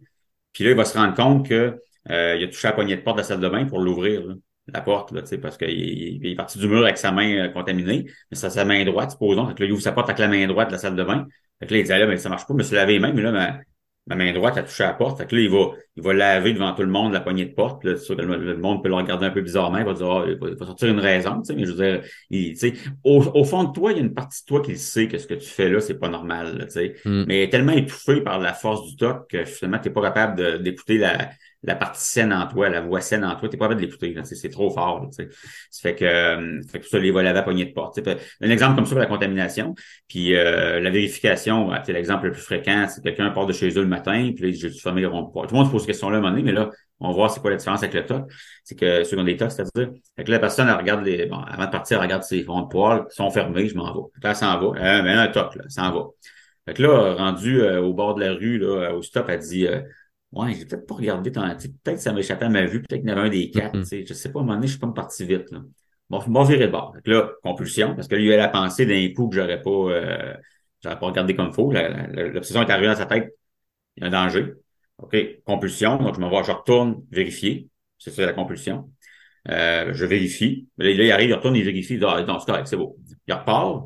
Puis 0.51 0.65
là, 0.65 0.71
il 0.71 0.75
va 0.75 0.83
se 0.83 0.97
rendre 0.97 1.15
compte 1.15 1.47
que 1.47 1.79
euh, 2.11 2.35
il 2.37 2.43
a 2.43 2.47
touché 2.47 2.67
la 2.67 2.73
poignée 2.73 2.97
de 2.97 3.01
porte 3.01 3.15
de 3.15 3.21
la 3.21 3.25
salle 3.25 3.39
de 3.39 3.47
bain 3.47 3.63
pour 3.63 3.79
l'ouvrir, 3.79 4.21
la 4.67 4.81
porte, 4.81 5.13
là, 5.13 5.21
parce 5.41 5.57
qu'il 5.57 5.69
il 5.69 6.25
est 6.25 6.35
parti 6.35 6.59
du 6.59 6.67
mur 6.67 6.83
avec 6.83 6.97
sa 6.97 7.13
main 7.13 7.45
euh, 7.45 7.47
contaminée, 7.47 8.03
mais 8.29 8.35
c'est 8.35 8.49
sa 8.49 8.65
main 8.65 8.83
droite, 8.83 9.11
supposons. 9.11 9.47
Fait 9.47 9.53
que 9.53 9.61
là, 9.61 9.67
il 9.67 9.71
ouvre 9.71 9.81
sa 9.81 9.93
porte 9.93 10.09
avec 10.09 10.19
la 10.19 10.27
main 10.27 10.45
droite 10.45 10.67
de 10.67 10.73
la 10.73 10.77
salle 10.77 10.97
de 10.97 11.03
bain. 11.03 11.25
Fait 11.61 11.67
que 11.67 11.73
là, 11.73 11.79
il 11.79 11.85
dit, 11.85 11.91
ah, 11.93 11.99
là, 11.99 12.05
mais 12.05 12.17
ça 12.17 12.27
marche 12.27 12.45
pas, 12.45 12.53
me 12.53 12.63
suis 12.63 12.75
lavé 12.75 12.93
les 12.93 12.99
mains, 12.99 13.13
mais 13.13 13.21
là, 13.21 13.31
ma, 13.31 13.59
ma 14.07 14.15
main 14.15 14.33
droite 14.33 14.57
a 14.57 14.63
touché 14.63 14.83
à 14.83 14.87
la 14.87 14.93
porte. 14.93 15.17
Fait 15.17 15.25
que 15.25 15.35
là, 15.35 15.41
il 15.41 15.49
va, 15.49 15.71
il 15.95 16.03
va 16.03 16.13
laver 16.13 16.53
devant 16.53 16.73
tout 16.73 16.81
le 16.81 16.89
monde 16.89 17.13
la 17.13 17.21
poignée 17.21 17.45
de 17.45 17.53
porte. 17.53 17.83
Là, 17.85 17.93
le, 17.93 18.57
monde 18.57 18.83
peut 18.83 18.89
le 18.89 18.95
regarder 18.95 19.25
un 19.25 19.29
peu 19.29 19.41
bizarrement. 19.41 19.77
Il 19.77 19.85
va 19.85 19.93
dire, 19.93 20.11
ah, 20.11 20.25
il, 20.27 20.37
va, 20.37 20.65
sortir 20.65 20.89
une 20.89 20.99
raison, 20.99 21.41
tu 21.41 21.45
sais, 21.45 21.55
mais 21.55 21.65
je 21.65 21.71
veux 21.71 21.83
dire, 21.83 22.01
il, 22.29 22.53
tu 22.53 22.55
sais, 22.57 22.73
au, 23.03 23.23
au, 23.33 23.43
fond 23.45 23.63
de 23.63 23.71
toi, 23.71 23.91
il 23.91 23.97
y 23.97 24.01
a 24.01 24.03
une 24.03 24.13
partie 24.13 24.41
de 24.43 24.47
toi 24.47 24.61
qui 24.61 24.77
sait 24.77 25.07
que 25.07 25.17
ce 25.17 25.27
que 25.27 25.35
tu 25.35 25.47
fais 25.47 25.69
là, 25.69 25.79
c'est 25.79 25.99
pas 25.99 26.09
normal, 26.09 26.65
tu 26.65 26.71
sais. 26.71 26.95
Mm. 27.05 27.23
Mais 27.27 27.49
tellement 27.49 27.73
étouffé 27.73 28.21
par 28.21 28.39
la 28.39 28.53
force 28.53 28.89
du 28.89 28.97
toc 28.97 29.29
que 29.29 29.45
finalement, 29.45 29.79
tu 29.79 29.87
n'es 29.87 29.93
pas 29.93 30.01
capable 30.01 30.61
d'écouter 30.61 30.97
la, 30.97 31.29
la 31.63 31.75
partie 31.75 32.03
saine 32.03 32.33
en 32.33 32.47
toi, 32.47 32.69
la 32.69 32.81
voix 32.81 33.01
saine 33.01 33.23
en 33.23 33.35
toi, 33.35 33.47
t'es 33.47 33.57
pas 33.57 33.65
capable 33.65 33.81
de 33.81 33.85
l'écouter. 33.85 34.15
C'est 34.23 34.49
trop 34.49 34.69
fort. 34.69 35.07
Ça 35.11 35.23
fait 35.81 35.95
que, 35.95 36.05
euh, 36.05 36.61
fait 36.69 36.79
que 36.79 36.87
ça, 36.87 36.99
les 36.99 37.11
laver 37.11 37.39
à 37.39 37.41
poignée 37.41 37.65
de 37.65 37.71
porte. 37.71 37.99
Un 38.41 38.49
exemple 38.49 38.75
comme 38.75 38.85
ça 38.85 38.91
pour 38.91 38.99
la 38.99 39.05
contamination. 39.05 39.73
Puis 40.07 40.35
euh, 40.35 40.79
la 40.79 40.89
vérification, 40.89 41.71
c'est 41.85 41.93
l'exemple 41.93 42.25
le 42.25 42.31
plus 42.33 42.41
fréquent, 42.41 42.87
c'est 42.89 43.01
quelqu'un 43.01 43.29
part 43.31 43.45
de 43.45 43.53
chez 43.53 43.69
eux 43.69 43.81
le 43.81 43.87
matin, 43.87 44.31
puis 44.35 44.51
là, 44.51 44.57
j'ai 44.57 44.69
dû 44.69 44.79
fermer 44.79 45.01
le 45.01 45.07
rond 45.07 45.23
de 45.23 45.31
poil. 45.31 45.47
Tout 45.47 45.55
le 45.55 45.59
monde 45.59 45.67
se 45.67 45.71
pose 45.71 45.81
cette 45.81 45.87
question-là 45.87 46.17
à 46.17 46.19
un 46.19 46.21
moment 46.21 46.35
donné, 46.35 46.43
mais 46.43 46.51
là, 46.51 46.69
on 46.99 47.09
va 47.09 47.13
voir 47.13 47.31
c'est 47.31 47.39
quoi 47.39 47.49
la 47.49 47.57
différence 47.57 47.81
avec 47.81 47.93
le 47.93 48.05
toc. 48.05 48.31
C'est 48.63 48.75
que 48.75 49.03
ceux 49.03 49.15
qui 49.15 49.21
ont 49.21 49.37
tocs, 49.37 49.51
c'est-à-dire 49.51 49.93
que 50.17 50.31
la 50.31 50.39
personne, 50.39 50.67
elle 50.67 50.75
regarde 50.75 51.03
les. 51.03 51.25
Bon, 51.25 51.37
avant 51.37 51.65
de 51.65 51.71
partir, 51.71 51.97
elle 51.97 52.03
regarde 52.03 52.23
ses 52.23 52.43
ronds 52.43 52.61
de 52.61 52.67
poils, 52.67 53.05
sont 53.09 53.29
fermés, 53.29 53.67
je 53.67 53.75
m'en 53.75 53.93
vais. 53.93 54.09
Là, 54.21 54.29
elle 54.29 54.35
s'en 54.35 54.59
va. 54.59 54.67
Euh, 54.67 55.03
mais 55.03 55.15
là, 55.15 55.21
un 55.21 55.27
toc, 55.27 55.55
là, 55.55 55.63
s'en 55.69 55.91
va. 55.91 56.05
Fait 56.65 56.73
que 56.73 56.81
là, 56.81 57.13
rendu 57.15 57.61
euh, 57.61 57.81
au 57.81 57.93
bord 57.93 58.15
de 58.15 58.21
la 58.21 58.33
rue, 58.33 58.57
là, 58.57 58.93
au 58.93 59.01
stop, 59.01 59.25
elle 59.29 59.39
dit 59.39 59.67
Ouais, 60.33 60.53
j'ai 60.55 60.65
peut-être 60.65 60.87
pas 60.87 60.95
regardé 60.95 61.31
Peut-être 61.31 61.69
que 61.85 61.97
ça 61.97 62.11
m'échappait 62.11 62.45
à 62.45 62.49
ma 62.49 62.65
vue, 62.65 62.81
peut-être 62.81 63.01
qu'il 63.01 63.09
y 63.09 63.13
en 63.13 63.17
avait 63.17 63.27
un 63.27 63.31
des 63.31 63.51
quatre. 63.51 63.77
Mm 63.77 64.05
Je 64.07 64.13
sais 64.13 64.31
pas, 64.31 64.39
à 64.39 64.41
un 64.41 64.45
moment 64.45 64.55
donné, 64.55 64.67
je 64.67 64.73
suis 64.73 64.79
pas 64.79 64.87
parti 64.87 65.25
vite. 65.25 65.51
Là. 65.51 65.61
Bon, 66.09 66.23
bon 66.27 66.43
virer 66.43 66.67
de 66.67 66.71
bord. 66.71 66.95
là, 67.05 67.29
compulsion, 67.43 67.95
parce 67.95 68.07
que 68.07 68.15
lui, 68.15 68.25
il 68.25 68.33
a 68.33 68.37
la 68.37 68.47
pensée 68.47 68.85
d'un 68.85 69.13
coup 69.13 69.29
que 69.29 69.35
j'aurais 69.35 69.61
pas 69.61 69.69
euh, 69.69 70.33
j'aurais 70.83 70.99
pas 70.99 71.05
regardé 71.05 71.35
comme 71.35 71.47
il 71.47 71.53
faut. 71.53 71.71
L'obsession 71.71 72.61
est 72.61 72.69
arrivée 72.69 72.87
dans 72.87 72.95
sa 72.95 73.05
tête. 73.05 73.35
Il 73.95 74.03
y 74.03 74.05
a 74.05 74.07
un 74.07 74.11
danger. 74.11 74.53
OK, 74.97 75.15
compulsion. 75.45 75.97
Donc, 75.97 76.15
je 76.15 76.19
me 76.19 76.27
vois, 76.27 76.43
je 76.43 76.51
retourne 76.51 77.03
vérifier. 77.11 77.69
C'est 77.97 78.11
ça 78.11 78.25
la 78.25 78.33
compulsion. 78.33 78.91
Euh, 79.49 79.93
je 79.93 80.05
vérifie. 80.05 80.67
Là, 80.77 80.89
il 80.89 81.11
arrive, 81.11 81.29
il 81.29 81.33
retourne, 81.33 81.55
il 81.55 81.63
vérifie. 81.63 81.93
Il 81.93 81.99
dit, 81.99 82.05
ah, 82.07 82.23
non, 82.23 82.39
c'est 82.39 82.45
correct, 82.45 82.67
c'est 82.67 82.77
beau. 82.77 82.97
Il 83.27 83.33
repart. 83.33 83.85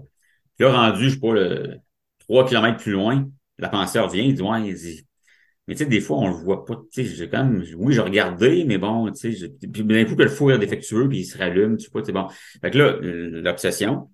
Puis 0.56 0.66
là, 0.66 0.72
rendu, 0.72 1.10
je 1.10 1.16
sais 1.16 1.20
pas, 1.20 1.34
le 1.34 1.78
3 2.20 2.48
km 2.48 2.78
plus 2.78 2.92
loin, 2.92 3.28
la 3.58 3.70
pensée 3.70 4.00
revient. 4.00 4.28
Il 4.28 4.36
dit, 4.36 4.42
ouais, 4.42 4.68
il 4.68 4.76
dit, 4.76 5.07
mais 5.68 5.76
tu 5.76 5.84
sais, 5.84 5.90
des 5.90 6.00
fois, 6.00 6.18
on 6.18 6.28
le 6.28 6.34
voit 6.34 6.66
pas. 6.66 6.76
Tu 6.92 7.06
sais, 7.06 7.16
j'ai 7.16 7.30
quand 7.30 7.44
même, 7.44 7.64
oui, 7.76 7.94
j'ai 7.94 8.02
regardé, 8.02 8.64
mais 8.66 8.78
bon, 8.78 9.12
tu 9.12 9.36
sais, 9.36 9.50
puis 9.50 9.84
d'un 9.84 10.06
coup 10.06 10.16
que 10.16 10.24
le 10.24 10.30
four 10.30 10.54
est 10.54 10.60
défectueux, 10.60 11.10
puis 11.10 11.20
il 11.20 11.26
se 11.26 11.38
rallume, 11.38 11.78
tu 11.78 11.86
sais 11.86 11.92
pas, 11.92 12.00
c'est 12.06 12.14
bon. 12.14 12.28
Fait 12.62 12.72
que 12.72 12.78
là, 12.78 12.98
l'obsession, 13.02 14.10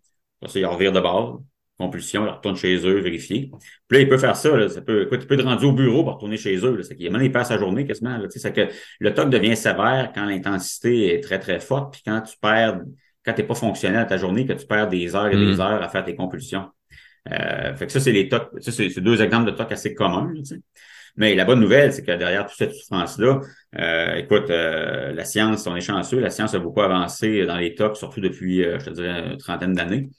ça, 0.47 0.59
il 0.59 0.65
revire 0.65 0.91
de 0.91 0.99
bord, 0.99 1.43
compulsion, 1.77 2.25
il 2.25 2.29
retourne 2.29 2.55
chez 2.55 2.75
eux, 2.87 2.99
vérifier. 2.99 3.51
Puis 3.87 3.97
là, 3.97 3.99
il 3.99 4.09
peut 4.09 4.17
faire 4.17 4.35
ça, 4.35 4.55
là, 4.57 4.67
ça 4.67 4.81
peut, 4.81 5.03
écoute, 5.03 5.19
il 5.21 5.27
peut 5.27 5.37
te 5.37 5.43
rendre 5.43 5.63
au 5.63 5.73
bureau 5.73 6.03
pour 6.03 6.13
retourner 6.13 6.37
chez 6.37 6.55
eux, 6.57 6.81
c'est 6.81 6.95
qu'il 6.95 7.15
il 7.15 7.31
passe 7.31 7.49
sa 7.49 7.59
journée 7.59 7.85
quasiment, 7.85 8.17
là, 8.17 8.27
tu 8.27 8.31
sais, 8.31 8.39
c'est 8.39 8.53
que 8.53 8.73
le 8.99 9.13
toc 9.13 9.29
devient 9.29 9.55
sévère 9.55 10.11
quand 10.13 10.25
l'intensité 10.25 11.13
est 11.13 11.21
très, 11.21 11.37
très 11.37 11.59
forte, 11.59 11.93
puis 11.93 12.01
quand 12.05 12.21
tu 12.21 12.35
perds, 12.41 12.81
quand 13.23 13.33
t'es 13.33 13.43
pas 13.43 13.55
fonctionnel 13.55 14.01
à 14.01 14.05
ta 14.05 14.17
journée, 14.17 14.47
que 14.47 14.53
tu 14.53 14.65
perds 14.65 14.89
des 14.89 15.15
heures 15.15 15.27
et 15.27 15.37
des 15.37 15.55
mm. 15.55 15.61
heures 15.61 15.83
à 15.83 15.89
faire 15.89 16.03
tes 16.03 16.15
compulsions. 16.15 16.65
Euh, 17.31 17.75
fait 17.75 17.85
que 17.85 17.91
ça, 17.91 17.99
c'est 17.99 18.11
les 18.11 18.27
tocs, 18.27 18.49
ça, 18.59 18.71
c'est 18.71 19.01
deux 19.01 19.21
exemples 19.21 19.51
de 19.51 19.55
tocs 19.55 19.71
assez 19.71 19.93
communs, 19.93 20.33
tu 20.35 20.45
sais. 20.45 20.59
Mais 21.15 21.35
la 21.35 21.45
bonne 21.45 21.59
nouvelle, 21.59 21.93
c'est 21.93 22.03
que 22.03 22.11
derrière 22.11 22.47
toute 22.47 22.57
cette 22.57 22.73
souffrance-là, 22.73 23.41
euh, 23.77 24.15
écoute, 24.15 24.49
euh, 24.49 25.13
la 25.13 25.25
science, 25.25 25.67
on 25.67 25.75
est 25.75 25.81
chanceux, 25.81 26.19
la 26.19 26.31
science 26.31 26.55
a 26.55 26.59
beaucoup 26.59 26.81
avancé 26.81 27.45
dans 27.45 27.57
les 27.57 27.75
tocs, 27.75 27.97
surtout 27.97 28.19
depuis, 28.19 28.63
euh, 28.63 28.79
je 28.79 28.85
te 28.85 28.89
dirais, 28.91 29.31
une 29.31 29.37
trentaine 29.37 29.73
d'années. 29.73 30.09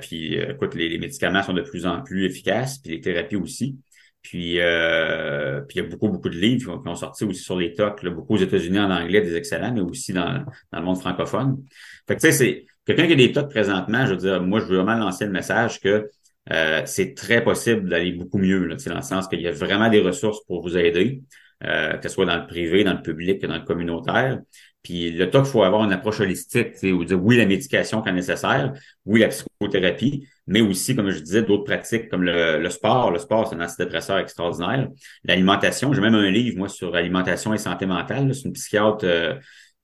puis, 0.00 0.34
écoute, 0.34 0.74
les, 0.74 0.98
médicaments 0.98 1.42
sont 1.42 1.54
de 1.54 1.62
plus 1.62 1.86
en 1.86 2.02
plus 2.02 2.24
efficaces, 2.24 2.78
puis 2.78 2.92
les 2.92 3.00
thérapies 3.00 3.36
aussi. 3.36 3.78
Puis, 4.22 4.58
puis 4.58 4.58
il 4.58 5.76
y 5.76 5.80
a 5.80 5.82
beaucoup, 5.88 6.08
beaucoup 6.08 6.28
de 6.28 6.36
livres 6.36 6.80
qui 6.82 6.88
ont 6.88 6.94
sorti 6.94 7.24
aussi 7.24 7.42
sur 7.42 7.58
les 7.58 7.72
tocs, 7.72 8.04
beaucoup 8.06 8.34
aux 8.34 8.38
États-Unis 8.38 8.78
en 8.78 8.90
anglais, 8.90 9.22
des 9.22 9.34
excellents, 9.34 9.72
mais 9.72 9.80
aussi 9.80 10.12
dans, 10.12 10.44
dans 10.72 10.78
le 10.78 10.84
monde 10.84 11.00
francophone. 11.00 11.64
Fait 12.06 12.16
que 12.16 12.20
tu 12.20 12.26
sais, 12.28 12.32
c'est 12.32 12.66
quelqu'un 12.86 13.06
qui 13.06 13.14
a 13.14 13.16
des 13.16 13.32
tocs 13.32 13.50
présentement, 13.50 14.06
je 14.06 14.12
veux 14.12 14.18
dire, 14.18 14.42
moi, 14.42 14.60
je 14.60 14.66
veux 14.66 14.76
vraiment 14.76 14.96
lancer 14.96 15.24
le 15.24 15.32
message 15.32 15.80
que 15.80 16.08
euh, 16.50 16.82
c'est 16.86 17.14
très 17.14 17.42
possible 17.44 17.88
d'aller 17.88 18.12
beaucoup 18.12 18.38
mieux, 18.38 18.66
là, 18.66 18.76
dans 18.76 18.96
le 18.96 19.02
sens 19.02 19.28
qu'il 19.28 19.40
y 19.40 19.48
a 19.48 19.52
vraiment 19.52 19.88
des 19.88 20.00
ressources 20.00 20.44
pour 20.46 20.62
vous 20.62 20.76
aider, 20.76 21.22
euh, 21.64 21.96
que 21.96 22.08
ce 22.08 22.14
soit 22.14 22.26
dans 22.26 22.36
le 22.36 22.46
privé, 22.46 22.82
dans 22.82 22.94
le 22.94 23.02
public, 23.02 23.40
dans 23.42 23.54
le 23.54 23.64
communautaire. 23.64 24.40
Puis 24.82 25.12
le 25.12 25.30
temps 25.30 25.42
qu'il 25.42 25.52
faut 25.52 25.62
avoir 25.62 25.84
une 25.84 25.92
approche 25.92 26.18
holistique, 26.18 26.74
ou 26.82 27.04
dire 27.04 27.22
oui, 27.22 27.36
la 27.36 27.46
médication 27.46 28.02
quand 28.02 28.12
nécessaire, 28.12 28.72
oui, 29.04 29.20
la 29.20 29.28
psychothérapie, 29.28 30.26
mais 30.48 30.60
aussi, 30.60 30.96
comme 30.96 31.10
je 31.10 31.20
disais, 31.20 31.42
d'autres 31.42 31.62
pratiques 31.62 32.08
comme 32.08 32.24
le, 32.24 32.68
sport. 32.68 33.12
Le 33.12 33.20
sport, 33.20 33.46
c'est 33.46 33.54
un 33.54 33.60
antidépresseur 33.60 34.18
extraordinaire. 34.18 34.88
L'alimentation, 35.22 35.92
j'ai 35.92 36.00
même 36.00 36.16
un 36.16 36.30
livre, 36.30 36.58
moi, 36.58 36.68
sur 36.68 36.96
alimentation 36.96 37.54
et 37.54 37.58
santé 37.58 37.86
mentale. 37.86 38.34
C'est 38.34 38.42
une 38.48 38.54
psychiatre 38.54 39.04
euh, 39.04 39.34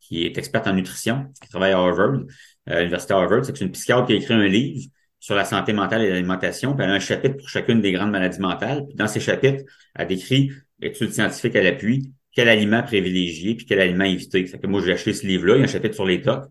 qui 0.00 0.26
est 0.26 0.36
experte 0.36 0.66
en 0.66 0.72
nutrition, 0.72 1.26
qui 1.40 1.48
travaille 1.48 1.72
à 1.72 1.78
Harvard, 1.78 2.22
à 2.66 2.80
l'Université 2.80 3.14
Harvard. 3.14 3.44
C'est 3.44 3.60
une 3.60 3.70
psychiatre 3.70 4.06
qui 4.06 4.14
a 4.14 4.16
écrit 4.16 4.34
un 4.34 4.48
livre 4.48 4.90
sur 5.28 5.34
la 5.34 5.44
santé 5.44 5.74
mentale 5.74 6.00
et 6.00 6.08
l'alimentation, 6.08 6.74
puis 6.74 6.86
elle 6.86 6.90
a 6.90 6.94
un 6.94 7.00
chapitre 7.00 7.36
pour 7.36 7.50
chacune 7.50 7.82
des 7.82 7.92
grandes 7.92 8.12
maladies 8.12 8.40
mentales. 8.40 8.86
Puis 8.86 8.94
dans 8.94 9.08
ces 9.08 9.20
chapitres, 9.20 9.62
elle 9.94 10.06
décrit 10.06 10.50
études 10.80 11.12
scientifiques 11.12 11.54
à 11.54 11.62
l'appui, 11.62 12.14
quel 12.32 12.48
aliment 12.48 12.82
privilégier, 12.82 13.54
puis 13.54 13.66
quel 13.66 13.78
aliment 13.78 14.04
éviter. 14.04 14.46
Fait 14.46 14.58
que 14.58 14.66
moi, 14.66 14.80
j'ai 14.82 14.94
acheté 14.94 15.12
ce 15.12 15.26
livre-là, 15.26 15.56
il 15.56 15.58
y 15.58 15.60
a 15.60 15.64
un 15.64 15.66
chapitre 15.66 15.94
sur 15.96 16.06
les 16.06 16.22
TOC. 16.22 16.44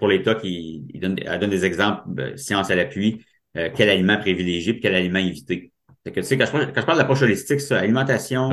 pour 0.00 0.08
les 0.08 0.22
TOC, 0.24 0.40
il, 0.42 0.98
donne, 0.98 1.16
elle 1.24 1.38
donne 1.38 1.50
des 1.50 1.64
exemples, 1.64 2.00
euh, 2.18 2.36
science 2.36 2.72
à 2.72 2.74
l'appui, 2.74 3.24
euh, 3.56 3.70
quel 3.72 3.88
aliment 3.88 4.18
privilégier, 4.18 4.72
puis 4.72 4.82
quel 4.82 4.96
aliment 4.96 5.20
éviter. 5.20 5.70
Fait 6.04 6.12
que, 6.12 6.20
tu 6.20 6.26
sais, 6.26 6.38
quand 6.38 6.46
je 6.46 6.52
parle, 6.52 6.72
quand 6.72 6.80
je 6.80 6.86
parle 6.86 6.98
d'approche 6.98 7.22
holistique, 7.22 7.60
ça, 7.60 7.78
alimentation, 7.78 8.50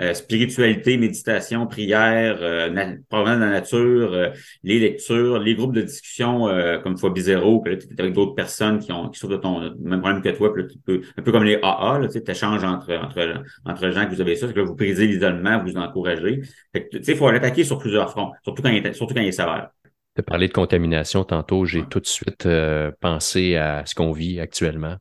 euh, 0.00 0.12
spiritualité, 0.14 0.96
méditation, 0.98 1.66
prière, 1.66 2.38
euh, 2.40 2.96
provenant 3.08 3.36
de 3.36 3.40
la 3.40 3.50
nature, 3.50 4.12
euh, 4.12 4.30
les 4.62 4.78
lectures, 4.78 5.38
les 5.38 5.54
groupes 5.54 5.74
de 5.74 5.82
discussion 5.82 6.48
euh, 6.48 6.78
comme 6.78 6.98
Fois 6.98 7.10
Bizarro, 7.10 7.60
que 7.60 7.70
là, 7.70 7.76
tu 7.76 7.86
es 7.86 8.00
avec 8.00 8.12
d'autres 8.12 8.34
personnes 8.34 8.78
qui 8.78 8.92
ont 8.92 9.08
qui 9.08 9.18
sont 9.18 9.28
de 9.28 9.36
ton 9.36 9.74
même 9.80 10.00
problème 10.00 10.22
que 10.22 10.28
toi, 10.30 10.52
puis 10.52 10.62
là, 10.62 10.68
tu 10.68 10.78
peux, 10.78 11.00
un 11.16 11.22
peu 11.22 11.32
comme 11.32 11.44
les 11.44 11.58
AA, 11.62 11.98
là, 11.98 12.08
tu 12.08 12.30
échanges 12.30 12.64
entre, 12.64 12.92
entre, 12.94 13.42
entre 13.64 13.90
gens 13.90 14.06
que 14.06 14.14
vous 14.14 14.20
avez 14.20 14.36
ça, 14.36 14.48
c'est 14.48 14.54
que 14.54 14.60
vous 14.60 14.74
brisez 14.74 15.06
l'isolement, 15.06 15.62
vous 15.62 15.76
encouragez. 15.76 16.42
Fait 16.72 16.88
que, 16.88 16.96
tu 16.98 17.04
sais, 17.04 17.12
il 17.12 17.18
faut 17.18 17.30
l'attaquer 17.30 17.64
sur 17.64 17.78
plusieurs 17.78 18.10
fronts, 18.10 18.32
surtout 18.42 18.62
quand 18.62 18.70
il 18.70 18.84
est, 18.86 18.92
surtout 18.92 19.14
quand 19.14 19.20
il 19.20 19.28
est 19.28 19.32
sévère. 19.32 19.70
Tu 20.14 20.20
as 20.20 20.24
parlé 20.24 20.48
de 20.48 20.52
contamination 20.52 21.24
tantôt, 21.24 21.66
j'ai 21.66 21.84
tout 21.84 22.00
de 22.00 22.06
suite 22.06 22.48
pensé 23.00 23.56
à 23.56 23.84
ce 23.84 23.94
qu'on 23.94 24.12
vit 24.12 24.40
actuellement. 24.40 24.96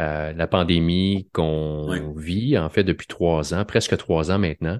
Euh, 0.00 0.32
la 0.32 0.46
pandémie 0.46 1.28
qu'on 1.34 2.14
vit, 2.16 2.56
en 2.56 2.70
fait, 2.70 2.84
depuis 2.84 3.06
trois 3.06 3.52
ans, 3.52 3.66
presque 3.66 3.96
trois 3.98 4.30
ans 4.30 4.38
maintenant. 4.38 4.78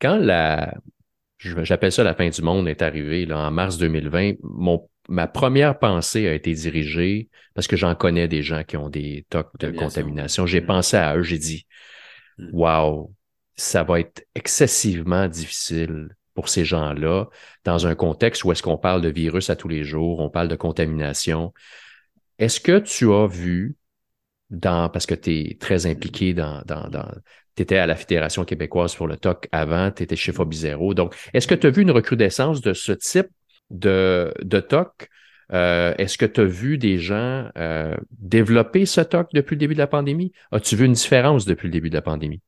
Quand 0.00 0.16
la, 0.16 0.74
j'appelle 1.38 1.92
ça 1.92 2.02
la 2.02 2.14
fin 2.14 2.28
du 2.28 2.42
monde 2.42 2.66
est 2.66 2.82
arrivée, 2.82 3.24
là, 3.24 3.38
en 3.38 3.50
mars 3.52 3.78
2020, 3.78 4.32
mon, 4.42 4.88
ma 5.08 5.28
première 5.28 5.78
pensée 5.78 6.26
a 6.26 6.34
été 6.34 6.52
dirigée, 6.54 7.28
parce 7.54 7.68
que 7.68 7.76
j'en 7.76 7.94
connais 7.94 8.26
des 8.26 8.42
gens 8.42 8.64
qui 8.64 8.76
ont 8.76 8.88
des 8.88 9.26
tocs 9.30 9.56
de 9.60 9.70
contamination. 9.70 10.44
J'ai 10.46 10.60
mm. 10.60 10.66
pensé 10.66 10.96
à 10.96 11.16
eux, 11.16 11.22
j'ai 11.22 11.38
dit, 11.38 11.66
hmm. 12.38 12.50
wow, 12.52 13.14
ça 13.54 13.84
va 13.84 14.00
être 14.00 14.26
excessivement 14.34 15.28
difficile 15.28 16.08
pour 16.34 16.48
ces 16.48 16.64
gens-là 16.64 17.26
dans 17.64 17.86
un 17.86 17.94
contexte 17.94 18.44
où 18.44 18.50
est-ce 18.50 18.62
qu'on 18.62 18.78
parle 18.78 19.02
de 19.02 19.08
virus 19.08 19.50
à 19.50 19.56
tous 19.56 19.68
les 19.68 19.84
jours, 19.84 20.18
on 20.18 20.30
parle 20.30 20.48
de 20.48 20.56
contamination. 20.56 21.52
Est-ce 22.38 22.60
que 22.60 22.78
tu 22.78 23.12
as 23.12 23.26
vu 23.26 23.77
dans, 24.50 24.88
parce 24.88 25.06
que 25.06 25.14
tu 25.14 25.30
es 25.30 25.56
très 25.58 25.86
impliqué 25.86 26.34
dans, 26.34 26.62
dans, 26.66 26.88
dans 26.88 27.08
tu 27.56 27.62
étais 27.62 27.78
à 27.78 27.86
la 27.86 27.96
Fédération 27.96 28.44
québécoise 28.44 28.94
pour 28.94 29.08
le 29.08 29.16
TOC 29.16 29.48
avant, 29.52 29.90
tu 29.90 30.04
étais 30.04 30.16
chez 30.16 30.32
Phobizero. 30.32 30.94
Donc, 30.94 31.14
est-ce 31.34 31.46
que 31.46 31.54
tu 31.54 31.66
as 31.66 31.70
vu 31.70 31.82
une 31.82 31.90
recrudescence 31.90 32.60
de 32.60 32.72
ce 32.72 32.92
type 32.92 33.28
de, 33.70 34.32
de 34.42 34.60
TOC? 34.60 35.08
Euh, 35.52 35.94
est-ce 35.98 36.18
que 36.18 36.26
tu 36.26 36.40
as 36.40 36.44
vu 36.44 36.78
des 36.78 36.98
gens 36.98 37.48
euh, 37.56 37.96
développer 38.10 38.86
ce 38.86 39.00
TOC 39.00 39.28
depuis 39.32 39.54
le 39.54 39.60
début 39.60 39.74
de 39.74 39.78
la 39.78 39.86
pandémie? 39.86 40.32
As-tu 40.52 40.76
vu 40.76 40.84
une 40.84 40.92
différence 40.92 41.46
depuis 41.46 41.66
le 41.66 41.72
début 41.72 41.90
de 41.90 41.94
la 41.94 42.02
pandémie? 42.02 42.40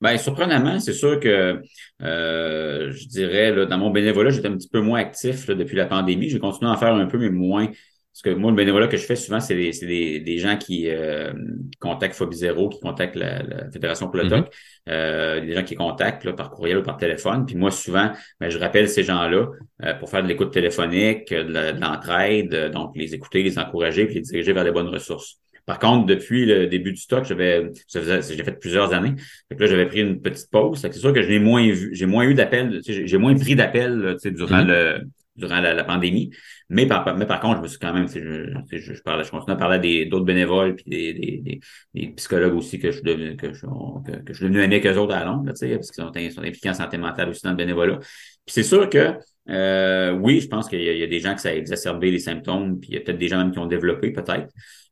Bien, 0.00 0.18
surprenamment, 0.18 0.78
c'est 0.78 0.92
sûr 0.92 1.18
que 1.18 1.62
euh, 2.02 2.92
je 2.92 3.08
dirais, 3.08 3.54
là, 3.54 3.64
dans 3.64 3.78
mon 3.78 3.90
bénévolat, 3.90 4.28
j'étais 4.28 4.48
un 4.48 4.56
petit 4.56 4.68
peu 4.68 4.80
moins 4.80 5.00
actif 5.00 5.46
depuis 5.46 5.76
la 5.76 5.86
pandémie. 5.86 6.28
J'ai 6.28 6.38
continué 6.38 6.70
à 6.70 6.74
en 6.74 6.76
faire 6.76 6.92
un 6.92 7.06
peu, 7.06 7.16
mais 7.16 7.30
moins 7.30 7.68
parce 8.16 8.34
que 8.34 8.40
moi, 8.40 8.50
le 8.50 8.56
bénévolat 8.56 8.88
que 8.88 8.96
je 8.96 9.04
fais 9.04 9.14
souvent, 9.14 9.40
c'est 9.40 9.54
des, 9.54 9.72
des, 9.72 10.20
des, 10.20 10.38
gens 10.38 10.56
qui 10.56 10.88
euh, 10.88 11.34
contactent 11.80 12.14
Phobie 12.14 12.38
Zéro, 12.38 12.70
qui 12.70 12.80
contactent 12.80 13.14
la, 13.14 13.42
la 13.42 13.70
Fédération 13.70 14.06
pour 14.06 14.16
le 14.16 14.24
mm-hmm. 14.24 14.44
euh, 14.88 15.40
des 15.42 15.52
gens 15.52 15.62
qui 15.62 15.74
contactent 15.74 16.24
là, 16.24 16.32
par 16.32 16.50
courriel 16.50 16.78
ou 16.78 16.82
par 16.82 16.96
téléphone. 16.96 17.44
Puis 17.44 17.56
moi, 17.56 17.70
souvent, 17.70 18.10
ben, 18.40 18.48
je 18.48 18.56
rappelle 18.56 18.88
ces 18.88 19.02
gens-là 19.02 19.48
euh, 19.84 19.92
pour 19.96 20.08
faire 20.08 20.22
de 20.22 20.28
l'écoute 20.28 20.50
téléphonique, 20.50 21.30
de 21.30 21.78
l'entraide, 21.78 22.70
donc 22.72 22.96
les 22.96 23.12
écouter, 23.12 23.42
les 23.42 23.58
encourager, 23.58 24.06
puis 24.06 24.14
les 24.14 24.22
diriger 24.22 24.54
vers 24.54 24.64
les 24.64 24.72
bonnes 24.72 24.88
ressources. 24.88 25.36
Par 25.66 25.78
contre, 25.78 26.06
depuis 26.06 26.46
le 26.46 26.68
début 26.68 26.92
du 26.92 27.00
stock, 27.00 27.26
j'avais, 27.26 27.70
j'ai 27.92 28.44
fait 28.44 28.58
plusieurs 28.58 28.94
années. 28.94 29.12
Fait 29.50 29.56
que 29.56 29.60
là, 29.60 29.66
j'avais 29.66 29.86
pris 29.86 30.00
une 30.00 30.22
petite 30.22 30.48
pause. 30.50 30.78
C'est 30.80 30.94
sûr 30.94 31.12
que 31.12 31.20
je 31.20 31.38
moins 31.38 31.70
vu, 31.70 31.90
j'ai 31.92 32.06
moins 32.06 32.24
eu 32.24 32.32
d'appels, 32.32 32.80
j'ai 32.82 33.18
moins 33.18 33.34
pris 33.34 33.56
d'appels 33.56 34.16
durant 34.24 34.62
mm-hmm. 34.62 34.66
le 34.66 35.00
durant 35.36 35.60
la, 35.60 35.84
pandémie. 35.84 36.30
Mais 36.68 36.86
par, 36.86 37.16
mais 37.16 37.26
par 37.26 37.40
contre, 37.40 37.58
je 37.58 37.62
me 37.62 37.68
suis 37.68 37.78
quand 37.78 37.92
même, 37.92 38.08
je, 38.08 38.50
je, 38.72 38.94
je, 38.94 39.02
parlais, 39.02 39.24
je 39.24 39.30
continue 39.30 39.52
à 39.52 39.56
parler 39.56 40.06
d'autres 40.06 40.24
bénévoles 40.24 40.74
puis 40.76 40.84
des, 40.86 41.14
des, 41.14 41.60
des, 41.94 42.08
psychologues 42.08 42.54
aussi 42.54 42.78
que 42.78 42.90
je 42.90 42.96
suis 42.96 43.04
devenu, 43.04 43.36
que 43.36 43.52
je, 43.52 43.60
que, 43.60 44.16
que 44.22 44.32
je 44.32 44.34
suis 44.34 44.44
devenu 44.44 44.62
ami 44.62 44.74
avec 44.74 44.86
eux 44.86 44.98
autres 44.98 45.14
à 45.14 45.24
Londres, 45.24 45.44
parce 45.46 45.60
qu'ils 45.60 45.78
sont, 45.82 46.12
sont 46.12 46.42
impliqués 46.42 46.70
en 46.70 46.74
santé 46.74 46.98
mentale 46.98 47.28
aussi 47.30 47.42
dans 47.42 47.50
le 47.50 47.56
bénévolat. 47.56 47.98
Puis 47.98 48.54
c'est 48.54 48.62
sûr 48.62 48.88
que 48.88 49.14
euh, 49.48 50.12
oui, 50.12 50.40
je 50.40 50.48
pense 50.48 50.68
qu'il 50.68 50.82
y, 50.82 51.02
a 51.02 51.06
des 51.06 51.20
gens 51.20 51.34
que 51.34 51.40
ça 51.40 51.50
a 51.50 51.54
exacerbé 51.54 52.10
les 52.10 52.18
symptômes, 52.18 52.80
puis 52.80 52.90
il 52.90 52.94
y 52.94 52.98
a 52.98 53.00
peut-être 53.00 53.18
des 53.18 53.28
gens 53.28 53.38
même 53.38 53.52
qui 53.52 53.58
ont 53.58 53.66
développé, 53.66 54.10
peut-être. 54.10 54.48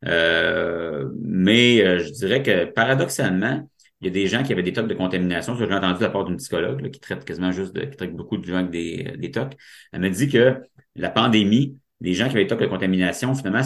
Euh, 0.07 1.09
mais 1.21 1.83
euh, 1.83 1.99
je 1.99 2.11
dirais 2.11 2.43
que 2.43 2.67
paradoxalement, 2.67 3.69
il 4.01 4.07
y 4.09 4.11
a 4.11 4.13
des 4.13 4.27
gens 4.27 4.43
qui 4.43 4.53
avaient 4.53 4.63
des 4.63 4.73
tocs 4.73 4.89
de 4.89 4.95
contamination. 4.95 5.57
J'ai 5.57 5.65
entendu 5.73 6.03
la 6.03 6.11
part 6.11 6.25
d'une 6.25 6.37
psychologue 6.37 6.91
qui 6.91 7.01
traite 7.01 7.25
quasiment 7.25 7.53
juste 7.53 7.75
de, 7.75 7.85
qui 7.85 7.97
traite 7.97 8.15
beaucoup 8.15 8.37
de 8.37 8.45
gens 8.45 8.57
avec 8.57 8.71
des, 8.71 9.15
des 9.17 9.31
tocs. 9.31 9.53
Elle 9.93 10.01
me 10.01 10.11
dit 10.11 10.29
que 10.29 10.61
la 10.97 11.11
pandémie, 11.11 11.79
les 12.01 12.13
gens 12.13 12.27
qui 12.27 12.33
avaient 12.33 12.45
des 12.45 12.49
tocs 12.49 12.61
de 12.61 12.67
contamination, 12.67 13.35
finalement, 13.35 13.63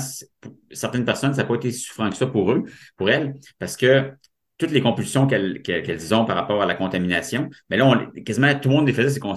certaines 0.70 1.04
personnes, 1.04 1.34
ça 1.34 1.42
n'a 1.42 1.48
pas 1.48 1.54
été 1.56 1.72
souffrant 1.72 2.08
que 2.10 2.16
ça 2.16 2.26
pour 2.26 2.52
eux, 2.52 2.64
pour 2.96 3.10
elles, 3.10 3.34
parce 3.58 3.76
que 3.76 4.12
toutes 4.58 4.70
les 4.70 4.80
compulsions 4.80 5.26
qu'elles 5.26 6.14
ont 6.14 6.24
par 6.24 6.36
rapport 6.36 6.62
à 6.62 6.66
la 6.66 6.74
contamination, 6.74 7.48
mais 7.70 7.76
là, 7.76 7.86
on, 7.86 8.20
quasiment 8.22 8.52
tout 8.58 8.68
le 8.68 8.74
monde 8.74 8.86
les 8.86 8.92
faisait 8.92 9.10
ces. 9.10 9.20
Tout 9.20 9.28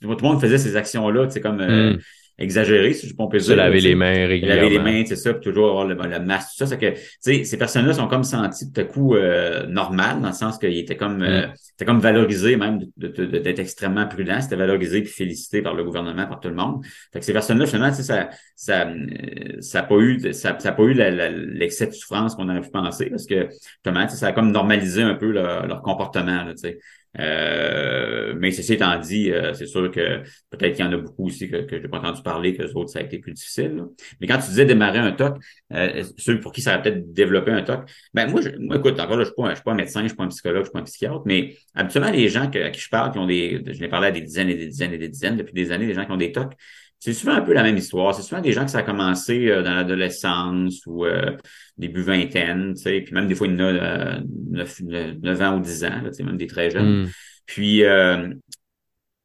le 0.00 0.22
monde 0.22 0.40
faisait 0.40 0.58
ces 0.58 0.76
actions-là, 0.76 1.28
c'est 1.30 1.40
comme 1.40 1.60
euh, 1.60 1.94
hmm 1.94 1.98
exagéré, 2.40 2.94
si 2.94 3.06
je 3.06 3.14
peux 3.14 3.28
dire. 3.28 3.42
Se 3.42 3.52
laver 3.52 3.80
les 3.80 3.94
mains 3.94 4.26
régulièrement. 4.26 4.62
Laver 4.62 4.78
les 4.78 4.82
mains, 4.82 5.04
c'est 5.06 5.16
ça, 5.16 5.34
puis 5.34 5.42
toujours 5.42 5.68
avoir 5.68 5.86
le, 5.86 5.94
le 5.94 6.20
masque, 6.20 6.52
tout 6.52 6.64
ça. 6.64 6.66
C'est 6.66 6.78
que, 6.78 6.90
tu 6.92 7.00
sais, 7.20 7.44
ces 7.44 7.58
personnes-là 7.58 7.92
sont 7.92 8.08
comme 8.08 8.24
senties 8.24 8.72
tout 8.72 8.80
à 8.80 8.84
coup 8.84 9.14
euh, 9.14 9.66
normales, 9.66 10.20
dans 10.20 10.28
le 10.28 10.34
sens 10.34 10.58
qu'ils 10.58 10.78
étaient 10.78 10.96
comme, 10.96 11.22
euh, 11.22 11.46
mm. 11.46 11.84
comme 11.84 12.00
valorisés 12.00 12.56
même 12.56 12.80
d'être 12.96 13.58
extrêmement 13.58 14.06
prudents, 14.06 14.40
c'était 14.40 14.56
valorisé 14.56 15.02
puis 15.02 15.12
félicité 15.12 15.60
par 15.60 15.74
le 15.74 15.84
gouvernement, 15.84 16.26
par 16.26 16.40
tout 16.40 16.48
le 16.48 16.54
monde. 16.54 16.82
Fait 17.12 17.20
que 17.20 17.24
ces 17.24 17.34
personnes-là, 17.34 17.66
finalement, 17.66 17.90
tu 17.90 17.96
sais, 17.96 18.02
ça, 18.02 18.30
ça, 18.56 18.88
euh, 18.88 19.60
ça 19.60 19.80
a 19.80 19.82
pas 19.82 19.96
eu, 19.96 20.32
ça, 20.32 20.58
ça 20.58 20.68
a 20.70 20.72
pas 20.72 20.82
eu 20.84 20.94
l'excès 20.94 21.86
de 21.86 21.92
souffrance 21.92 22.34
qu'on 22.34 22.48
aurait 22.48 22.62
pu 22.62 22.70
penser, 22.70 23.10
parce 23.10 23.26
que, 23.26 23.48
justement, 23.50 24.08
ça 24.08 24.28
a 24.28 24.32
comme 24.32 24.50
normalisé 24.50 25.02
un 25.02 25.14
peu 25.14 25.30
leur, 25.30 25.66
leur 25.66 25.82
comportement, 25.82 26.46
tu 26.52 26.56
sais. 26.56 26.78
Euh, 27.18 28.34
mais 28.38 28.52
ceci 28.52 28.74
étant 28.74 28.96
dit, 28.98 29.32
euh, 29.32 29.52
c'est 29.52 29.66
sûr 29.66 29.90
que 29.90 30.22
peut-être 30.50 30.76
qu'il 30.76 30.84
y 30.84 30.88
en 30.88 30.92
a 30.92 30.96
beaucoup 30.96 31.26
aussi 31.26 31.50
que, 31.50 31.62
que 31.62 31.76
je 31.76 31.82
n'ai 31.82 31.88
pas 31.88 31.98
entendu 31.98 32.22
parler, 32.22 32.56
que 32.56 32.62
les 32.62 32.76
autres, 32.76 32.90
ça 32.90 33.00
a 33.00 33.02
été 33.02 33.18
plus 33.18 33.32
difficile. 33.32 33.84
Mais 34.20 34.26
quand 34.28 34.38
tu 34.38 34.48
disais 34.48 34.64
démarrer 34.64 34.98
un 34.98 35.12
TOC, 35.12 35.38
euh, 35.72 36.04
ceux 36.16 36.38
pour 36.38 36.52
qui 36.52 36.62
ça 36.62 36.76
va 36.76 36.78
peut-être 36.78 37.12
développer 37.12 37.50
un 37.50 37.62
TOC, 37.62 37.90
ben 38.14 38.30
moi, 38.30 38.40
je, 38.40 38.50
moi 38.58 38.76
écoute, 38.76 39.00
encore 39.00 39.16
là, 39.16 39.24
je 39.24 39.30
ne 39.36 39.46
suis, 39.46 39.56
suis, 39.56 39.64
pas 39.64 39.72
un 39.72 39.74
médecin, 39.74 40.00
je 40.00 40.04
ne 40.04 40.08
suis 40.08 40.16
pas 40.16 40.24
un 40.24 40.28
psychologue, 40.28 40.56
je 40.56 40.60
ne 40.60 40.64
suis 40.64 40.72
pas 40.72 40.80
un 40.80 40.84
psychiatre, 40.84 41.22
mais 41.26 41.56
habituellement, 41.74 42.10
les 42.10 42.28
gens 42.28 42.48
à 42.48 42.70
qui 42.70 42.80
je 42.80 42.88
parle, 42.88 43.12
qui 43.12 43.18
ont 43.18 43.26
des. 43.26 43.62
Je 43.66 43.80
n'ai 43.80 43.88
parlé 43.88 44.08
à 44.08 44.12
des 44.12 44.20
dizaines 44.20 44.48
et 44.48 44.54
des 44.54 44.68
dizaines 44.68 44.92
et 44.92 44.98
des 44.98 45.08
dizaines 45.08 45.36
depuis 45.36 45.54
des 45.54 45.72
années, 45.72 45.86
des 45.86 45.94
gens 45.94 46.04
qui 46.04 46.12
ont 46.12 46.16
des 46.16 46.32
TOC, 46.32 46.52
c'est 47.00 47.14
souvent 47.14 47.32
un 47.32 47.40
peu 47.40 47.54
la 47.54 47.62
même 47.62 47.78
histoire. 47.78 48.14
C'est 48.14 48.22
souvent 48.22 48.42
des 48.42 48.52
gens 48.52 48.66
que 48.66 48.70
ça 48.70 48.78
a 48.78 48.82
commencé 48.82 49.48
euh, 49.48 49.62
dans 49.62 49.74
l'adolescence 49.74 50.82
ou 50.86 51.06
euh, 51.06 51.34
début 51.78 52.02
vingtaine, 52.02 52.74
tu 52.74 52.82
sais, 52.82 53.00
puis 53.00 53.14
même 53.14 53.26
des 53.26 53.34
fois, 53.34 53.46
il 53.46 53.54
y 53.54 53.62
en 53.62 53.66
a 53.66 54.20
9, 54.50 54.82
euh, 54.90 55.40
ans 55.40 55.56
ou 55.56 55.60
10 55.60 55.84
ans, 55.84 56.02
là, 56.02 56.10
même 56.22 56.36
des 56.36 56.46
très 56.46 56.70
jeunes. 56.70 57.04
Hmm. 57.04 57.08
Puis 57.46 57.82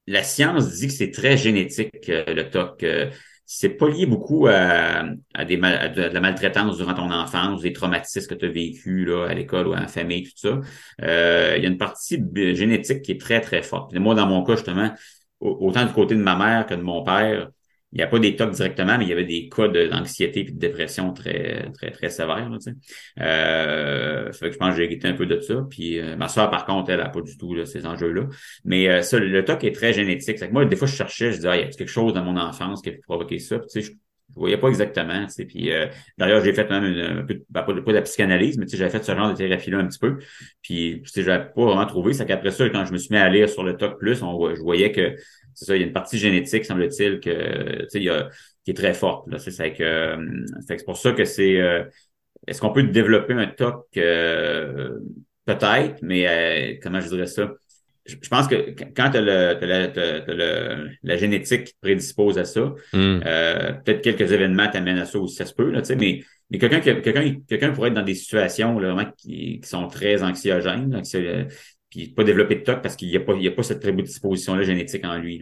la 0.08 0.24
science 0.24 0.72
dit 0.72 0.88
que 0.88 0.94
c'est 0.94 1.12
très 1.12 1.36
génétique, 1.36 2.08
le 2.08 2.44
TOC. 2.44 2.86
c'est 3.46 3.70
pas 3.70 3.90
lié 3.90 4.06
beaucoup 4.06 4.48
à, 4.48 5.04
des 5.48 5.58
de, 5.58 6.14
la 6.14 6.22
maltraitance 6.22 6.78
durant 6.78 6.94
ton 6.94 7.12
enfance, 7.12 7.62
des 7.62 7.74
traumatismes 7.74 8.28
que 8.28 8.36
tu 8.36 8.46
as 8.46 8.50
vécu 8.50 9.06
là, 9.06 9.28
à 9.28 9.34
l'école 9.34 9.68
ou 9.68 9.76
en 9.76 9.88
famille, 9.88 10.24
tout 10.24 10.32
ça. 10.36 10.60
il 11.00 11.62
y 11.62 11.66
a 11.66 11.68
une 11.68 11.78
partie 11.78 12.24
génétique 12.56 13.02
qui 13.02 13.12
est 13.12 13.22
très, 13.22 13.42
très 13.42 13.62
forte. 13.62 13.94
Et 13.94 14.00
moi, 14.00 14.16
dans 14.16 14.28
mon 14.28 14.44
cas, 14.44 14.56
justement, 14.56 14.92
autant 15.40 15.86
du 15.86 15.94
côté 15.94 16.16
de 16.16 16.22
ma 16.22 16.36
mère 16.36 16.66
que 16.66 16.74
de 16.74 16.82
mon 16.82 17.04
père, 17.04 17.50
il 17.96 18.00
n'y 18.00 18.04
a 18.04 18.08
pas 18.08 18.20
des 18.20 18.36
tocs 18.36 18.52
directement, 18.52 18.98
mais 18.98 19.06
il 19.06 19.10
y 19.10 19.14
avait 19.14 19.24
des 19.24 19.48
cas 19.48 19.70
d'anxiété 19.70 20.42
et 20.42 20.44
de 20.44 20.60
dépression 20.60 21.14
très, 21.14 21.72
très, 21.72 21.92
très 21.92 22.10
sévères. 22.10 22.50
Là, 22.50 22.58
euh, 23.22 24.34
fait 24.34 24.48
que 24.48 24.52
je 24.52 24.58
pense 24.58 24.72
que 24.72 24.76
j'ai 24.76 24.84
hérité 24.84 25.08
un 25.08 25.14
peu 25.14 25.26
de 25.26 25.40
ça. 25.40 25.66
Puis 25.70 25.98
euh, 26.00 26.18
ma 26.18 26.28
soeur, 26.28 26.52
par 26.52 26.66
contre, 26.66 26.90
elle 26.90 27.00
n'a 27.00 27.08
pas 27.08 27.22
du 27.22 27.38
tout 27.38 27.56
là, 27.56 27.66
ces 27.66 27.86
enjeux-là. 27.86 28.24
Mais 28.66 28.90
euh, 28.90 29.02
ça, 29.02 29.18
le 29.18 29.46
TOC 29.46 29.64
est 29.64 29.72
très 29.72 29.94
génétique. 29.94 30.38
Que 30.38 30.52
moi, 30.52 30.66
des 30.66 30.76
fois, 30.76 30.90
je 30.90 30.96
cherchais, 30.96 31.32
je 31.32 31.38
disais, 31.38 31.48
ah, 31.48 31.56
il 31.56 31.62
y 31.62 31.64
a 31.64 31.68
quelque 31.68 31.88
chose 31.88 32.14
dans 32.14 32.24
mon 32.24 32.36
enfance 32.36 32.82
qui 32.82 32.90
a 32.90 32.92
pu 32.92 33.00
provoquer 33.00 33.40
ça? 33.40 33.60
Puis, 33.60 33.82
je, 33.82 33.92
je 34.30 34.40
voyais 34.40 34.58
pas 34.58 34.68
exactement. 34.68 35.26
Puis 35.48 35.72
euh, 35.72 35.88
d'ailleurs, 36.18 36.44
j'ai 36.44 36.54
fait 36.54 36.70
même 36.70 36.84
un 36.84 37.24
peu, 37.24 37.42
ben, 37.50 37.64
pas, 37.64 37.74
de, 37.74 37.80
pas 37.80 37.92
de 37.92 37.98
la 37.98 38.02
psychanalyse, 38.02 38.58
mais 38.58 38.66
j'avais 38.68 38.90
fait 38.90 39.04
ce 39.04 39.16
genre 39.16 39.30
de 39.32 39.38
thérapie-là 39.38 39.78
un 39.78 39.88
petit 39.88 40.00
peu. 40.00 40.18
Puis 40.62 41.04
je 41.06 41.22
n'avais 41.22 41.46
pas 41.46 41.64
vraiment 41.64 41.86
trouvé. 41.86 42.14
C'est 42.14 42.26
qu'après 42.26 42.52
ça, 42.52 42.70
quand 42.70 42.86
je 42.86 42.92
me 42.92 42.98
suis 42.98 43.14
mis 43.14 43.20
à 43.20 43.30
lire 43.30 43.50
sur 43.50 43.64
le 43.64 43.78
TOC 43.78 43.98
plus, 44.00 44.22
on, 44.24 44.54
je 44.56 44.62
voyais 44.62 44.92
que 44.92 45.16
c'est 45.54 45.66
ça, 45.66 45.76
il 45.76 45.82
y 45.82 45.84
a 45.84 45.88
une 45.88 45.94
partie 45.94 46.18
génétique, 46.18 46.66
semble-t-il, 46.66 47.22
que 47.22 47.88
il 47.94 48.04
y 48.04 48.10
a, 48.10 48.30
qui 48.66 48.72
est 48.72 48.76
très 48.76 48.94
forte. 48.94 49.28
Là. 49.30 49.40
C'est, 49.40 49.52
c'est 49.52 49.74
que 49.74 49.84
euh, 49.84 50.46
c'est 50.68 50.84
pour 50.84 50.98
ça 50.98 51.14
que 51.14 51.24
c'est 51.24 51.62
euh, 51.62 51.86
est-ce 52.48 52.60
qu'on 52.60 52.74
peut 52.74 52.84
développer 52.84 53.34
un 53.34 53.48
TOC 53.48 53.86
euh, 53.98 55.00
peut-être, 55.46 56.02
mais 56.02 56.80
comment 56.84 57.00
je 57.00 57.08
dirais 57.08 57.28
ça? 57.28 57.52
Je, 58.06 58.30
pense 58.30 58.48
que 58.48 58.76
quand 58.96 59.10
tu 59.10 59.18
as, 59.18 59.22
le, 59.22 60.90
la 61.04 61.18
génétique 61.18 61.66
qui 61.66 61.74
te 61.74 61.80
prédispose 61.82 62.38
à 62.38 62.46
ça, 62.46 62.74
hmm. 62.94 63.20
peut-être 63.84 64.02
quelques 64.02 64.32
événements 64.32 64.70
t'amènent 64.70 65.00
à 65.00 65.06
ça 65.06 65.20
aussi, 65.20 65.36
ça 65.36 65.46
se 65.46 65.54
peut, 65.54 65.72
là, 65.72 65.82
mais, 65.98 66.22
mais 66.52 66.60
quelqu'un, 66.60 66.80
quelqu'un, 66.80 67.36
quelqu'un 67.48 67.72
pourrait 67.72 67.90
être 67.90 67.96
dans 67.96 68.04
des 68.04 68.14
situations 68.14 68.78
là, 68.80 68.94
vraiment 68.94 69.12
qui, 69.18 69.60
qui 69.60 69.68
sont 69.68 69.88
très 69.88 70.22
anxiogènes, 70.22 71.02
puis 71.90 72.10
pas 72.10 72.24
développer 72.24 72.56
de 72.56 72.62
TOC 72.62 72.82
parce 72.82 72.96
qu'il 72.96 73.10
n'y 73.10 73.18
a, 73.18 73.22
pas, 73.22 73.34
a 73.34 73.52
pas 73.52 73.64
cette 73.64 73.82
prédisposition-là 73.82 74.64
génétique 74.64 75.06
en 75.06 75.18
lui. 75.18 75.42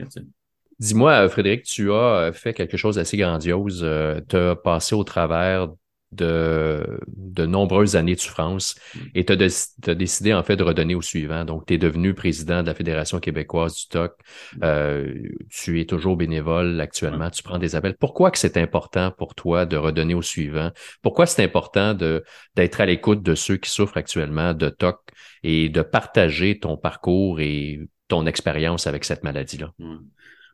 Dis-moi, 0.80 1.30
Frédéric, 1.30 1.64
tu 1.64 1.92
as 1.92 2.32
fait 2.34 2.54
quelque 2.54 2.78
chose 2.78 2.96
d'assez 2.96 3.18
grandiose. 3.18 3.82
Euh, 3.84 4.20
tu 4.28 4.36
as 4.36 4.56
passé 4.56 4.96
au 4.96 5.04
travers 5.04 5.70
de, 6.16 7.00
de 7.08 7.46
nombreuses 7.46 7.96
années 7.96 8.16
de 8.16 8.20
souffrance 8.20 8.76
mm. 8.96 9.00
et 9.16 9.26
tu 9.26 9.34
as, 9.34 9.96
décidé 9.96 10.34
en 10.34 10.44
fait 10.44 10.56
de 10.56 10.64
redonner 10.64 10.96
au 10.96 11.02
suivant. 11.02 11.46
Donc, 11.46 11.66
tu 11.66 11.74
es 11.74 11.78
devenu 11.78 12.14
président 12.14 12.62
de 12.62 12.68
la 12.68 12.74
Fédération 12.74 13.20
québécoise 13.20 13.76
du 13.76 13.88
TOC. 13.90 14.12
Mm. 14.56 14.60
Euh, 14.64 15.14
tu 15.50 15.82
es 15.82 15.86
toujours 15.86 16.18
bénévole 16.18 16.80
actuellement, 16.80 17.30
tu 17.30 17.44
prends 17.44 17.60
des 17.60 17.76
appels. 17.76 17.96
Pourquoi 18.00 18.32
que 18.32 18.38
c'est 18.38 18.58
important 18.58 19.12
pour 19.12 19.36
toi 19.36 19.66
de 19.66 19.78
redonner 19.78 20.14
au 20.14 20.22
suivant? 20.22 20.72
Pourquoi 21.02 21.26
c'est 21.26 21.44
important 21.44 21.94
de 21.94 22.24
d'être 22.56 22.82
à 22.82 22.86
l'écoute 22.86 23.24
de 23.24 23.36
ceux 23.36 23.58
qui 23.58 23.70
souffrent 23.70 23.98
actuellement 23.98 24.54
de 24.54 24.70
TOC 24.70 25.00
et 25.44 25.70
de 25.70 25.82
partager 25.82 26.60
ton 26.60 26.78
parcours 26.78 27.40
et 27.40 27.80
ton 28.08 28.26
expérience 28.26 28.88
avec 28.88 29.04
cette 29.06 29.24
maladie-là? 29.24 29.72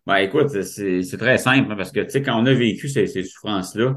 Ben, 0.06 0.18
écoute, 0.18 0.50
c'est 0.50 1.18
très 1.18 1.38
simple 1.38 1.72
hein, 1.72 1.76
parce 1.76 1.92
que 1.92 2.00
tu 2.00 2.10
sais, 2.10 2.22
quand 2.22 2.42
on 2.42 2.46
a 2.46 2.54
vécu 2.54 2.90
ces, 2.90 3.06
ces 3.06 3.24
souffrances-là, 3.24 3.96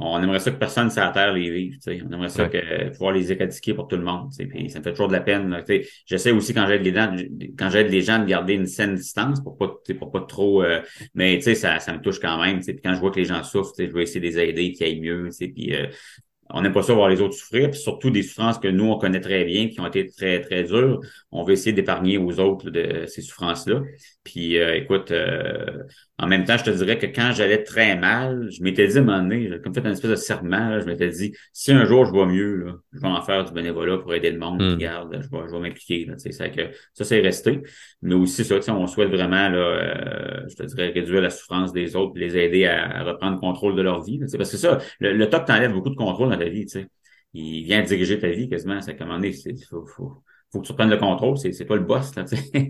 on 0.00 0.22
aimerait 0.22 0.38
ça 0.38 0.50
que 0.50 0.56
personne 0.56 0.90
sur 0.90 1.02
la 1.02 1.10
terre 1.10 1.32
les 1.32 1.50
vive. 1.50 1.78
On 1.86 2.12
aimerait 2.12 2.28
ça 2.28 2.48
que, 2.48 2.90
pouvoir 2.90 3.12
les 3.12 3.32
éradiquer 3.32 3.74
pour 3.74 3.88
tout 3.88 3.96
le 3.96 4.04
monde. 4.04 4.30
Puis 4.36 4.70
ça 4.70 4.78
me 4.78 4.84
fait 4.84 4.92
toujours 4.92 5.08
de 5.08 5.12
la 5.12 5.20
peine. 5.20 5.64
J'essaie 6.06 6.30
aussi 6.30 6.54
quand 6.54 6.66
j'aide 6.66 6.82
les 6.82 6.94
gens, 6.94 7.14
quand 7.58 7.70
j'aide 7.70 7.90
les 7.90 8.02
gens 8.02 8.18
de 8.18 8.26
garder 8.26 8.54
une 8.54 8.66
saine 8.66 8.94
distance 8.94 9.40
pour 9.42 9.56
pas, 9.56 9.74
pour 9.98 10.10
pas 10.10 10.20
trop. 10.20 10.62
Euh, 10.62 10.80
mais 11.14 11.40
ça, 11.40 11.78
ça 11.80 11.92
me 11.92 12.00
touche 12.00 12.20
quand 12.20 12.40
même. 12.40 12.60
Puis 12.60 12.80
quand 12.82 12.94
je 12.94 13.00
vois 13.00 13.10
que 13.10 13.18
les 13.18 13.24
gens 13.24 13.42
souffrent, 13.42 13.74
je 13.78 13.84
vais 13.84 14.02
essayer 14.02 14.20
de 14.20 14.26
les 14.26 14.38
aider, 14.38 14.72
qu'ils 14.72 14.86
aillent 14.86 15.00
mieux. 15.00 15.28
Puis 15.38 15.74
euh, 15.74 15.86
on 16.50 16.62
n'aime 16.62 16.72
pas 16.72 16.82
ça 16.82 16.94
voir 16.94 17.08
les 17.08 17.20
autres 17.20 17.34
souffrir, 17.34 17.70
puis 17.70 17.78
surtout 17.78 18.10
des 18.10 18.22
souffrances 18.22 18.58
que 18.58 18.68
nous, 18.68 18.84
on 18.84 18.98
connaît 18.98 19.20
très 19.20 19.44
bien, 19.44 19.68
qui 19.68 19.80
ont 19.80 19.86
été 19.86 20.08
très, 20.10 20.40
très 20.40 20.64
dures. 20.64 21.00
On 21.30 21.44
veut 21.44 21.52
essayer 21.52 21.72
d'épargner 21.72 22.18
aux 22.18 22.40
autres 22.40 22.70
de 22.70 23.04
ces 23.06 23.20
souffrances-là. 23.20 23.82
Puis 24.24 24.58
euh, 24.58 24.76
écoute, 24.76 25.10
euh, 25.10 25.82
en 26.20 26.26
même 26.26 26.44
temps, 26.44 26.56
je 26.56 26.64
te 26.64 26.70
dirais 26.70 26.98
que 26.98 27.06
quand 27.06 27.30
j'allais 27.32 27.62
très 27.62 27.96
mal, 27.96 28.48
je 28.50 28.60
m'étais 28.62 28.88
dit 28.88 28.98
à 28.98 29.00
un 29.00 29.04
moment 29.04 29.18
donné, 29.18 29.48
j'ai 29.48 29.60
comme 29.60 29.72
fait 29.72 29.86
un 29.86 29.92
espèce 29.92 30.10
de 30.10 30.16
serment, 30.16 30.80
je 30.80 30.86
m'étais 30.86 31.10
dit, 31.10 31.32
si 31.52 31.70
un 31.70 31.84
jour 31.84 32.06
je 32.06 32.10
vois 32.10 32.26
mieux, 32.26 32.56
là, 32.56 32.74
je 32.92 32.98
vais 32.98 33.06
en 33.06 33.22
faire 33.22 33.44
du 33.44 33.52
bénévolat 33.52 33.98
pour 33.98 34.12
aider 34.12 34.32
le 34.32 34.38
monde, 34.38 34.60
mm. 34.60 34.72
regarde, 34.72 35.12
je 35.12 35.28
vais, 35.28 35.46
je 35.46 35.52
vais 35.52 35.60
m'impliquer. 35.60 36.08
Ça, 36.16 36.48
que, 36.48 36.62
ça, 36.92 37.04
c'est 37.04 37.20
resté. 37.20 37.62
Mais 38.02 38.14
aussi, 38.16 38.44
ça, 38.44 38.56
on 38.74 38.86
souhaite 38.88 39.10
vraiment, 39.10 39.48
là, 39.48 39.58
euh, 39.58 40.48
je 40.48 40.56
te 40.56 40.64
dirais, 40.64 40.90
réduire 40.90 41.20
la 41.20 41.30
souffrance 41.30 41.72
des 41.72 41.94
autres, 41.94 42.18
les 42.18 42.36
aider 42.36 42.64
à, 42.66 43.04
reprendre 43.04 43.38
contrôle 43.38 43.76
de 43.76 43.82
leur 43.82 44.02
vie. 44.02 44.18
parce 44.18 44.50
que 44.50 44.56
ça, 44.56 44.78
le, 44.98 45.12
le 45.12 45.30
top 45.30 45.44
t'enlève 45.44 45.72
beaucoup 45.72 45.90
de 45.90 45.96
contrôle 45.96 46.30
dans 46.30 46.38
ta 46.38 46.48
vie. 46.48 46.68
sais 46.68 46.88
Il 47.32 47.62
vient 47.62 47.82
diriger 47.82 48.18
ta 48.18 48.30
vie 48.30 48.48
quasiment. 48.48 48.80
Ça, 48.80 48.90
à 48.90 48.94
un 48.94 49.06
moment 49.06 49.20
donné, 49.20 49.32
faut, 49.70 49.86
faut, 49.86 50.22
faut 50.52 50.60
que 50.60 50.66
tu 50.66 50.72
reprennes 50.72 50.90
le 50.90 50.96
contrôle, 50.96 51.36
c'est, 51.36 51.64
pas 51.64 51.76
le 51.76 51.82
boss, 51.82 52.14
là, 52.16 52.24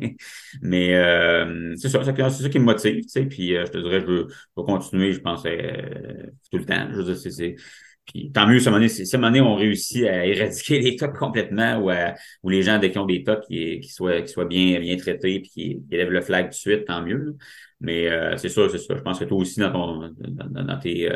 Mais 0.62 0.95
euh, 0.97 1.74
c'est 1.76 1.89
ça, 1.89 2.03
c'est, 2.05 2.43
ça 2.43 2.49
qui 2.49 2.59
me 2.59 2.64
motive, 2.64 3.03
tu 3.03 3.09
sais. 3.09 3.24
Puis 3.26 3.57
euh, 3.57 3.64
je 3.66 3.72
te 3.72 3.79
dirais, 3.79 4.01
je 4.01 4.07
veux, 4.07 4.26
je 4.29 4.35
veux 4.57 4.64
continuer, 4.64 5.12
je 5.12 5.20
pense, 5.20 5.45
euh, 5.47 6.26
tout 6.51 6.59
le 6.59 6.64
temps. 6.64 6.89
Je 6.91 6.97
veux 6.97 7.14
dire, 7.14 7.16
c'est. 7.16 7.57
Puis 8.05 8.33
tant 8.33 8.47
mieux, 8.47 8.59
moment 8.64 8.89
si 8.89 9.16
à 9.16 9.18
on 9.20 9.55
réussit 9.55 10.07
à 10.07 10.24
éradiquer 10.24 10.81
les 10.81 10.97
tocs 10.97 11.14
complètement 11.14 11.76
ou, 11.79 11.91
à, 11.91 12.14
ou 12.43 12.49
les 12.49 12.62
gens 12.62 12.79
dès 12.79 12.91
qu'ils 12.91 13.01
ont 13.01 13.07
des 13.07 13.22
tocs 13.22 13.45
qui, 13.47 13.81
qui, 13.81 13.91
soient, 13.91 14.22
qui 14.22 14.29
soient 14.29 14.47
bien, 14.47 14.81
bien 14.81 14.97
traités 14.97 15.41
puis 15.41 15.51
qui, 15.51 15.83
élèvent 15.91 16.11
le 16.11 16.22
flag 16.22 16.47
tout 16.47 16.51
de 16.51 16.55
suite, 16.55 16.87
tant 16.87 17.03
mieux. 17.03 17.37
Mais 17.81 18.09
c'est 18.39 18.49
ça, 18.49 18.66
c'est 18.70 18.79
ça. 18.79 18.97
Je 18.97 19.03
pense 19.03 19.18
que 19.18 19.26
toi 19.26 19.37
aussi, 19.37 19.61
dans 19.61 19.70
ton 19.72 20.11
dans, 20.16 20.79
tes, 20.79 21.11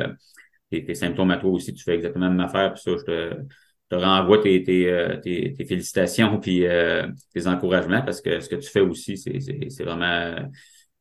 tes, 0.70 0.84
tes, 0.84 0.94
symptômes 0.94 1.30
à 1.30 1.38
toi 1.38 1.50
aussi, 1.50 1.72
tu 1.72 1.82
fais 1.82 1.94
exactement 1.94 2.26
la 2.26 2.30
même 2.32 2.40
affaire. 2.40 2.74
Puis 2.74 2.82
ça, 2.82 2.90
je 2.98 3.04
te 3.04 3.36
te 3.92 3.96
renvoie 3.96 4.38
tes, 4.38 4.62
tes, 4.62 4.90
euh, 4.90 5.16
tes, 5.18 5.52
tes 5.52 5.64
félicitations 5.66 6.38
puis 6.40 6.66
euh, 6.66 7.06
tes 7.34 7.46
encouragements 7.46 8.00
parce 8.02 8.22
que 8.22 8.40
ce 8.40 8.48
que 8.48 8.56
tu 8.56 8.70
fais 8.70 8.80
aussi, 8.80 9.18
c'est, 9.18 9.84
vraiment 9.84 10.36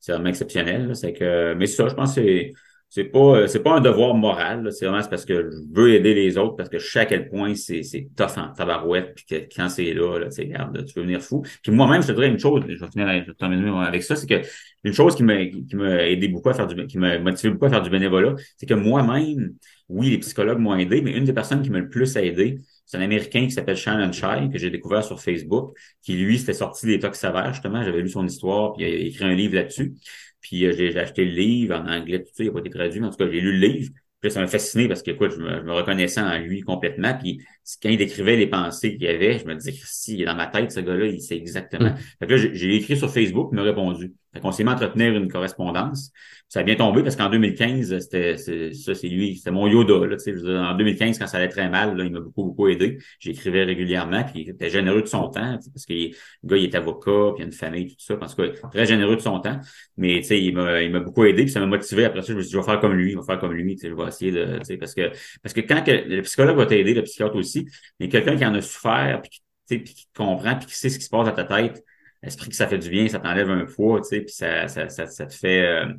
vraiment 0.07 0.29
exceptionnel. 0.29 0.93
C'est 0.95 1.13
que, 1.13 1.53
mais 1.53 1.67
ça, 1.67 1.87
je 1.87 1.93
pense 1.93 2.15
que 2.15 2.21
c'est, 2.21 2.51
c'est 2.89 3.05
pas 3.05 3.47
c'est 3.47 3.63
pas 3.63 3.77
un 3.77 3.79
devoir 3.79 4.13
moral, 4.15 4.69
c'est 4.73 4.85
vraiment 4.85 5.01
parce 5.09 5.23
que 5.23 5.49
je 5.49 5.73
veux 5.73 5.93
aider 5.93 6.13
les 6.13 6.37
autres 6.37 6.57
parce 6.57 6.67
que 6.67 6.79
je 6.79 6.85
sais 6.85 6.99
à 6.99 7.05
quel 7.05 7.29
point 7.29 7.55
c'est, 7.55 7.83
c'est 7.83 8.09
tough 8.17 8.37
en 8.37 8.51
tabarouette 8.51 9.13
puis 9.15 9.25
que 9.25 9.55
quand 9.55 9.69
c'est 9.69 9.93
là, 9.93 10.19
là 10.19 10.27
tu 10.29 10.41
regarde, 10.41 10.85
tu 10.85 10.93
veux 10.95 11.03
venir 11.03 11.21
fou. 11.21 11.41
Puis 11.63 11.71
moi-même, 11.71 12.01
je 12.01 12.07
te 12.07 12.11
dirais 12.11 12.27
une 12.27 12.39
chose, 12.39 12.63
je 12.67 12.73
vais 12.73 12.91
finir 12.91 13.07
je 13.07 13.31
vais 13.31 13.33
terminer 13.35 13.69
avec 13.87 14.03
ça, 14.03 14.17
c'est 14.17 14.27
que 14.27 14.45
une 14.83 14.91
chose 14.91 15.15
qui 15.15 15.23
m'a 15.23 15.45
qui 15.45 15.75
m'a 15.75 16.05
aidé 16.07 16.27
beaucoup 16.27 16.49
à 16.49 16.53
faire 16.53 16.67
du 16.67 16.85
qui 16.87 16.97
m'a 16.97 17.17
motivé 17.19 17.53
beaucoup 17.53 17.67
à 17.67 17.69
faire 17.69 17.81
du 17.81 17.89
bénévolat, 17.89 18.35
c'est 18.57 18.65
que 18.65 18.73
moi-même, 18.73 19.53
oui, 19.87 20.09
les 20.09 20.17
psychologues 20.17 20.59
m'ont 20.59 20.75
aidé, 20.75 21.01
mais 21.01 21.11
une 21.11 21.23
des 21.23 21.33
personnes 21.33 21.61
qui 21.61 21.69
m'a 21.69 21.79
le 21.79 21.87
plus 21.87 22.17
aidé, 22.17 22.59
c'est 22.91 22.97
un 22.97 23.01
Américain 23.01 23.45
qui 23.45 23.51
s'appelle 23.51 23.77
Shannon 23.77 24.11
Shai, 24.11 24.49
que 24.51 24.57
j'ai 24.57 24.69
découvert 24.69 25.01
sur 25.01 25.21
Facebook, 25.21 25.77
qui 26.01 26.15
lui, 26.15 26.37
s'était 26.37 26.51
sorti 26.51 26.87
des 26.87 26.99
tox 26.99 27.17
savages, 27.17 27.53
justement. 27.53 27.81
J'avais 27.85 28.01
lu 28.01 28.09
son 28.09 28.25
histoire, 28.25 28.73
puis 28.73 28.83
il 28.83 28.93
a 28.93 28.97
écrit 29.07 29.23
un 29.23 29.33
livre 29.33 29.55
là-dessus. 29.55 29.93
Puis 30.41 30.65
euh, 30.65 30.73
j'ai 30.73 30.99
acheté 30.99 31.23
le 31.23 31.31
livre 31.31 31.73
en 31.73 31.87
anglais, 31.87 32.19
tout 32.19 32.31
ça, 32.33 32.43
il 32.43 32.47
n'a 32.47 32.51
pas 32.51 32.59
été 32.59 32.69
traduit, 32.69 32.99
mais 32.99 33.07
en 33.07 33.11
tout 33.11 33.15
cas, 33.15 33.29
j'ai 33.31 33.39
lu 33.39 33.53
le 33.57 33.65
livre. 33.65 33.93
Puis 34.19 34.29
ça 34.29 34.41
m'a 34.41 34.47
fasciné 34.47 34.89
parce 34.89 35.03
que, 35.03 35.11
écoute, 35.11 35.31
je 35.31 35.37
me, 35.37 35.59
je 35.59 35.63
me, 35.63 35.71
reconnaissais 35.71 36.19
en 36.19 36.37
lui 36.37 36.63
complètement. 36.63 37.17
Puis 37.17 37.41
quand 37.81 37.89
il 37.89 37.97
décrivait 37.97 38.35
les 38.35 38.47
pensées 38.47 38.93
qu'il 38.93 39.03
y 39.03 39.07
avait, 39.07 39.39
je 39.39 39.45
me 39.45 39.55
disais, 39.55 39.73
si, 39.83 40.15
il 40.15 40.21
est 40.21 40.25
dans 40.25 40.35
ma 40.35 40.47
tête, 40.47 40.71
ce 40.71 40.79
gars-là, 40.79 41.05
il 41.05 41.21
sait 41.21 41.37
exactement. 41.37 41.89
Mm. 41.89 41.97
Fait 42.19 42.27
que 42.27 42.33
là, 42.33 42.49
j'ai 42.53 42.75
écrit 42.75 42.97
sur 42.97 43.11
Facebook, 43.11 43.49
il 43.51 43.55
m'a 43.55 43.63
répondu. 43.63 44.13
Fait 44.33 44.39
qu'on 44.39 44.51
s'est 44.51 44.63
mis 44.63 44.69
à 44.69 44.73
entretenir 44.73 45.13
une 45.13 45.29
correspondance. 45.29 46.11
Ça 46.47 46.61
a 46.61 46.63
bien 46.63 46.75
tombé 46.75 47.03
parce 47.03 47.17
qu'en 47.17 47.29
2015, 47.29 47.99
c'était 47.99 48.37
ça, 48.37 48.95
c'est 48.95 49.07
lui, 49.07 49.35
c'était 49.35 49.51
mon 49.51 49.67
Yoda. 49.67 50.05
Là, 50.05 50.15
je 50.25 50.31
veux 50.31 50.57
en 50.57 50.75
2015, 50.75 51.19
quand 51.19 51.27
ça 51.27 51.37
allait 51.37 51.49
très 51.49 51.69
mal, 51.69 51.97
là, 51.97 52.05
il 52.05 52.11
m'a 52.11 52.21
beaucoup, 52.21 52.45
beaucoup 52.45 52.67
aidé. 52.69 52.97
J'écrivais 53.19 53.63
régulièrement, 53.63 54.23
puis 54.23 54.43
il 54.43 54.49
était 54.49 54.69
généreux 54.69 55.01
de 55.01 55.07
son 55.07 55.29
temps, 55.29 55.59
parce 55.73 55.85
que 55.85 55.93
le 55.93 56.11
gars, 56.45 56.57
il 56.57 56.63
est 56.63 56.75
avocat, 56.75 57.33
puis 57.35 57.39
il 57.39 57.41
a 57.41 57.45
une 57.45 57.51
famille, 57.51 57.87
tout 57.87 57.95
ça. 57.99 58.15
Parce 58.15 58.35
que 58.35 58.53
très 58.69 58.85
généreux 58.85 59.17
de 59.17 59.21
son 59.21 59.39
temps. 59.39 59.59
Mais 59.97 60.19
il 60.19 60.53
m'a, 60.53 60.81
il 60.81 60.91
m'a 60.91 60.99
beaucoup 60.99 61.25
aidé, 61.25 61.43
puis 61.43 61.51
ça 61.51 61.59
m'a 61.59 61.65
motivé. 61.65 62.05
Après 62.05 62.21
ça, 62.21 62.31
je 62.31 62.37
me 62.37 62.41
suis 62.41 62.49
dit, 62.49 62.53
je 62.53 62.57
vais 62.57 62.65
faire 62.65 62.79
comme 62.79 62.93
lui, 62.93 63.11
je 63.11 63.17
vais 63.17 63.25
faire 63.25 63.39
comme 63.39 63.53
lui, 63.53 63.77
je 63.81 63.93
vais 63.93 64.07
essayer 64.07 64.31
de. 64.31 64.59
Parce 64.77 64.93
que, 64.93 65.11
parce 65.43 65.53
que 65.53 65.61
quand 65.61 65.83
que, 65.83 65.91
le 65.91 66.21
psychologue 66.21 66.55
va 66.55 66.65
t'aider, 66.65 66.93
le 66.93 67.03
psychiatre 67.03 67.35
aussi, 67.35 67.50
mais 67.99 68.09
quelqu'un 68.09 68.35
qui 68.35 68.45
en 68.45 68.53
a 68.53 68.61
souffert, 68.61 69.21
puis 69.21 69.31
qui, 69.31 69.77
puis 69.79 69.93
qui 69.93 70.07
comprend, 70.15 70.55
puis 70.55 70.67
qui 70.67 70.75
sait 70.75 70.89
ce 70.89 70.97
qui 70.97 71.05
se 71.05 71.09
passe 71.09 71.25
dans 71.25 71.33
ta 71.33 71.43
tête, 71.43 71.83
l'esprit 72.23 72.49
que 72.49 72.55
ça 72.55 72.67
fait 72.67 72.77
du 72.77 72.89
bien, 72.89 73.07
ça 73.07 73.19
t'enlève 73.19 73.49
un 73.49 73.65
poids, 73.65 74.01
tu 74.01 74.09
sais, 74.09 74.21
puis 74.21 74.33
ça, 74.33 74.67
ça, 74.67 74.89
ça, 74.89 75.07
ça, 75.07 75.25
te 75.25 75.33
fait... 75.33 75.65
Euh, 75.65 75.93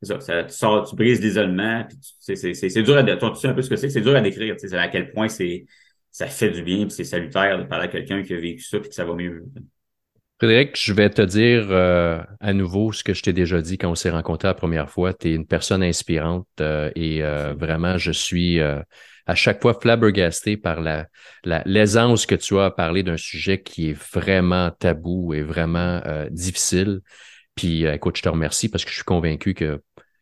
ça, 0.00 0.20
ça, 0.20 0.44
tu 0.44 0.54
sors, 0.54 0.88
tu 0.88 0.94
brises 0.94 1.20
l'isolement, 1.20 1.84
puis 1.84 1.98
c'est, 2.20 2.36
c'est, 2.36 2.54
c'est 2.54 2.82
dur 2.82 2.96
à... 2.96 3.02
Tu 3.02 3.40
sais 3.40 3.48
un 3.48 3.54
peu 3.54 3.62
ce 3.62 3.70
que 3.70 3.76
c'est, 3.76 3.90
c'est 3.90 4.00
dur 4.00 4.14
à 4.14 4.20
décrire, 4.20 4.56
tu 4.56 4.68
sais, 4.68 4.76
à 4.76 4.88
quel 4.88 5.10
point 5.10 5.28
c'est 5.28 5.66
ça 6.10 6.26
fait 6.26 6.50
du 6.50 6.62
bien, 6.62 6.78
puis 6.82 6.90
c'est 6.90 7.04
salutaire 7.04 7.58
de 7.58 7.64
parler 7.64 7.84
à 7.84 7.88
quelqu'un 7.88 8.22
qui 8.22 8.34
a 8.34 8.38
vécu 8.38 8.62
ça, 8.62 8.80
puis 8.80 8.88
que 8.88 8.94
ça 8.94 9.04
va 9.04 9.14
mieux. 9.14 9.44
Frédéric, 10.40 10.78
je 10.80 10.92
vais 10.92 11.10
te 11.10 11.22
dire 11.22 11.66
euh, 11.70 12.20
à 12.40 12.52
nouveau 12.52 12.92
ce 12.92 13.02
que 13.02 13.12
je 13.12 13.22
t'ai 13.22 13.32
déjà 13.32 13.60
dit 13.60 13.76
quand 13.76 13.90
on 13.90 13.96
s'est 13.96 14.10
rencontrés 14.10 14.48
la 14.48 14.54
première 14.54 14.88
fois. 14.88 15.12
Tu 15.12 15.30
es 15.30 15.34
une 15.34 15.46
personne 15.46 15.82
inspirante 15.82 16.46
euh, 16.60 16.90
et 16.94 17.22
vraiment, 17.56 17.98
je 17.98 18.12
suis 18.12 18.60
à 19.28 19.34
chaque 19.34 19.60
fois 19.60 19.78
flabbergasté 19.80 20.56
par 20.56 20.80
la, 20.80 21.06
l'aisance 21.44 22.26
que 22.26 22.34
tu 22.34 22.58
as 22.58 22.64
à 22.64 22.70
parler 22.70 23.02
d'un 23.02 23.18
sujet 23.18 23.60
qui 23.60 23.90
est 23.90 24.12
vraiment 24.12 24.70
tabou 24.70 25.34
et 25.34 25.42
vraiment 25.42 26.00
euh, 26.06 26.26
difficile. 26.30 27.00
Puis 27.54 27.86
euh, 27.86 27.94
écoute, 27.94 28.16
je 28.16 28.22
te 28.22 28.28
remercie 28.28 28.70
parce 28.70 28.84
que 28.84 28.90
je 28.90 28.96
suis 28.96 29.04
convaincu 29.04 29.54
que 29.54 29.80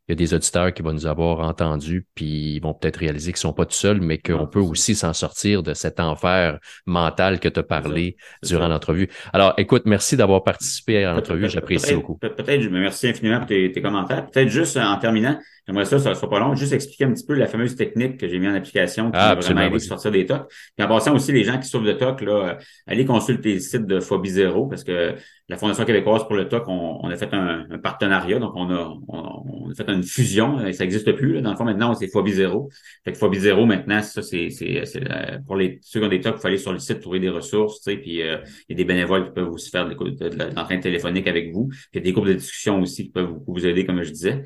il 0.08 0.12
y 0.12 0.14
a 0.14 0.16
des 0.16 0.34
auditeurs 0.34 0.72
qui 0.72 0.82
vont 0.82 0.92
nous 0.92 1.06
avoir 1.06 1.40
entendus, 1.40 2.06
puis 2.14 2.54
ils 2.54 2.60
vont 2.60 2.74
peut-être 2.74 2.98
réaliser 2.98 3.32
qu'ils 3.32 3.40
sont 3.40 3.52
pas 3.52 3.66
tout 3.66 3.74
seuls, 3.74 4.00
mais 4.00 4.18
qu'on 4.18 4.46
peut 4.46 4.60
aussi 4.60 4.94
s'en 4.94 5.12
sortir 5.12 5.64
de 5.64 5.74
cet 5.74 5.98
enfer 5.98 6.60
mental 6.86 7.40
que 7.40 7.48
tu 7.48 7.58
as 7.58 7.64
parlé 7.64 8.16
durant 8.44 8.68
l'entrevue. 8.68 9.08
Alors, 9.32 9.54
écoute, 9.56 9.82
merci 9.84 10.16
d'avoir 10.16 10.44
participé 10.44 11.04
à 11.04 11.12
l'entrevue, 11.12 11.48
j'apprécie 11.48 11.94
beaucoup. 11.94 12.18
Peut-être, 12.18 12.70
merci 12.70 13.08
infiniment 13.08 13.38
pour 13.38 13.48
tes, 13.48 13.72
tes 13.72 13.82
commentaires. 13.82 14.30
Peut-être 14.30 14.48
juste 14.48 14.76
en 14.76 14.96
terminant, 14.96 15.40
J'aimerais 15.66 15.84
ça, 15.84 15.98
ça 15.98 16.10
ne 16.10 16.14
sera 16.14 16.30
pas 16.30 16.38
long, 16.38 16.54
juste 16.54 16.72
expliquer 16.72 17.04
un 17.04 17.12
petit 17.12 17.26
peu 17.26 17.34
la 17.34 17.46
fameuse 17.46 17.74
technique 17.74 18.18
que 18.18 18.28
j'ai 18.28 18.38
mis 18.38 18.46
en 18.46 18.54
application 18.54 19.10
qui 19.10 19.18
ah, 19.18 19.34
m'a 19.34 19.40
vraiment 19.40 19.62
aidé 19.62 19.76
à 19.76 19.78
sortir 19.80 20.12
des 20.12 20.24
tocs. 20.24 20.48
Puis 20.76 20.86
en 20.86 20.88
passant 20.88 21.14
aussi, 21.14 21.32
les 21.32 21.42
gens 21.42 21.58
qui 21.58 21.68
souffrent 21.68 21.86
de 21.86 21.92
TOC, 21.92 22.20
là, 22.20 22.32
euh, 22.32 22.54
allez 22.86 23.04
consulter 23.04 23.54
le 23.54 23.58
site 23.58 23.84
de 23.84 23.98
Phobie 23.98 24.30
Zéro 24.30 24.66
parce 24.66 24.84
que 24.84 25.16
la 25.48 25.56
Fondation 25.56 25.84
québécoise 25.84 26.24
pour 26.24 26.34
le 26.34 26.48
TOC, 26.48 26.68
on, 26.68 27.00
on 27.02 27.10
a 27.10 27.16
fait 27.16 27.32
un, 27.32 27.66
un, 27.68 27.78
partenariat, 27.78 28.38
donc 28.38 28.52
on 28.54 28.70
a, 28.70 28.96
on, 29.08 29.70
a 29.70 29.74
fait 29.74 29.88
une 29.90 30.04
fusion, 30.04 30.58
ça 30.72 30.84
n'existe 30.84 31.12
plus. 31.12 31.34
Là. 31.34 31.40
Dans 31.40 31.50
le 31.50 31.56
fond, 31.56 31.64
maintenant, 31.64 31.94
c'est 31.94 32.08
Phobie 32.08 32.32
Zéro. 32.32 32.68
Fait 33.04 33.12
que 33.12 33.18
Phobie 33.18 33.40
Zéro, 33.40 33.66
maintenant, 33.66 34.02
ça, 34.02 34.22
c'est, 34.22 34.50
c'est, 34.50 34.84
euh, 34.96 35.38
pour 35.46 35.56
les 35.56 35.80
ceux 35.82 35.98
qui 35.98 36.06
ont 36.06 36.08
des 36.08 36.20
TOC, 36.20 36.34
il 36.36 36.40
faut 36.40 36.46
aller 36.48 36.58
sur 36.58 36.72
le 36.72 36.78
site, 36.78 37.00
trouver 37.00 37.18
des 37.18 37.28
ressources, 37.28 37.80
tu 37.80 37.90
sais, 37.90 37.96
puis 37.96 38.22
euh, 38.22 38.38
il 38.68 38.72
y 38.72 38.74
a 38.74 38.76
des 38.76 38.84
bénévoles 38.84 39.26
qui 39.26 39.32
peuvent 39.32 39.50
aussi 39.50 39.70
faire 39.70 39.88
de, 39.88 40.54
l'entraîne 40.54 40.80
téléphonique 40.80 41.26
avec 41.26 41.52
vous. 41.52 41.68
Puis 41.68 41.78
il 41.94 41.98
y 41.98 42.00
a 42.00 42.04
des 42.04 42.12
groupes 42.12 42.26
de 42.26 42.34
discussion 42.34 42.80
aussi 42.80 43.04
qui 43.04 43.10
peuvent 43.10 43.34
vous 43.46 43.66
aider, 43.66 43.84
comme 43.84 44.02
je 44.02 44.10
disais. 44.10 44.44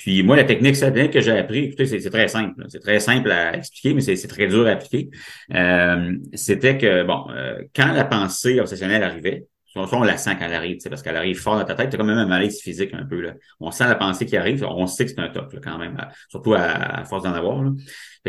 Puis 0.00 0.22
moi, 0.22 0.34
la 0.34 0.44
technique, 0.44 0.80
la 0.80 0.90
technique 0.90 1.12
que 1.12 1.20
j'ai 1.20 1.36
appris, 1.36 1.64
écoutez, 1.64 1.84
c'est 1.84 2.08
très 2.08 2.26
simple. 2.26 2.64
C'est 2.68 2.80
très 2.80 3.00
simple 3.00 3.30
à 3.30 3.54
expliquer, 3.54 3.92
mais 3.92 4.00
c'est 4.00 4.28
très 4.28 4.46
dur 4.46 4.66
à 4.66 4.70
appliquer. 4.70 5.10
Euh, 5.52 6.14
C'était 6.32 6.78
que, 6.78 7.02
bon, 7.02 7.26
euh, 7.28 7.60
quand 7.76 7.92
la 7.92 8.06
pensée 8.06 8.60
obsessionnelle 8.60 9.02
arrivait, 9.02 9.44
soit 9.66 9.86
on 9.92 10.02
la 10.02 10.16
sent 10.16 10.36
quand 10.38 10.46
elle 10.46 10.54
arrive, 10.54 10.78
parce 10.88 11.02
qu'elle 11.02 11.18
arrive 11.18 11.38
fort 11.38 11.58
dans 11.58 11.66
ta 11.66 11.74
tête, 11.74 11.90
t'as 11.90 11.98
quand 11.98 12.04
même 12.04 12.16
un 12.16 12.24
malaise 12.24 12.62
physique 12.62 12.94
un 12.94 13.04
peu. 13.04 13.20
Là. 13.20 13.34
On 13.60 13.70
sent 13.70 13.84
la 13.84 13.94
pensée 13.94 14.24
qui 14.24 14.38
arrive, 14.38 14.64
on 14.64 14.86
sait 14.86 15.04
que 15.04 15.10
c'est 15.10 15.20
un 15.20 15.28
top 15.28 15.54
quand 15.62 15.76
même, 15.76 15.98
surtout 16.30 16.54
à, 16.54 17.04
force 17.04 17.24
d'en 17.24 17.34
avoir. 17.34 17.62
Là. 17.62 17.70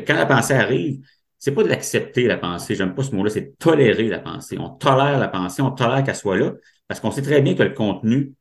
quand 0.05 0.15
la 0.15 0.25
pensée 0.25 0.55
arrive, 0.55 0.99
c'est 1.37 1.53
pas 1.53 1.63
de 1.63 1.69
l'accepter 1.69 2.27
la 2.27 2.37
pensée, 2.37 2.75
j'aime 2.75 2.93
pas 2.93 3.03
ce 3.03 3.15
mot-là, 3.15 3.29
c'est 3.29 3.57
tolérer 3.57 4.09
la 4.09 4.19
pensée. 4.19 4.57
On 4.59 4.71
tolère 4.71 5.19
la 5.19 5.29
pensée, 5.29 5.61
on 5.61 5.71
tolère 5.71 6.03
qu'elle 6.03 6.15
soit 6.17 6.37
là, 6.37 6.51
parce 6.89 6.99
qu'on 6.99 7.11
sait 7.11 7.21
très 7.21 7.41
bien 7.41 7.55
que 7.55 7.63
le 7.63 7.73
contenu 7.73 8.33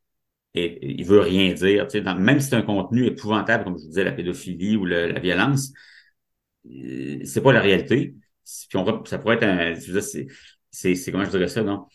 et 0.55 0.79
il 0.99 1.05
veut 1.05 1.21
rien 1.21 1.53
dire. 1.55 1.87
Tu 1.87 2.03
sais, 2.03 2.15
même 2.15 2.41
si 2.41 2.49
c'est 2.49 2.57
un 2.57 2.63
contenu 2.63 3.07
épouvantable, 3.07 3.65
comme 3.65 3.79
je 3.79 3.83
vous 3.85 3.89
disais, 3.89 4.05
la 4.05 4.13
pédophilie 4.13 4.77
ou 4.77 4.85
la 4.85 5.19
violence, 5.21 5.73
euh, 6.67 7.21
c'est 7.25 7.43
pas 7.43 7.53
la 7.53 7.61
réalité. 7.61 8.15
Puis 8.69 8.79
on, 8.79 9.05
ça 9.05 9.19
pourrait 9.19 9.37
être 9.37 9.45
un. 9.45 9.75
C'est, 10.73 11.11
comment 11.11 11.25
je 11.25 11.31
dirais 11.31 11.49
ça, 11.49 11.63
non? 11.63 11.87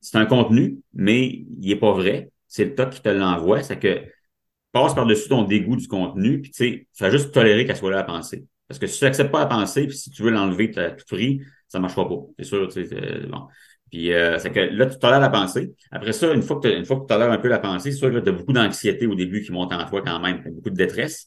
C'est 0.00 0.18
un 0.18 0.26
contenu, 0.26 0.80
mais 0.94 1.26
il 1.26 1.70
est 1.70 1.76
pas 1.76 1.92
vrai. 1.92 2.30
C'est 2.48 2.64
le 2.66 2.74
TOC 2.74 2.90
qui 2.90 3.02
te 3.02 3.08
l'envoie. 3.08 3.62
C'est 3.62 3.78
que 3.78 4.04
passe 4.72 4.94
par-dessus 4.94 5.28
ton 5.28 5.44
dégoût 5.44 5.76
du 5.76 5.88
contenu, 5.88 6.40
puis 6.42 6.50
tu 6.50 6.58
sais, 6.58 6.88
vas 7.00 7.10
juste 7.10 7.32
tolérer 7.32 7.66
qu'elle 7.66 7.76
soit 7.76 7.90
là 7.90 8.00
à 8.00 8.04
penser. 8.04 8.46
Parce 8.68 8.78
que 8.78 8.86
si 8.86 8.98
tu 8.98 9.04
n'acceptes 9.04 9.32
pas 9.32 9.42
à 9.42 9.46
penser, 9.46 9.86
puis 9.86 9.96
si 9.96 10.10
tu 10.10 10.22
veux 10.22 10.30
l'enlever 10.30 10.76
à 10.78 10.92
tout 10.92 11.04
prix, 11.08 11.42
ça 11.68 11.80
marchera 11.80 12.08
pas. 12.08 12.16
C'est 12.38 12.44
sûr, 12.44 12.68
tu 12.68 12.86
sais, 12.86 13.26
bon. 13.28 13.48
Puis 13.90 14.12
euh, 14.12 14.38
c'est 14.38 14.50
que 14.50 14.60
là, 14.60 14.86
tu 14.86 14.98
tolères 14.98 15.20
la 15.20 15.28
pensée. 15.28 15.74
Après 15.90 16.12
ça, 16.12 16.32
une 16.32 16.42
fois 16.42 16.60
que, 16.60 16.80
tu 16.80 17.06
tolères 17.06 17.30
un 17.30 17.38
peu 17.38 17.48
la 17.48 17.58
pensée, 17.58 17.90
c'est 17.90 17.98
sûr 17.98 18.12
que 18.12 18.18
tu 18.18 18.28
as 18.28 18.32
beaucoup 18.32 18.52
d'anxiété 18.52 19.06
au 19.06 19.14
début 19.14 19.42
qui 19.42 19.52
monte 19.52 19.72
en 19.72 19.84
toi 19.84 20.02
quand 20.04 20.20
même, 20.20 20.42
beaucoup 20.44 20.70
de 20.70 20.76
détresse. 20.76 21.26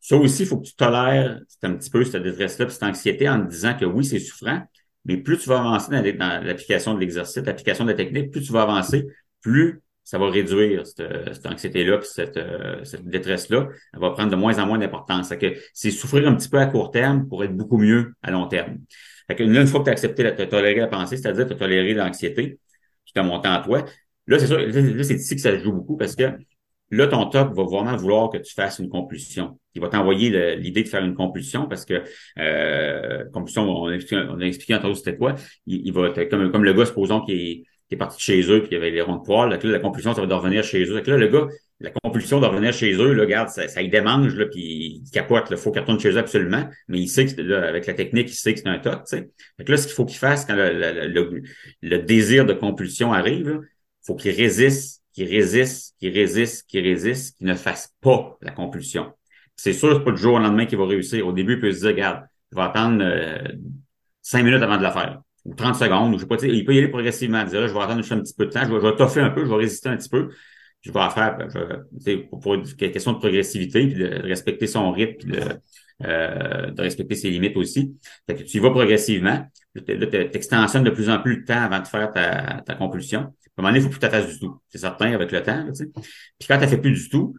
Ça 0.00 0.16
aussi, 0.16 0.42
il 0.42 0.46
faut 0.46 0.58
que 0.58 0.66
tu 0.66 0.74
tolères 0.74 1.40
un 1.62 1.72
petit 1.74 1.90
peu 1.90 2.04
cette 2.04 2.22
détresse-là, 2.22 2.68
cette 2.68 2.82
anxiété 2.82 3.28
en 3.28 3.44
te 3.44 3.50
disant 3.50 3.74
que 3.74 3.84
oui, 3.84 4.04
c'est 4.04 4.18
souffrant, 4.18 4.62
mais 5.04 5.16
plus 5.16 5.38
tu 5.38 5.48
vas 5.48 5.58
avancer 5.58 5.90
dans, 5.90 6.44
l'application 6.44 6.94
de 6.94 7.00
l'exercice, 7.00 7.42
l'application 7.44 7.84
de 7.84 7.90
la 7.90 7.96
technique, 7.96 8.30
plus 8.30 8.42
tu 8.42 8.52
vas 8.52 8.62
avancer, 8.62 9.06
plus 9.40 9.80
ça 10.04 10.18
va 10.18 10.28
réduire 10.28 10.86
cette, 10.86 11.46
anxiété-là, 11.46 12.00
cette, 12.02 12.36
euh, 12.36 12.84
cette 12.84 13.06
détresse-là. 13.06 13.68
Elle 13.94 14.00
va 14.00 14.10
prendre 14.10 14.30
de 14.30 14.36
moins 14.36 14.58
en 14.58 14.66
moins 14.66 14.78
d'importance. 14.78 15.32
c'est 15.72 15.90
souffrir 15.90 16.28
un 16.28 16.34
petit 16.34 16.50
peu 16.50 16.58
à 16.58 16.66
court 16.66 16.90
terme 16.90 17.26
pour 17.26 17.42
être 17.42 17.56
beaucoup 17.56 17.78
mieux 17.78 18.12
à 18.22 18.30
long 18.30 18.46
terme. 18.46 18.80
Fait 19.26 19.34
que 19.34 19.42
là, 19.42 19.60
une 19.60 19.66
fois 19.66 19.80
que 19.80 19.84
tu 19.84 19.90
as 19.90 19.92
accepté, 19.92 20.22
tu 20.34 20.42
as 20.42 20.46
toléré 20.46 20.80
la 20.80 20.86
pensée, 20.86 21.16
c'est-à-dire 21.16 21.46
tu 21.46 21.52
as 21.52 21.56
toléré 21.56 21.94
l'anxiété 21.94 22.58
qui 23.04 23.12
t'a 23.12 23.22
monté 23.22 23.48
en 23.48 23.62
toi, 23.62 23.84
là, 24.26 24.38
c'est 24.38 24.46
sûr, 24.46 24.58
là, 24.58 25.04
c'est 25.04 25.14
ici 25.14 25.34
que 25.34 25.40
ça 25.40 25.56
joue 25.58 25.72
beaucoup 25.72 25.96
parce 25.96 26.14
que 26.16 26.24
là, 26.90 27.06
ton 27.06 27.26
top 27.28 27.54
va 27.54 27.62
vraiment 27.64 27.96
vouloir 27.96 28.30
que 28.30 28.38
tu 28.38 28.54
fasses 28.54 28.78
une 28.78 28.88
compulsion. 28.88 29.58
Il 29.74 29.80
va 29.80 29.88
t'envoyer 29.88 30.56
l'idée 30.56 30.82
de 30.82 30.88
faire 30.88 31.04
une 31.04 31.14
compulsion 31.14 31.66
parce 31.66 31.84
que 31.84 32.02
euh, 32.38 33.24
compulsion, 33.32 33.62
on 33.62 33.88
a 33.88 33.94
expliqué, 33.94 34.24
on 34.30 34.40
a 34.40 34.44
expliqué 34.44 34.74
entre 34.74 34.86
autres 34.86 34.98
c'était 34.98 35.16
quoi? 35.16 35.34
Il, 35.66 35.92
va 35.92 36.10
comme, 36.26 36.52
comme 36.52 36.64
le 36.64 36.72
gars, 36.72 36.86
supposons 36.86 37.20
qu'il 37.22 37.40
est 37.40 37.64
qui 37.88 37.94
est 37.96 37.98
parti 37.98 38.16
de 38.16 38.22
chez 38.22 38.50
eux, 38.50 38.60
puis 38.60 38.70
il 38.70 38.74
y 38.74 38.76
avait 38.76 38.90
les 38.90 39.02
ronds 39.02 39.16
de 39.16 39.22
poils. 39.22 39.50
Là, 39.50 39.58
la 39.62 39.78
compulsion, 39.78 40.14
ça 40.14 40.20
va 40.20 40.26
de 40.26 40.34
revenir 40.34 40.64
chez 40.64 40.84
eux. 40.84 41.02
Là, 41.02 41.16
le 41.16 41.28
gars, 41.28 41.46
la 41.84 41.90
compulsion 41.90 42.40
de 42.40 42.46
revenir 42.46 42.72
chez 42.72 42.94
eux, 42.94 43.12
là, 43.12 43.22
regarde, 43.22 43.48
ça, 43.50 43.68
ça 43.68 43.82
y 43.82 43.88
démange, 43.88 44.34
là, 44.34 44.46
puis 44.46 45.02
il 45.04 45.10
capote. 45.12 45.46
Il 45.50 45.56
faut 45.56 45.70
qu'il 45.70 45.80
retourne 45.80 46.00
chez 46.00 46.10
eux 46.10 46.18
absolument. 46.18 46.68
Mais 46.88 46.98
il 46.98 47.08
sait 47.08 47.26
que 47.26 47.40
là, 47.40 47.68
avec 47.68 47.86
la 47.86 47.94
technique, 47.94 48.30
il 48.30 48.34
sait 48.34 48.54
que 48.54 48.60
c'est 48.60 48.68
un 48.68 48.78
toc. 48.78 49.06
Fait 49.08 49.28
que 49.64 49.70
là, 49.70 49.76
ce 49.76 49.86
qu'il 49.86 49.94
faut 49.94 50.04
qu'il 50.04 50.18
fasse 50.18 50.46
quand 50.46 50.56
le, 50.56 50.72
le, 51.08 51.42
le, 51.82 51.98
désir 51.98 52.46
de 52.46 52.54
compulsion 52.54 53.12
arrive, 53.12 53.60
il 53.62 54.06
faut 54.06 54.16
qu'il 54.16 54.34
résiste, 54.34 55.02
qu'il 55.12 55.28
résiste, 55.28 55.94
qu'il 56.00 56.12
résiste, 56.12 56.66
qu'il 56.68 56.82
résiste, 56.82 57.36
qu'il 57.36 57.46
ne 57.46 57.54
fasse 57.54 57.92
pas 58.00 58.36
la 58.40 58.50
compulsion. 58.50 59.12
C'est 59.56 59.72
sûr, 59.74 59.94
c'est 59.94 60.04
pas 60.04 60.12
du 60.12 60.20
jour 60.20 60.34
au 60.34 60.38
lendemain 60.38 60.66
qu'il 60.66 60.78
va 60.78 60.86
réussir. 60.86 61.26
Au 61.26 61.32
début, 61.32 61.54
il 61.54 61.60
peut 61.60 61.70
se 61.70 61.80
dire, 61.80 61.88
regarde, 61.88 62.24
je 62.50 62.56
vais 62.56 62.62
attendre 62.62 63.02
euh, 63.02 63.38
cinq 64.22 64.42
minutes 64.42 64.62
avant 64.62 64.78
de 64.78 64.82
la 64.82 64.90
faire 64.90 65.20
ou 65.44 65.54
30 65.54 65.76
secondes, 65.76 66.14
ou 66.14 66.18
je 66.18 66.22
sais 66.22 66.26
pas, 66.26 66.36
il 66.42 66.64
peut 66.64 66.74
y 66.74 66.78
aller 66.78 66.88
progressivement, 66.88 67.44
dire 67.44 67.60
là, 67.60 67.66
je 67.66 67.74
vais 67.74 67.80
attendre 67.80 68.00
juste 68.00 68.12
un 68.12 68.20
petit 68.20 68.34
peu 68.34 68.46
de 68.46 68.50
temps, 68.50 68.64
je 68.64 68.72
vais, 68.72 68.80
je 68.80 68.86
vais 68.86 68.96
toffer 68.96 69.20
un 69.20 69.30
peu, 69.30 69.44
je 69.44 69.50
vais 69.50 69.56
résister 69.56 69.88
un 69.90 69.96
petit 69.96 70.08
peu, 70.08 70.30
je 70.84 70.92
vais 70.92 71.10
faire, 71.10 71.36
ben, 71.38 71.48
je, 71.48 72.16
pour, 72.28 72.40
pour 72.40 72.54
une 72.54 72.64
question 72.64 73.12
de 73.12 73.18
progressivité, 73.18 73.86
puis 73.86 73.94
de 73.94 74.22
respecter 74.22 74.66
son 74.66 74.92
rythme, 74.92 75.16
puis 75.16 75.32
de, 75.32 75.40
euh, 76.04 76.70
de 76.70 76.82
respecter 76.82 77.14
ses 77.14 77.30
limites 77.30 77.56
aussi. 77.56 77.96
Fait 78.26 78.34
que 78.34 78.42
tu 78.42 78.58
y 78.58 78.60
vas 78.60 78.70
progressivement, 78.70 79.46
là, 79.74 79.82
tu 79.86 80.16
extensionnes 80.36 80.84
de 80.84 80.90
plus 80.90 81.08
en 81.08 81.20
plus 81.20 81.38
de 81.38 81.44
temps 81.44 81.62
avant 81.62 81.80
de 81.80 81.86
faire 81.86 82.12
ta, 82.12 82.62
ta 82.66 82.74
compulsion. 82.74 83.20
À 83.20 83.22
un 83.22 83.62
moment 83.62 83.68
donné, 83.68 83.78
il 83.78 83.82
faut 83.82 83.98
plus 83.98 84.10
fasses 84.10 84.28
du 84.28 84.38
tout. 84.38 84.60
C'est 84.68 84.78
certain 84.78 85.12
avec 85.12 85.32
le 85.32 85.42
temps. 85.42 85.64
Puis 85.72 86.48
quand 86.48 86.58
tu 86.58 86.66
fait 86.66 86.78
plus 86.78 86.92
du 86.92 87.08
tout, 87.08 87.34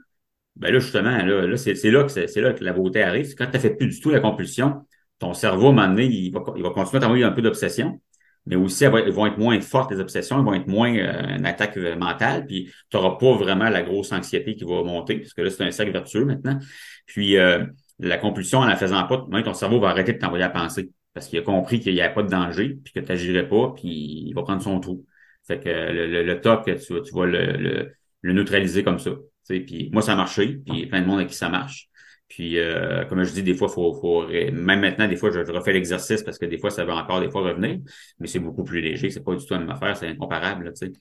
ben 0.56 0.72
là, 0.72 0.80
justement, 0.80 1.18
là, 1.18 1.46
là 1.46 1.58
c'est 1.58 1.74
là 1.92 2.04
que 2.04 2.10
c'est 2.10 2.42
là 2.42 2.54
que 2.54 2.64
la 2.64 2.74
beauté 2.74 3.04
arrive. 3.04 3.36
Quand 3.36 3.48
tu 3.52 3.60
fait 3.60 3.76
plus 3.76 3.88
du 3.88 4.00
tout 4.00 4.10
la 4.10 4.22
compulsion, 4.22 4.86
ton 5.20 5.34
cerveau, 5.34 5.68
à 5.68 5.70
un 5.70 5.74
moment 5.74 5.88
donné, 5.90 6.06
il 6.06 6.32
va, 6.32 6.42
il 6.56 6.64
va 6.64 6.70
continuer 6.70 6.98
à 6.98 7.02
t'envoyer 7.02 7.24
un 7.26 7.32
peu 7.32 7.42
d'obsession, 7.42 8.02
mais 8.46 8.56
aussi, 8.56 8.84
elles 8.84 9.12
vont 9.12 9.26
être 9.26 9.38
moins 9.38 9.60
fortes, 9.60 9.92
les 9.92 10.00
obsessions, 10.00 10.38
elles 10.38 10.46
vont 10.46 10.54
être 10.54 10.68
moins 10.68 10.96
euh, 10.96 11.38
une 11.38 11.46
attaque 11.46 11.78
euh, 11.78 11.96
mentale, 11.96 12.46
puis 12.46 12.72
tu 12.90 12.98
n'auras 12.98 13.18
pas 13.18 13.34
vraiment 13.36 13.70
la 13.70 13.82
grosse 13.82 14.12
anxiété 14.12 14.56
qui 14.56 14.64
va 14.64 14.84
monter, 14.84 15.18
parce 15.20 15.34
que 15.34 15.42
là, 15.42 15.50
c'est 15.50 15.64
un 15.64 15.72
cercle 15.72 15.92
vertueux 15.92 16.26
maintenant. 16.26 16.60
Puis 17.08 17.38
euh, 17.38 17.66
la 18.00 18.18
compulsion, 18.18 18.60
en 18.60 18.66
la 18.66 18.76
faisant 18.76 19.04
pas, 19.06 19.26
ton 19.44 19.54
cerveau 19.54 19.80
va 19.80 19.90
arrêter 19.90 20.14
de 20.14 20.20
t'envoyer 20.20 20.44
à 20.44 20.50
penser, 20.50 20.92
parce 21.14 21.28
qu'il 21.28 21.40
a 21.40 21.42
compris 21.42 21.80
qu'il 21.80 21.94
n'y 21.94 22.02
a 22.02 22.10
pas 22.10 22.22
de 22.22 22.30
danger, 22.30 22.78
puis 22.84 22.94
que 22.94 23.00
tu 23.00 23.08
n'agirais 23.08 23.48
pas, 23.48 23.74
puis 23.76 24.28
il 24.28 24.34
va 24.34 24.44
prendre 24.44 24.62
son 24.62 24.80
trou. 24.80 25.06
Fait 25.48 25.60
que 25.60 25.70
le, 25.70 26.08
le, 26.08 26.24
le 26.24 26.42
top, 26.42 26.66
tu, 26.66 26.76
tu 26.76 27.14
vas 27.14 27.26
le, 27.26 27.92
le, 28.22 28.34
neutraliser 28.34 28.84
comme 28.84 29.00
ça. 29.00 29.12
Puis 29.48 29.90
moi, 29.92 30.02
ça 30.02 30.14
a 30.14 30.16
marché, 30.16 30.60
puis 30.66 30.88
plein 30.88 31.02
de 31.02 31.06
monde 31.06 31.20
avec 31.20 31.30
qui 31.30 31.36
ça 31.36 31.50
marche. 31.50 31.90
Puis, 32.28 32.58
euh, 32.58 33.06
comme 33.06 33.24
je 33.24 33.32
dis, 33.32 33.44
des 33.44 33.54
fois, 33.54 33.70
faut, 33.70 33.94
faut 33.94 34.28
même 34.28 34.80
maintenant, 34.80 35.08
des 35.08 35.16
fois, 35.16 35.30
je, 35.32 35.40
refais 35.52 35.74
l'exercice 35.74 36.24
parce 36.24 36.40
que 36.40 36.46
des 36.46 36.58
fois, 36.58 36.72
ça 36.72 36.84
va 36.84 36.96
encore 36.96 37.22
des 37.22 37.30
fois 37.30 37.42
revenir, 37.42 37.78
mais 38.20 38.28
c'est 38.28 38.40
beaucoup 38.40 38.64
plus 38.64 38.82
léger, 38.82 39.12
c'est 39.12 39.24
pas 39.24 39.36
du 39.36 39.46
tout 39.46 39.54
la 39.54 39.60
même 39.60 39.70
affaire, 39.70 39.96
c'est 39.96 40.08
incomparable. 40.08 40.72
Sais. 40.76 40.92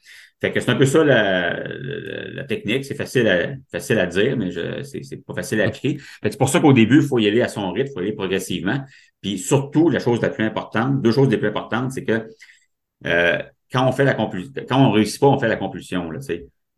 Fait 0.40 0.52
que 0.52 0.60
c'est 0.60 0.70
un 0.70 0.76
peu 0.76 0.84
ça 0.84 1.02
la, 1.02 1.66
la, 1.66 2.44
technique. 2.44 2.84
C'est 2.84 2.94
facile 2.94 3.26
à, 3.28 3.54
facile 3.72 3.98
à 3.98 4.06
dire, 4.06 4.36
mais 4.36 4.50
c'est 4.82 5.24
pas 5.24 5.34
facile 5.34 5.62
à 5.62 5.68
appliquer. 5.68 5.98
c'est 6.22 6.38
pour 6.38 6.50
ça 6.50 6.60
qu'au 6.60 6.74
début, 6.74 7.00
il 7.00 7.08
faut 7.08 7.18
y 7.18 7.26
aller 7.26 7.40
à 7.40 7.48
son 7.48 7.72
rythme, 7.72 7.88
il 7.90 7.94
faut 7.94 8.00
y 8.00 8.04
aller 8.04 8.12
progressivement. 8.12 8.84
Puis 9.22 9.38
surtout, 9.38 9.88
la 9.88 10.00
chose 10.00 10.20
la 10.20 10.28
plus 10.28 10.44
importante, 10.44 11.00
deux 11.00 11.12
choses 11.12 11.30
les 11.30 11.38
plus 11.38 11.48
importantes, 11.48 11.92
c'est 11.92 12.04
que 12.04 12.28
euh, 13.06 13.42
quand 13.72 13.88
on 13.88 13.92
fait 13.92 14.04
la 14.04 14.14
compulsion, 14.14 14.52
quand 14.68 14.86
on 14.86 14.90
réussit 14.92 15.20
pas, 15.20 15.28
on 15.28 15.38
fait 15.38 15.48
la 15.48 15.56
compulsion. 15.56 16.10
Là, 16.10 16.20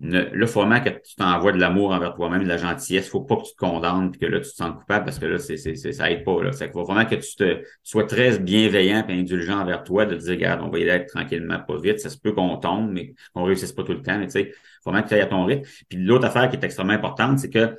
le, 0.00 0.28
là, 0.34 0.46
faut 0.46 0.60
vraiment 0.60 0.80
que 0.80 0.90
tu 0.90 1.16
t'envoies 1.16 1.52
de 1.52 1.58
l'amour 1.58 1.90
envers 1.92 2.14
toi-même, 2.14 2.42
de 2.42 2.48
la 2.48 2.58
gentillesse. 2.58 3.08
Faut 3.08 3.22
pas 3.22 3.36
que 3.36 3.44
tu 3.44 3.52
te 3.52 3.56
condamnes 3.56 4.12
et 4.14 4.18
que 4.18 4.26
là, 4.26 4.40
tu 4.40 4.50
te 4.50 4.54
sens 4.54 4.74
coupable 4.76 5.04
parce 5.06 5.18
que 5.18 5.24
là, 5.24 5.38
c'est, 5.38 5.56
c'est, 5.56 5.74
ça 5.74 6.10
aide 6.10 6.22
pas. 6.22 6.42
Là. 6.42 6.52
C'est 6.52 6.70
faut 6.70 6.84
vraiment 6.84 7.06
que 7.06 7.14
tu 7.14 7.36
te 7.36 7.62
sois 7.82 8.04
très 8.04 8.38
bienveillant 8.38 9.06
et 9.08 9.12
indulgent 9.12 9.58
envers 9.58 9.84
toi, 9.84 10.04
de 10.04 10.14
te 10.14 10.20
dire, 10.20 10.32
regarde, 10.32 10.60
on 10.62 10.68
va 10.68 10.78
y 10.78 10.88
aller 10.88 11.06
tranquillement, 11.06 11.60
pas 11.60 11.78
vite. 11.80 12.00
Ça 12.00 12.10
se 12.10 12.18
peut 12.18 12.32
qu'on 12.32 12.56
tombe, 12.58 12.90
mais 12.92 13.14
qu'on 13.32 13.44
réussisse 13.44 13.72
pas 13.72 13.84
tout 13.84 13.92
le 13.92 14.02
temps. 14.02 14.18
Mais 14.18 14.26
tu 14.26 14.32
sais, 14.32 14.52
faut 14.84 14.90
vraiment 14.90 15.02
que 15.02 15.08
tu 15.08 15.14
ailles 15.14 15.22
à 15.22 15.26
ton 15.26 15.44
rythme. 15.46 15.62
Puis 15.88 15.98
l'autre 15.98 16.26
affaire 16.26 16.50
qui 16.50 16.56
est 16.56 16.64
extrêmement 16.64 16.92
importante, 16.92 17.38
c'est 17.38 17.50
que 17.50 17.76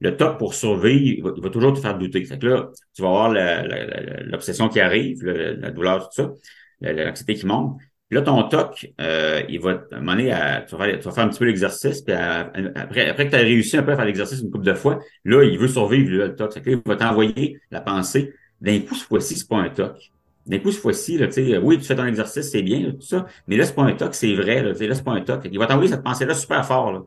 le 0.00 0.16
top 0.16 0.38
pour 0.38 0.54
survivre, 0.54 1.34
il 1.36 1.42
va, 1.42 1.50
toujours 1.50 1.74
te 1.74 1.80
faire 1.80 1.98
douter. 1.98 2.24
Fait 2.24 2.38
que 2.38 2.46
là, 2.46 2.70
tu 2.94 3.02
vas 3.02 3.08
avoir 3.08 3.30
l'obsession 3.30 4.68
qui 4.68 4.80
arrive, 4.80 5.24
la 5.24 5.70
douleur, 5.70 6.08
tout 6.08 6.22
ça, 6.22 6.32
l'anxiété 6.80 7.34
qui 7.34 7.46
monte. 7.46 7.78
Puis 8.08 8.16
là, 8.16 8.22
ton 8.22 8.42
TOC, 8.44 8.92
euh, 9.00 9.42
il 9.50 9.60
va 9.60 9.74
te 9.74 9.94
mener 9.96 10.32
à. 10.32 10.62
Tu 10.62 10.74
vas, 10.74 10.84
faire, 10.84 10.98
tu 10.98 11.04
vas 11.04 11.10
faire 11.12 11.24
un 11.24 11.28
petit 11.28 11.38
peu 11.38 11.44
l'exercice, 11.44 12.00
puis 12.00 12.14
après, 12.14 13.10
après 13.10 13.26
que 13.26 13.30
tu 13.30 13.36
as 13.36 13.40
réussi 13.40 13.76
un 13.76 13.82
peu 13.82 13.92
à 13.92 13.96
faire 13.96 14.06
l'exercice 14.06 14.40
une 14.40 14.50
couple 14.50 14.64
de 14.64 14.74
fois, 14.74 15.00
là, 15.24 15.44
il 15.44 15.58
veut 15.58 15.68
survivre 15.68 16.10
le 16.10 16.34
TOC. 16.34 16.56
Là, 16.56 16.62
il 16.66 16.80
va 16.86 16.96
t'envoyer 16.96 17.60
la 17.70 17.80
pensée. 17.80 18.32
D'un 18.60 18.80
coup, 18.80 18.94
ce 18.94 19.04
fois-ci, 19.04 19.36
c'est 19.36 19.48
pas 19.48 19.58
un 19.58 19.68
TOC. 19.68 20.10
D'un 20.46 20.58
coup, 20.58 20.72
ce 20.72 20.80
fois-ci, 20.80 21.18
là, 21.18 21.28
oui, 21.62 21.78
tu 21.78 21.84
fais 21.84 21.94
ton 21.94 22.06
exercice, 22.06 22.50
c'est 22.50 22.62
bien, 22.62 22.90
tout 22.92 23.02
ça, 23.02 23.26
mais 23.46 23.58
là, 23.58 23.66
c'est 23.66 23.74
pas 23.74 23.82
un 23.82 23.92
TOC, 23.92 24.14
c'est 24.14 24.34
vrai, 24.34 24.62
là, 24.62 24.72
là 24.72 24.94
c'est 24.94 25.04
pas 25.04 25.12
un 25.12 25.20
TOC. 25.20 25.48
Il 25.52 25.58
va 25.58 25.66
t'envoyer 25.66 25.90
cette 25.90 26.02
pensée-là 26.02 26.34
super 26.34 26.64
fort. 26.64 26.92
Là. 26.92 27.02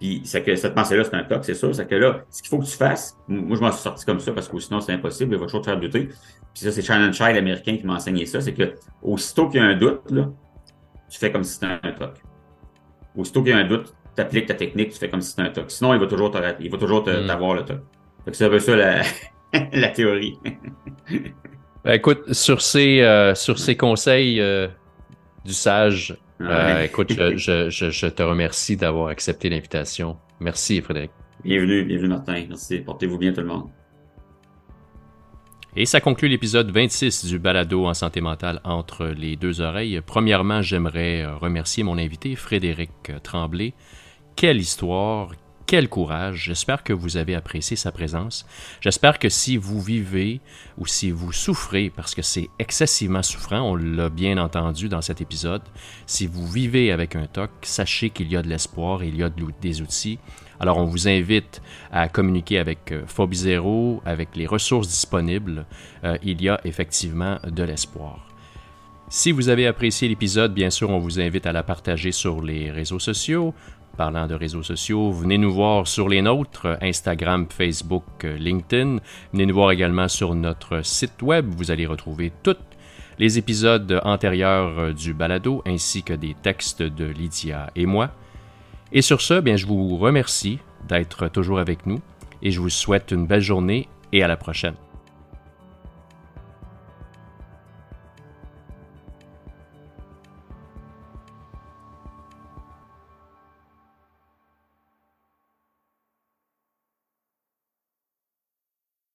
Puis 0.00 0.20
c'est 0.24 0.42
que 0.42 0.54
cette 0.56 0.74
pensée-là, 0.74 1.04
c'est 1.04 1.14
un 1.14 1.24
toc, 1.24 1.44
c'est 1.44 1.54
sûr. 1.54 1.74
C'est 1.74 1.86
que 1.86 1.94
là, 1.94 2.24
ce 2.30 2.42
qu'il 2.42 2.50
faut 2.50 2.58
que 2.58 2.66
tu 2.66 2.76
fasses, 2.76 3.16
moi 3.28 3.56
je 3.56 3.62
m'en 3.62 3.72
suis 3.72 3.82
sorti 3.82 4.04
comme 4.04 4.20
ça 4.20 4.32
parce 4.32 4.48
que 4.48 4.58
sinon 4.58 4.80
c'est 4.80 4.92
impossible, 4.92 5.34
il 5.34 5.40
va 5.40 5.46
toujours 5.46 5.62
te 5.62 5.70
faire. 5.70 5.80
Puis 6.54 6.62
ça, 6.62 6.70
c'est 6.70 6.82
Shannon 6.82 7.12
Child 7.12 7.36
américain 7.36 7.76
qui 7.76 7.84
m'a 7.84 7.94
enseigné 7.94 8.26
ça, 8.26 8.40
c'est 8.40 8.54
que 8.54 8.74
aussitôt 9.02 9.48
qu'il 9.48 9.60
y 9.60 9.64
a 9.64 9.66
un 9.66 9.74
doute, 9.74 10.08
là, 10.10 10.30
tu 11.10 11.18
fais 11.18 11.32
comme 11.32 11.42
si 11.42 11.54
c'était 11.54 11.66
un 11.82 11.92
toc. 11.92 12.22
Aussitôt 13.16 13.42
qu'il 13.42 13.50
y 13.50 13.54
a 13.54 13.58
un 13.58 13.66
doute, 13.66 13.92
tu 14.14 14.22
appliques 14.22 14.46
ta 14.46 14.54
technique, 14.54 14.92
tu 14.92 14.98
fais 14.98 15.08
comme 15.08 15.20
si 15.20 15.30
c'était 15.30 15.42
un 15.42 15.50
toc. 15.50 15.70
Sinon, 15.70 15.94
il 15.94 16.00
va 16.00 16.06
toujours 16.06 16.32
il 16.60 16.70
va 16.70 16.78
toujours 16.78 17.02
mm. 17.02 17.26
t'avoir 17.26 17.54
le 17.54 17.64
toc. 17.64 17.80
c'est 18.30 18.44
un 18.44 18.50
peu 18.50 18.60
ça 18.60 18.76
la, 18.76 19.02
la 19.72 19.88
théorie. 19.88 20.38
Ben, 21.84 21.92
écoute, 21.92 22.32
sur 22.32 22.62
ces, 22.62 23.00
euh, 23.00 23.34
sur 23.34 23.58
ces 23.58 23.76
conseils 23.76 24.40
euh, 24.40 24.68
du 25.44 25.52
sage, 25.52 26.16
euh, 26.40 26.82
écoute, 26.82 27.12
je, 27.36 27.68
je, 27.68 27.90
je, 27.90 28.06
te 28.06 28.22
remercie 28.22 28.76
d'avoir 28.76 29.08
accepté 29.08 29.50
l'invitation. 29.50 30.16
Merci, 30.38 30.80
Frédéric. 30.80 31.10
Bienvenue, 31.44 31.84
bienvenue, 31.84 32.08
Martin. 32.08 32.44
Merci. 32.48 32.78
Portez-vous 32.78 33.18
bien, 33.18 33.32
tout 33.32 33.40
le 33.40 33.48
monde. 33.48 33.68
Et 35.76 35.86
ça 35.86 36.00
conclut 36.00 36.28
l'épisode 36.28 36.70
26 36.70 37.24
du 37.24 37.40
balado 37.40 37.86
en 37.86 37.94
santé 37.94 38.20
mentale 38.20 38.60
entre 38.62 39.06
les 39.06 39.34
deux 39.34 39.60
oreilles. 39.60 40.00
Premièrement, 40.06 40.62
j'aimerais 40.62 41.26
remercier 41.26 41.82
mon 41.82 41.98
invité, 41.98 42.36
Frédéric 42.36 42.92
Tremblay. 43.24 43.74
Quelle 44.36 44.58
histoire, 44.58 45.32
quel 45.66 45.88
courage. 45.88 46.44
J'espère 46.44 46.84
que 46.84 46.92
vous 46.92 47.16
avez 47.16 47.34
apprécié 47.34 47.76
sa 47.76 47.90
présence. 47.90 48.46
J'espère 48.80 49.18
que 49.18 49.28
si 49.28 49.56
vous 49.56 49.80
vivez 49.80 50.40
ou 50.78 50.86
si 50.86 51.10
vous 51.10 51.32
souffrez, 51.32 51.90
parce 51.90 52.14
que 52.14 52.22
c'est 52.22 52.50
excessivement 52.60 53.24
souffrant, 53.24 53.62
on 53.62 53.74
l'a 53.74 54.10
bien 54.10 54.38
entendu 54.38 54.88
dans 54.88 55.02
cet 55.02 55.20
épisode, 55.20 55.62
si 56.06 56.28
vous 56.28 56.46
vivez 56.46 56.92
avec 56.92 57.16
un 57.16 57.26
TOC, 57.26 57.50
sachez 57.62 58.10
qu'il 58.10 58.30
y 58.30 58.36
a 58.36 58.42
de 58.42 58.48
l'espoir 58.48 59.02
il 59.02 59.16
y 59.16 59.24
a 59.24 59.30
des 59.60 59.82
outils. 59.82 60.20
Alors 60.60 60.78
on 60.78 60.84
vous 60.84 61.08
invite 61.08 61.60
à 61.92 62.08
communiquer 62.08 62.58
avec 62.58 62.92
euh, 62.92 63.02
Phobie 63.06 63.36
Zero, 63.36 64.02
avec 64.04 64.36
les 64.36 64.46
ressources 64.46 64.88
disponibles. 64.88 65.66
Euh, 66.04 66.16
il 66.22 66.42
y 66.42 66.48
a 66.48 66.60
effectivement 66.64 67.38
de 67.46 67.62
l'espoir. 67.62 68.26
Si 69.08 69.32
vous 69.32 69.48
avez 69.48 69.66
apprécié 69.66 70.08
l'épisode, 70.08 70.54
bien 70.54 70.70
sûr, 70.70 70.90
on 70.90 70.98
vous 70.98 71.20
invite 71.20 71.46
à 71.46 71.52
la 71.52 71.62
partager 71.62 72.12
sur 72.12 72.42
les 72.42 72.70
réseaux 72.70 72.98
sociaux. 72.98 73.54
Parlant 73.96 74.26
de 74.26 74.34
réseaux 74.34 74.62
sociaux, 74.62 75.12
venez 75.12 75.38
nous 75.38 75.52
voir 75.52 75.86
sur 75.86 76.08
les 76.08 76.20
nôtres, 76.20 76.78
Instagram, 76.80 77.46
Facebook, 77.48 78.24
LinkedIn. 78.24 78.98
Venez 79.32 79.46
nous 79.46 79.54
voir 79.54 79.70
également 79.70 80.08
sur 80.08 80.34
notre 80.34 80.84
site 80.84 81.22
web. 81.22 81.46
Vous 81.56 81.70
allez 81.70 81.86
retrouver 81.86 82.32
tous 82.42 82.56
les 83.18 83.38
épisodes 83.38 84.00
antérieurs 84.04 84.92
du 84.94 85.14
balado 85.14 85.62
ainsi 85.64 86.02
que 86.02 86.14
des 86.14 86.34
textes 86.42 86.82
de 86.82 87.04
Lydia 87.04 87.70
et 87.76 87.86
moi. 87.86 88.10
Et 88.92 89.02
sur 89.02 89.20
ce, 89.20 89.40
bien, 89.40 89.56
je 89.56 89.66
vous 89.66 89.96
remercie 89.96 90.58
d'être 90.88 91.28
toujours 91.28 91.58
avec 91.58 91.86
nous 91.86 92.00
et 92.42 92.50
je 92.50 92.60
vous 92.60 92.70
souhaite 92.70 93.10
une 93.10 93.26
belle 93.26 93.40
journée 93.40 93.88
et 94.12 94.22
à 94.22 94.28
la 94.28 94.36
prochaine. 94.36 94.74